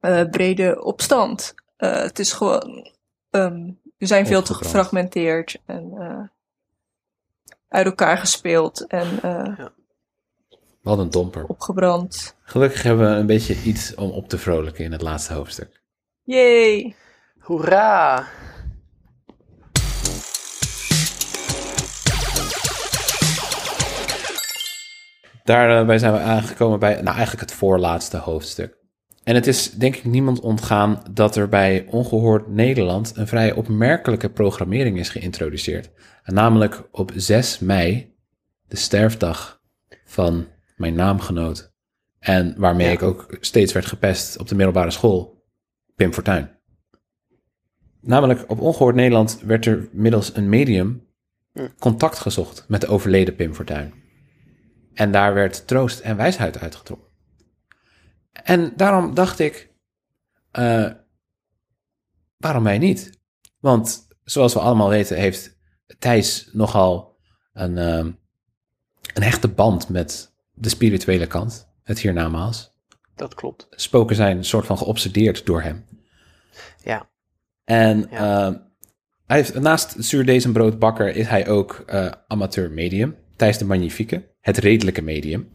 eh, 0.00 0.24
brede 0.30 0.82
opstand. 0.84 1.54
Eh, 1.76 1.92
het 1.96 2.18
is 2.18 2.32
gewoon, 2.32 2.90
ehm, 3.30 3.70
we 3.98 4.06
zijn 4.06 4.26
veel 4.26 4.42
te 4.42 4.54
gefragmenteerd 4.54 5.60
en 5.66 5.92
eh, 5.98 6.20
uit 7.68 7.86
elkaar 7.86 8.18
gespeeld 8.18 8.86
en 8.86 9.22
eh, 9.22 9.66
Wat 10.82 10.98
een 10.98 11.10
domper. 11.10 11.44
opgebrand. 11.46 12.36
Gelukkig 12.42 12.82
hebben 12.82 13.10
we 13.10 13.16
een 13.16 13.26
beetje 13.26 13.62
iets 13.62 13.94
om 13.94 14.10
op 14.10 14.28
te 14.28 14.38
vrolijken 14.38 14.84
in 14.84 14.92
het 14.92 15.02
laatste 15.02 15.32
hoofdstuk. 15.34 15.82
Yay! 16.22 16.94
Hoera! 17.38 18.26
Daarbij 25.48 25.98
zijn 25.98 26.12
we 26.12 26.18
aangekomen 26.18 26.78
bij, 26.78 26.94
nou 26.94 27.16
eigenlijk 27.16 27.40
het 27.40 27.52
voorlaatste 27.52 28.16
hoofdstuk. 28.16 28.76
En 29.24 29.34
het 29.34 29.46
is 29.46 29.70
denk 29.70 29.96
ik 29.96 30.04
niemand 30.04 30.40
ontgaan 30.40 31.02
dat 31.10 31.36
er 31.36 31.48
bij 31.48 31.86
Ongehoord 31.90 32.48
Nederland 32.48 33.12
een 33.16 33.26
vrij 33.26 33.52
opmerkelijke 33.52 34.30
programmering 34.30 34.98
is 34.98 35.08
geïntroduceerd. 35.08 35.90
En 36.22 36.34
namelijk 36.34 36.88
op 36.90 37.12
6 37.14 37.58
mei, 37.58 38.14
de 38.66 38.76
sterfdag 38.76 39.60
van 40.04 40.46
mijn 40.76 40.94
naamgenoot. 40.94 41.72
En 42.18 42.54
waarmee 42.56 42.86
Ja. 42.86 42.92
ik 42.92 43.02
ook 43.02 43.36
steeds 43.40 43.72
werd 43.72 43.86
gepest 43.86 44.38
op 44.38 44.48
de 44.48 44.54
middelbare 44.54 44.90
school, 44.90 45.44
Pim 45.94 46.12
Fortuyn. 46.12 46.50
Namelijk 48.00 48.44
op 48.46 48.60
Ongehoord 48.60 48.94
Nederland 48.94 49.40
werd 49.44 49.66
er 49.66 49.88
middels 49.92 50.36
een 50.36 50.48
medium 50.48 51.06
contact 51.78 52.18
gezocht 52.18 52.64
met 52.68 52.80
de 52.80 52.86
overleden 52.86 53.34
Pim 53.34 53.54
Fortuyn. 53.54 54.06
En 54.98 55.12
daar 55.12 55.34
werd 55.34 55.66
troost 55.66 55.98
en 56.00 56.16
wijsheid 56.16 56.58
uitgetrokken. 56.58 57.08
En 58.32 58.72
daarom 58.76 59.14
dacht 59.14 59.38
ik, 59.38 59.70
eh, 60.50 60.90
waarom 62.36 62.62
mij 62.62 62.78
niet? 62.78 63.10
Want 63.60 64.06
zoals 64.24 64.54
we 64.54 64.60
allemaal 64.60 64.88
weten 64.88 65.16
heeft 65.16 65.56
Thijs 65.98 66.48
nogal 66.52 67.16
een, 67.52 67.78
ehm, 67.78 68.06
een 69.14 69.22
hechte 69.22 69.48
band 69.48 69.88
met 69.88 70.34
de 70.52 70.68
spirituele 70.68 71.26
kant, 71.26 71.68
het 71.82 71.98
hiernamaals. 71.98 72.74
Dat 73.14 73.34
klopt. 73.34 73.66
Spoken 73.70 74.16
zijn 74.16 74.36
een 74.36 74.44
soort 74.44 74.66
van 74.66 74.78
geobsedeerd 74.78 75.46
door 75.46 75.62
hem. 75.62 75.84
Ja. 76.82 77.10
En 77.64 78.06
Ja. 78.10 78.46
eh, 78.48 78.54
hij 79.26 79.36
heeft, 79.36 79.60
naast 79.60 79.94
zuurdezenbroodbakker 79.98 81.16
is 81.16 81.26
hij 81.28 81.48
ook 81.48 81.82
eh, 81.86 82.10
amateur 82.26 82.70
medium. 82.70 83.16
Thijs 83.36 83.58
de 83.58 83.64
Magnifieke, 83.64 84.34
het 84.48 84.58
redelijke 84.58 85.02
medium. 85.02 85.48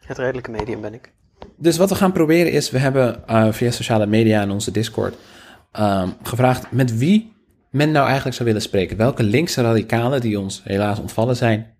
Het 0.00 0.18
redelijke 0.18 0.50
medium 0.50 0.80
ben 0.80 0.94
ik. 0.94 1.12
Dus 1.56 1.76
wat 1.76 1.88
we 1.88 1.94
gaan 1.94 2.12
proberen 2.12 2.52
is, 2.52 2.70
we 2.70 2.78
hebben 2.78 3.26
eh, 3.26 3.52
via 3.52 3.70
sociale 3.70 4.06
media 4.06 4.40
en 4.42 4.50
onze 4.50 4.70
Discord 4.70 5.16
ehm, 5.72 6.08
gevraagd 6.22 6.72
met 6.72 6.98
wie 6.98 7.32
men 7.70 7.90
nou 7.90 8.06
eigenlijk 8.06 8.36
zou 8.36 8.48
willen 8.48 8.62
spreken. 8.62 8.96
Welke 8.96 9.22
linkse 9.22 9.62
radicalen 9.62 10.20
die 10.20 10.40
ons 10.40 10.60
helaas 10.64 10.98
ontvallen 10.98 11.36
zijn, 11.36 11.76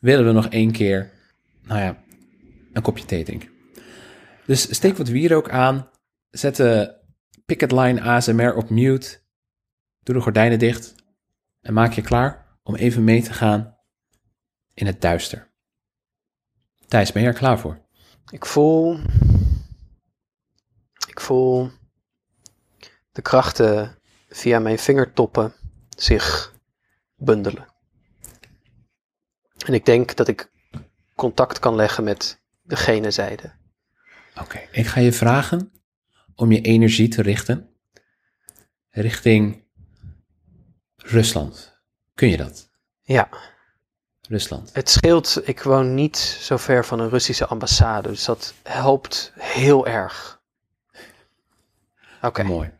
willen 0.00 0.26
we 0.26 0.32
nog 0.32 0.46
één 0.46 0.72
keer, 0.72 1.10
nou 1.62 1.80
ja, 1.80 1.96
een 2.72 2.82
kopje 2.82 3.04
thee 3.04 3.24
drinken. 3.24 3.48
Dus 4.46 4.74
steek 4.74 4.96
wat 4.96 5.08
wierook 5.08 5.50
aan, 5.50 5.88
zet 6.30 6.56
de 6.56 6.94
picketline 7.44 8.00
ASMR 8.00 8.54
op 8.54 8.70
mute, 8.70 9.18
doe 10.02 10.14
de 10.14 10.20
gordijnen 10.20 10.58
dicht 10.58 10.94
en 11.60 11.72
maak 11.72 11.92
je 11.92 12.02
klaar 12.02 12.58
om 12.62 12.74
even 12.74 13.04
mee 13.04 13.22
te 13.22 13.32
gaan 13.32 13.76
in 14.74 14.86
het 14.86 15.00
duister. 15.00 15.45
Thijs, 16.88 17.12
ben 17.12 17.22
je 17.22 17.28
er 17.28 17.34
klaar 17.34 17.58
voor? 17.58 17.78
Ik 18.30 18.46
voel. 18.46 18.98
Ik 21.08 21.20
voel. 21.20 21.70
de 23.12 23.22
krachten 23.22 23.98
via 24.28 24.58
mijn 24.58 24.78
vingertoppen 24.78 25.54
zich 25.96 26.54
bundelen. 27.16 27.66
En 29.66 29.74
ik 29.74 29.84
denk 29.84 30.16
dat 30.16 30.28
ik 30.28 30.50
contact 31.14 31.58
kan 31.58 31.74
leggen 31.74 32.04
met 32.04 32.40
de 32.62 32.76
gene 32.76 33.10
zijde. 33.10 33.52
Oké, 34.40 34.68
ik 34.70 34.86
ga 34.86 35.00
je 35.00 35.12
vragen 35.12 35.72
om 36.34 36.52
je 36.52 36.60
energie 36.60 37.08
te 37.08 37.22
richten 37.22 37.70
richting 38.90 39.64
Rusland. 40.96 41.80
Kun 42.14 42.28
je 42.28 42.36
dat? 42.36 42.70
Ja, 43.02 43.28
Rusland. 44.28 44.70
het 44.72 44.90
scheelt. 44.90 45.48
Ik 45.48 45.62
woon 45.62 45.94
niet 45.94 46.16
zo 46.16 46.56
ver 46.56 46.84
van 46.84 47.00
een 47.00 47.08
Russische 47.08 47.46
ambassade, 47.46 48.08
dus 48.08 48.24
dat 48.24 48.54
helpt 48.62 49.32
heel 49.38 49.86
erg. 49.86 50.40
Oké. 52.22 52.42
Mooi. 52.42 52.70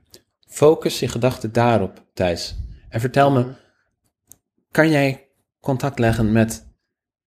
Focus 0.49 0.99
je 0.99 1.09
gedachten 1.09 1.53
daarop, 1.53 2.05
Thijs. 2.13 2.55
En 2.89 3.01
vertel 3.01 3.31
me, 3.31 3.55
kan 4.71 4.91
jij 4.91 5.29
contact 5.61 5.99
leggen 5.99 6.33
met 6.33 6.67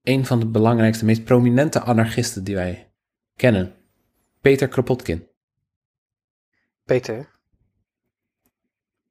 een 0.03 0.26
van 0.26 0.39
de 0.39 0.45
belangrijkste, 0.45 1.05
meest 1.05 1.24
prominente 1.24 1.82
anarchisten 1.82 2.43
die 2.43 2.55
wij 2.55 2.91
kennen? 3.36 3.76
Peter 4.41 4.67
Kropotkin. 4.67 5.28
Peter. 6.84 7.30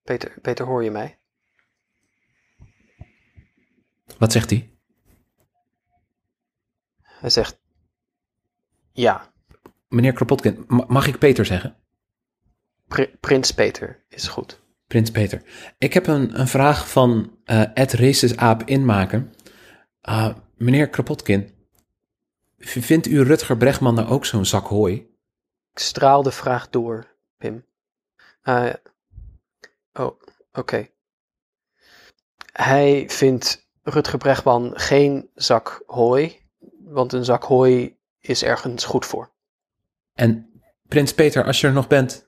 Peter, 0.02 0.40
Peter, 0.42 0.66
hoor 0.66 0.84
je 0.84 0.90
mij? 0.90 1.18
Wat 4.18 4.32
zegt 4.32 4.50
hij? 4.50 4.77
Hij 7.18 7.30
zegt. 7.30 7.58
Ja, 8.92 9.32
Meneer 9.88 10.12
Kropotkin, 10.12 10.64
ma- 10.66 10.84
mag 10.88 11.06
ik 11.06 11.18
Peter 11.18 11.44
zeggen? 11.46 11.76
Pri- 12.88 13.16
Prins 13.20 13.52
Peter 13.52 14.04
is 14.08 14.28
goed. 14.28 14.60
Prins 14.86 15.10
Peter. 15.10 15.42
Ik 15.78 15.92
heb 15.94 16.06
een, 16.06 16.40
een 16.40 16.48
vraag 16.48 16.90
van 16.90 17.38
eh 17.44 17.62
Ed 17.74 17.92
Races 17.92 18.36
Aap 18.36 18.62
inmaken. 18.62 19.34
Ah, 20.00 20.36
meneer 20.56 20.88
Kropotkin, 20.88 21.50
vindt 22.58 23.06
u 23.06 23.22
Rutger 23.22 23.56
Bregman 23.56 23.94
nou 23.94 24.08
ook 24.08 24.24
zo'n 24.26 24.44
zak 24.46 24.66
hooi? 24.66 24.94
Ik 25.72 25.78
straal 25.78 26.22
de 26.22 26.30
vraag 26.30 26.70
door, 26.70 27.06
Pim. 27.36 27.64
Eh, 28.42 28.72
oh, 29.92 30.20
oké. 30.52 30.88
Hij 32.52 33.04
vindt 33.10 33.68
Rutger 33.82 34.18
Bregman 34.18 34.72
geen 34.74 35.30
zak 35.34 35.82
hooi, 35.86 36.40
want 36.88 37.12
een 37.12 37.24
zak 37.24 37.42
hooi 37.42 37.96
is 38.20 38.42
ergens 38.42 38.84
goed 38.84 39.06
voor. 39.06 39.30
En 40.14 40.60
Prins 40.88 41.14
Peter, 41.14 41.44
als 41.44 41.60
je 41.60 41.66
er 41.66 41.72
nog 41.72 41.86
bent, 41.86 42.26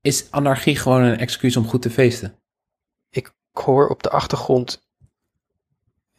is 0.00 0.30
anarchie 0.30 0.76
gewoon 0.76 1.02
een 1.02 1.18
excuus 1.18 1.56
om 1.56 1.66
goed 1.66 1.82
te 1.82 1.90
feesten? 1.90 2.38
Ik 3.10 3.34
hoor 3.52 3.88
op 3.88 4.02
de 4.02 4.10
achtergrond. 4.10 4.86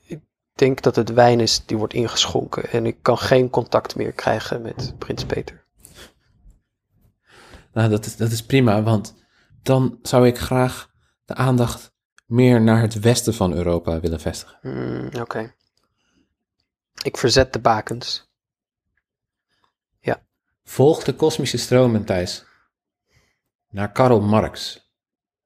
Ik 0.06 0.22
denk 0.54 0.82
dat 0.82 0.96
het 0.96 1.14
wijn 1.14 1.40
is 1.40 1.66
die 1.66 1.78
wordt 1.78 1.94
ingeschonken 1.94 2.70
en 2.70 2.86
ik 2.86 2.98
kan 3.02 3.18
geen 3.18 3.50
contact 3.50 3.96
meer 3.96 4.12
krijgen 4.12 4.62
met 4.62 4.94
Prins 4.98 5.26
Peter. 5.26 5.66
Nou, 7.74 7.90
dat 7.90 8.06
is, 8.06 8.16
dat 8.16 8.32
is 8.32 8.46
prima, 8.46 8.84
want 8.84 9.16
dan 9.62 10.00
zou 10.02 10.28
ik 10.28 10.38
graag 10.38 10.90
de 11.26 11.34
aandacht 11.34 11.94
meer 12.26 12.62
naar 12.62 12.82
het 12.82 13.00
westen 13.00 13.34
van 13.34 13.54
Europa 13.54 14.00
willen 14.00 14.20
vestigen. 14.20 14.58
Hmm, 14.62 15.10
oké. 15.22 15.54
Ik 17.02 17.18
verzet 17.18 17.54
de 17.54 17.60
bakens. 17.60 18.32
Volg 20.64 21.04
de 21.04 21.16
kosmische 21.16 21.58
stromen, 21.58 22.06
Thijs. 22.06 22.46
Naar 23.70 23.92
Karl 23.92 24.22
Marx. 24.22 24.88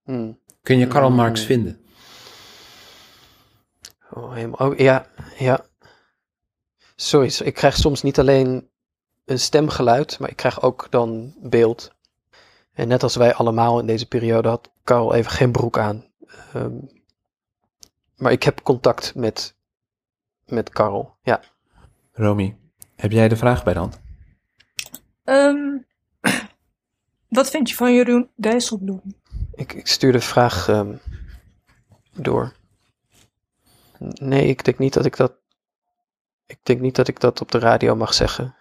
Hmm. 0.03 0.39
Kun 0.61 0.77
je 0.77 0.87
Karl 0.87 1.09
Mm. 1.09 1.15
Marx 1.15 1.43
vinden? 1.43 1.85
Oh, 4.09 4.33
helemaal. 4.33 4.69
Oh, 4.69 4.77
ja, 4.77 5.07
ja. 5.37 5.65
Sorry, 6.95 7.33
ik 7.43 7.53
krijg 7.53 7.75
soms 7.75 8.01
niet 8.01 8.19
alleen 8.19 8.69
een 9.25 9.39
stemgeluid, 9.39 10.19
maar 10.19 10.29
ik 10.29 10.35
krijg 10.35 10.61
ook 10.61 10.87
dan 10.89 11.35
beeld. 11.41 11.91
En 12.73 12.87
net 12.87 13.03
als 13.03 13.15
wij 13.15 13.33
allemaal 13.33 13.79
in 13.79 13.85
deze 13.85 14.07
periode 14.07 14.47
had 14.49 14.71
Karel 14.83 15.13
even 15.13 15.31
geen 15.31 15.51
broek 15.51 15.77
aan. 15.77 16.05
Ehm, 16.53 16.77
maar 18.15 18.31
ik 18.31 18.43
heb 18.43 18.61
contact 18.63 19.15
met, 19.15 19.55
met 20.47 20.69
Karel. 20.69 21.17
Ja, 21.21 21.41
Romy, 22.11 22.57
heb 22.95 23.11
jij 23.11 23.27
de 23.27 23.37
vraag 23.37 23.63
bij 23.63 23.73
de 23.73 23.79
hand? 23.79 24.01
Ehm, 25.23 25.77
wat 27.37 27.49
vind 27.49 27.69
je 27.69 27.75
van 27.75 27.93
Jeroen 27.93 28.29
Dijsselbloem? 28.35 29.01
ik, 29.57 29.73
ik 29.73 29.87
stuur 29.87 30.11
de 30.11 30.21
vraag 30.21 30.67
ehm, 30.67 30.97
door. 32.13 32.55
Nee, 33.99 34.47
ik 34.47 34.63
denk 34.63 34.77
niet 34.77 34.93
dat 34.93 35.05
ik 35.05 35.17
dat. 35.17 35.33
Ik 36.45 36.59
denk 36.63 36.79
niet 36.79 36.95
dat 36.95 37.07
ik 37.07 37.19
dat 37.19 37.41
op 37.41 37.51
de 37.51 37.59
radio 37.59 37.95
mag 37.95 38.13
zeggen. 38.13 38.55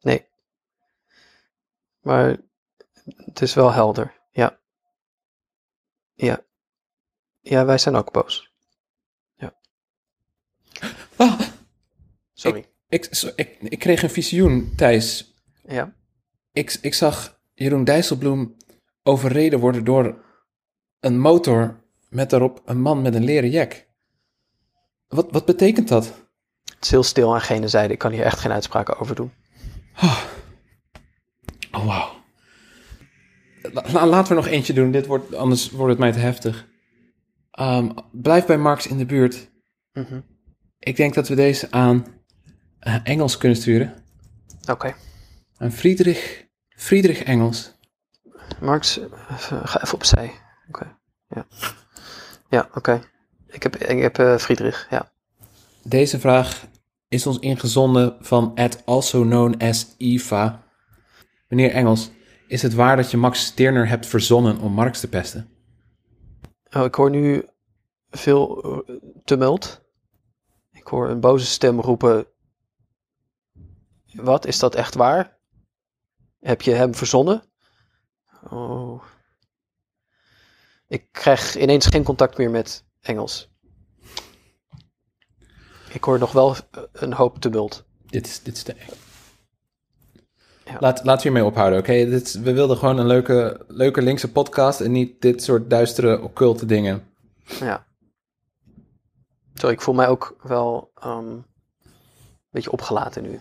Nee. 0.00 0.26
Maar 2.00 2.36
het 3.04 3.40
is 3.40 3.54
wel 3.54 3.72
helder. 3.72 4.20
Ja. 4.30 4.58
Ja. 6.14 6.44
Ja, 7.40 7.64
wij 7.64 7.78
zijn 7.78 7.94
ook 7.94 8.12
boos. 8.12 8.53
Ah, 11.16 11.40
Sorry. 12.32 12.64
ik, 12.88 13.04
ik, 13.36 13.56
ik 13.60 13.78
kreeg 13.78 14.02
een 14.02 14.10
visioen, 14.10 14.72
Thijs. 14.76 15.34
Ja. 15.68 15.94
Ik, 16.52 16.78
ik 16.80 16.94
zag 16.94 17.40
Jeroen 17.54 17.84
Dijsselbloem 17.84 18.56
overreden 19.02 19.58
worden 19.58 19.84
door 19.84 20.24
een 21.00 21.18
motor 21.20 21.82
met 22.08 22.30
daarop 22.30 22.62
een 22.64 22.80
man 22.80 23.02
met 23.02 23.14
een 23.14 23.24
leren 23.24 23.50
jack. 23.50 23.86
Wat, 25.08 25.30
wat 25.30 25.44
betekent 25.44 25.88
dat? 25.88 26.06
Het 26.64 26.84
is 26.84 26.90
heel 26.90 27.02
stil 27.02 27.34
aan 27.34 27.40
gene 27.40 27.68
zijde. 27.68 27.92
Ik 27.92 27.98
kan 27.98 28.12
hier 28.12 28.24
echt 28.24 28.38
geen 28.38 28.52
uitspraken 28.52 28.98
over 28.98 29.14
doen. 29.14 29.32
Oh, 31.70 31.86
wauw. 31.86 32.22
La- 33.72 33.84
la- 33.92 34.06
laten 34.06 34.28
we 34.28 34.42
nog 34.42 34.46
eentje 34.50 34.72
doen, 34.72 34.90
dit 34.90 35.06
wordt, 35.06 35.34
anders 35.34 35.70
wordt 35.70 35.90
het 35.90 35.98
mij 35.98 36.12
te 36.12 36.18
heftig. 36.18 36.66
Ehm, 37.50 37.90
blijf 38.12 38.46
bij 38.46 38.58
Marx 38.58 38.86
in 38.86 38.98
de 38.98 39.06
buurt. 39.06 39.50
Mhm. 39.92 40.20
Ik 40.84 40.96
denk 40.96 41.14
dat 41.14 41.28
we 41.28 41.34
deze 41.34 41.70
aan 41.70 42.06
eh, 42.78 42.96
Engels 43.04 43.36
kunnen 43.38 43.58
sturen. 43.58 43.94
Oké. 44.70 44.94
Aan 45.56 45.72
Friedrich, 45.72 46.44
Friedrich 46.68 47.22
Engels. 47.22 47.72
Marx, 48.60 48.98
even- 49.30 49.68
ga 49.68 49.82
even 49.82 49.94
opzij. 49.94 50.32
Oké. 50.68 50.96
Ja. 51.28 51.46
Ja, 52.48 52.68
oké. 52.74 53.02
Ik 53.46 53.62
heb, 53.62 53.76
ik 53.76 54.02
heb 54.02 54.18
eh, 54.18 54.36
Friedrich, 54.36 54.86
ja. 54.90 55.12
Deze 55.82 56.20
vraag 56.20 56.66
is 57.08 57.26
ons 57.26 57.38
ingezonden 57.38 58.16
van 58.20 58.52
at 58.54 58.82
also 58.86 59.22
known 59.22 59.54
as 59.62 59.94
Eva. 59.98 60.62
Meneer 61.48 61.70
Engels, 61.70 62.10
is 62.48 62.62
het 62.62 62.74
waar 62.74 62.96
dat 62.96 63.10
je 63.10 63.16
Max 63.16 63.44
Stirner 63.44 63.88
hebt 63.88 64.06
verzonnen 64.06 64.58
om 64.58 64.72
Marx 64.72 65.00
te 65.00 65.08
pesten? 65.08 65.48
Oh, 66.76 66.84
ik 66.84 66.94
hoor 66.94 67.10
nu 67.10 67.44
veel 68.10 68.62
eh, 68.62 68.94
tumult. 69.24 69.83
Ik 70.84 70.90
hoor 70.90 71.08
een 71.08 71.20
boze 71.20 71.46
stem 71.46 71.80
roepen. 71.80 72.26
Wat, 74.12 74.46
is 74.46 74.58
dat 74.58 74.74
echt 74.74 74.94
waar? 74.94 75.36
Heb 76.40 76.62
je 76.62 76.72
hem 76.72 76.94
verzonnen? 76.94 77.42
Oh. 78.50 79.02
Ik 80.88 81.06
krijg 81.12 81.56
ineens 81.56 81.86
geen 81.86 82.02
contact 82.02 82.38
meer 82.38 82.50
met 82.50 82.84
Engels. 83.00 83.48
Ik 85.88 86.04
hoor 86.04 86.18
nog 86.18 86.32
wel 86.32 86.56
eh, 86.70 86.82
een 86.92 87.12
hoop 87.12 87.38
tumult. 87.38 87.84
Dit 88.06 88.26
is, 88.26 88.42
dit 88.42 88.56
is 88.56 88.64
de... 88.64 88.74
Ja. 90.64 90.76
Laat, 90.80 91.04
laten 91.04 91.16
we 91.16 91.22
hiermee 91.22 91.44
ophouden, 91.44 91.78
oké? 91.78 92.08
We 92.42 92.52
wilden 92.52 92.76
gewoon 92.76 92.98
een 92.98 93.06
leuke, 93.06 93.64
leuke 93.68 94.02
linkse 94.02 94.32
podcast 94.32 94.80
en 94.80 94.92
niet 94.92 95.20
dit 95.20 95.42
soort 95.42 95.70
duistere, 95.70 96.20
occulte 96.20 96.66
dingen. 96.66 97.04
Ja. 97.44 97.86
Sorry, 99.54 99.74
ik 99.74 99.80
voel 99.80 99.94
mij 99.94 100.08
ook 100.08 100.36
wel 100.42 100.90
ehm, 100.94 101.28
een 101.28 101.44
beetje 102.50 102.72
opgelaten 102.72 103.22
nu. 103.22 103.40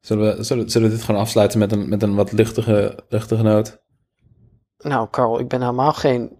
Zullen 0.00 0.36
we, 0.36 0.42
zullen, 0.42 0.70
zullen 0.70 0.88
we 0.88 0.94
dit 0.94 1.04
gewoon 1.04 1.20
afsluiten 1.20 1.58
met 1.58 1.72
een, 1.72 1.88
met 1.88 2.02
een 2.02 2.14
wat 2.14 2.32
luchtige, 2.32 3.04
luchtige 3.08 3.42
noot? 3.42 3.80
Nou, 4.78 5.08
Carl, 5.10 5.38
ik 5.38 5.48
ben 5.48 5.60
helemaal 5.60 5.92
geen 5.92 6.38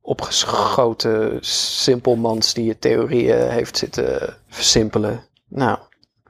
opgeschoten 0.00 1.38
simpelmans 1.44 2.54
die 2.54 2.64
je 2.64 2.78
theorieën 2.78 3.50
heeft 3.50 3.76
zitten 3.76 4.36
versimpelen. 4.48 5.24
Nou, 5.48 5.78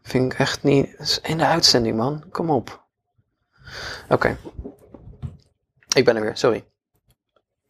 vind 0.02 0.32
ik 0.32 0.38
echt 0.38 0.62
niet. 0.62 1.20
In 1.22 1.38
de 1.38 1.46
uitzending, 1.46 1.96
man. 1.96 2.24
Kom 2.30 2.50
op. 2.50 2.86
Oké. 4.08 4.38
Ik 5.94 6.04
ben 6.04 6.16
er 6.16 6.22
weer, 6.22 6.36
sorry. 6.36 6.64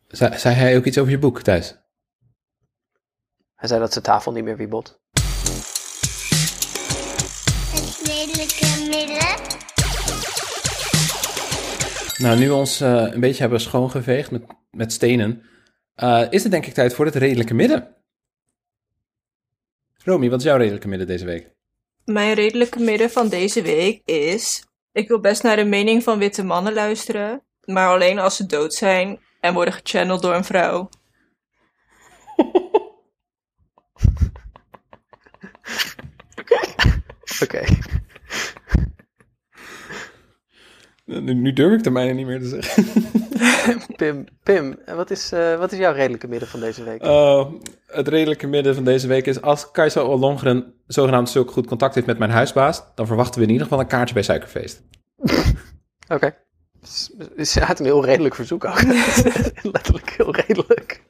Zei, 0.08 0.38
zei 0.38 0.54
hij 0.54 0.76
ook 0.76 0.84
iets 0.84 0.98
over 0.98 1.10
je 1.10 1.18
boek, 1.18 1.42
Thijs? 1.42 1.76
Hij 3.56 3.68
zei 3.68 3.80
dat 3.80 3.92
zijn 3.92 4.04
tafel 4.04 4.32
niet 4.32 4.44
meer 4.44 4.56
wiebelt. 4.56 5.00
Het 7.70 8.00
redelijke 8.04 8.86
midden. 8.88 9.44
Nou, 12.16 12.38
nu 12.38 12.48
we 12.48 12.54
ons 12.54 12.80
eh, 12.80 13.12
een 13.12 13.20
beetje 13.20 13.40
hebben 13.40 13.60
schoongeveegd 13.60 14.30
met, 14.30 14.42
met 14.70 14.92
stenen, 14.92 15.42
eh, 15.94 16.26
is 16.30 16.42
het 16.42 16.52
denk 16.52 16.66
ik 16.66 16.74
tijd 16.74 16.94
voor 16.94 17.04
het 17.04 17.14
redelijke 17.14 17.54
midden. 17.54 17.96
Romy, 20.04 20.30
wat 20.30 20.38
is 20.38 20.44
jouw 20.44 20.56
redelijke 20.56 20.88
midden 20.88 21.06
deze 21.06 21.24
week? 21.24 21.50
Mijn 22.04 22.34
redelijke 22.34 22.80
midden 22.80 23.10
van 23.10 23.28
deze 23.28 23.62
week 23.62 24.02
is... 24.04 24.64
Ik 24.92 25.08
wil 25.08 25.20
best 25.20 25.42
naar 25.42 25.56
de 25.56 25.64
mening 25.64 26.02
van 26.02 26.18
witte 26.18 26.44
mannen 26.44 26.72
luisteren, 26.72 27.42
maar 27.64 27.88
alleen 27.88 28.18
als 28.18 28.36
ze 28.36 28.46
dood 28.46 28.74
zijn 28.74 29.20
en 29.40 29.54
worden 29.54 29.74
gechanneld 29.74 30.22
door 30.22 30.34
een 30.34 30.44
vrouw. 30.44 30.88
Oké. 37.42 37.64
Nu, 41.04 41.34
nu 41.34 41.52
durf 41.52 41.72
ik 41.72 41.82
de 41.82 41.90
mijne 41.90 42.12
niet 42.12 42.26
meer 42.26 42.40
te 42.40 42.48
zeggen. 42.48 42.84
Pim, 43.96 44.24
Pim 44.42 44.78
wat, 44.94 45.10
is, 45.10 45.32
eh, 45.32 45.58
wat 45.58 45.72
is 45.72 45.78
jouw 45.78 45.92
redelijke 45.92 46.28
midden 46.28 46.48
van 46.48 46.60
deze 46.60 46.84
week? 46.84 47.04
Uh, 47.04 47.46
het 47.86 48.08
redelijke 48.08 48.46
midden 48.46 48.74
van 48.74 48.84
deze 48.84 49.06
week 49.06 49.26
is... 49.26 49.42
als 49.42 49.70
Kajsa 49.70 50.02
Ollongren 50.02 50.74
zogenaamd 50.86 51.30
zulk 51.30 51.50
goed 51.50 51.66
contact 51.66 51.94
heeft 51.94 52.06
met 52.06 52.18
mijn 52.18 52.30
huisbaas... 52.30 52.82
dan 52.94 53.06
verwachten 53.06 53.40
we 53.40 53.46
in 53.46 53.52
ieder 53.52 53.66
geval 53.66 53.80
een 53.80 53.88
kaartje 53.88 54.14
bij 54.14 54.22
Suikerfeest. 54.22 54.82
Oké. 56.14 56.34
Dus 56.80 57.10
Ze 57.52 57.60
had 57.60 57.78
een 57.78 57.84
heel 57.84 58.04
redelijk 58.04 58.34
verzoek 58.34 58.64
ook. 58.64 58.82
Letterlijk 59.74 60.10
heel 60.10 60.34
redelijk. 60.34 61.02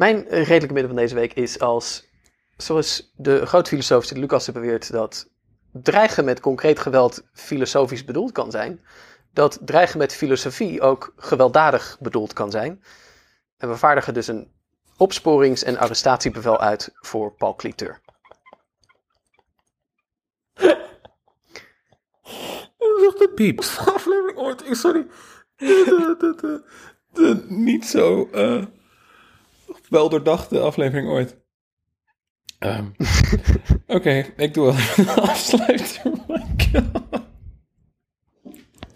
Mijn 0.00 0.28
redelijke 0.28 0.72
midden 0.72 0.86
van 0.86 0.96
deze 0.96 1.14
week 1.14 1.32
is 1.32 1.58
als, 1.58 2.08
zoals 2.56 3.12
de 3.16 3.46
grote 3.46 3.70
filosoof 3.70 4.04
Sint 4.04 4.20
Lucas 4.20 4.52
beweert, 4.52 4.92
dat 4.92 5.30
dreigen 5.72 6.24
met 6.24 6.40
concreet 6.40 6.78
geweld 6.78 7.22
filosofisch 7.32 8.04
bedoeld 8.04 8.32
kan 8.32 8.50
zijn, 8.50 8.84
dat 9.32 9.58
dreigen 9.64 9.98
met 9.98 10.14
filosofie 10.14 10.80
ook 10.80 11.12
gewelddadig 11.16 11.96
bedoeld 12.00 12.32
kan 12.32 12.50
zijn. 12.50 12.82
En 13.56 13.68
we 13.68 13.76
vaardigen 13.76 14.14
dus 14.14 14.26
een 14.26 14.52
opsporings- 14.96 15.64
en 15.64 15.78
arrestatiebevel 15.78 16.60
uit 16.60 16.90
voor 16.94 17.34
Paul 17.34 17.54
Cliteur. 17.54 18.00
Piep. 23.34 23.58
aflevering 23.94 24.38
ooit. 24.38 24.62
Sorry. 24.70 25.06
De, 25.56 26.16
de, 26.18 26.34
de, 26.40 26.64
de 27.12 27.44
niet 27.48 27.86
zo 27.86 28.28
uh, 28.32 28.64
wel 29.90 30.08
doordachte 30.08 30.58
aflevering 30.60 31.08
ooit. 31.08 31.36
Ehm, 32.58 32.86
Oké, 33.96 34.24
ik 34.36 34.54
doe 34.54 34.64
wel 34.64 34.74
een 34.96 35.08
afsluiter. 35.30 36.00
Oh 36.04 36.28
my 36.28 36.44
god. 36.72 37.22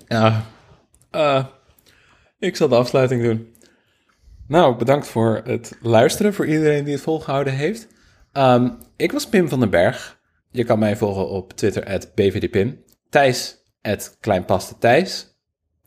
Ja. 0.08 0.46
eh, 1.10 1.44
ik 2.38 2.56
zal 2.56 2.68
de 2.68 2.76
afsluiting 2.76 3.22
doen. 3.22 3.54
Nou, 4.48 4.76
bedankt 4.76 5.06
voor 5.06 5.40
het 5.44 5.78
luisteren, 5.82 6.34
voor 6.34 6.46
iedereen 6.46 6.84
die 6.84 6.92
het 6.94 7.02
volgehouden 7.02 7.52
heeft. 7.52 7.86
Ehm, 8.32 8.70
ik 8.96 9.12
was 9.12 9.28
Pim 9.28 9.48
van 9.48 9.60
den 9.60 9.70
Berg. 9.70 10.20
Je 10.50 10.64
kan 10.64 10.78
mij 10.78 10.96
volgen 10.96 11.28
op 11.28 11.52
Twitter, 11.52 11.84
at 11.86 12.14
bvdpim. 12.14 12.84
Thijs, 13.08 13.56
at 13.82 14.16
kleinpastethijs. 14.20 15.36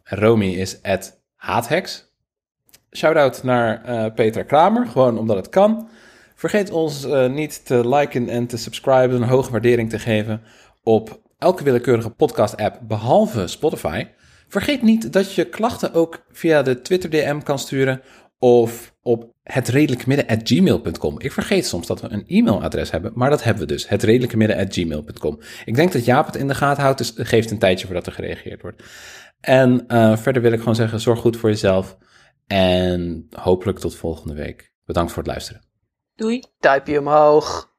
Romy 0.04 0.46
is 0.54 0.84
at 0.84 1.22
haathex. 1.36 2.07
Shoutout 2.98 3.44
naar 3.44 3.84
eh, 3.84 4.14
Peter 4.16 4.46
Kramer, 4.46 4.88
gewoon 4.88 5.18
omdat 5.18 5.36
het 5.36 5.50
kan. 5.50 5.90
Vergeet 6.36 6.72
ons 6.72 7.06
eh, 7.06 7.30
niet 7.30 7.66
te 7.66 7.90
liken 7.90 8.30
en 8.30 8.48
te 8.48 8.58
subscriben, 8.58 9.22
een 9.22 9.28
hoge 9.28 9.52
waardering 9.52 9.90
te 9.90 10.00
geven 10.00 10.42
op 10.84 11.22
elke 11.38 11.64
willekeurige 11.64 12.10
podcast-app 12.10 12.80
behalve 12.82 13.48
Spotify. 13.48 14.08
Vergeet 14.48 14.82
niet 14.82 15.14
dat 15.14 15.34
je 15.34 15.46
klachten 15.46 15.94
ook 15.94 16.26
via 16.32 16.62
de 16.62 16.82
Twitter 16.82 17.10
DM 17.10 17.40
kan 17.40 17.60
sturen 17.60 18.02
of 18.40 18.94
op 19.02 19.32
hetredelijkemidden@gmail.com. 19.44 21.20
Ik 21.20 21.32
vergeet 21.32 21.66
soms 21.66 21.88
dat 21.88 22.02
we 22.02 22.08
een 22.10 22.24
e-mailadres 22.28 22.92
hebben, 22.92 23.12
maar 23.16 23.30
dat 23.30 23.44
hebben 23.44 23.68
we 23.68 23.74
dus, 23.74 23.90
hetredelijkemidden@gmail.com. 23.90 25.40
Ik 25.66 25.76
denk 25.76 25.92
dat 25.92 26.06
Jaap 26.06 26.26
het 26.26 26.36
in 26.36 26.48
de 26.48 26.56
gaten 26.56 26.84
houdt, 26.84 26.98
dus 26.98 27.14
geeft 27.16 27.52
een 27.52 27.60
tijdje 27.60 27.86
voordat 27.86 28.06
er 28.06 28.12
gereageerd 28.12 28.62
wordt. 28.62 28.84
En 29.42 29.88
eh, 29.88 30.18
verder 30.18 30.42
wil 30.42 30.52
ik 30.52 30.60
gewoon 30.60 30.76
zeggen, 30.76 31.00
zorg 31.00 31.20
goed 31.20 31.38
voor 31.38 31.50
jezelf 31.50 31.98
en 32.48 33.28
hopelijk 33.30 33.80
tot 33.80 33.96
volgende 33.96 34.34
week. 34.34 34.74
Bedankt 34.86 35.12
voor 35.12 35.24
het 35.24 35.32
luisteren. 35.32 35.62
Doei. 36.16 36.44
Duimpje 36.60 37.00
omhoog. 37.00 37.76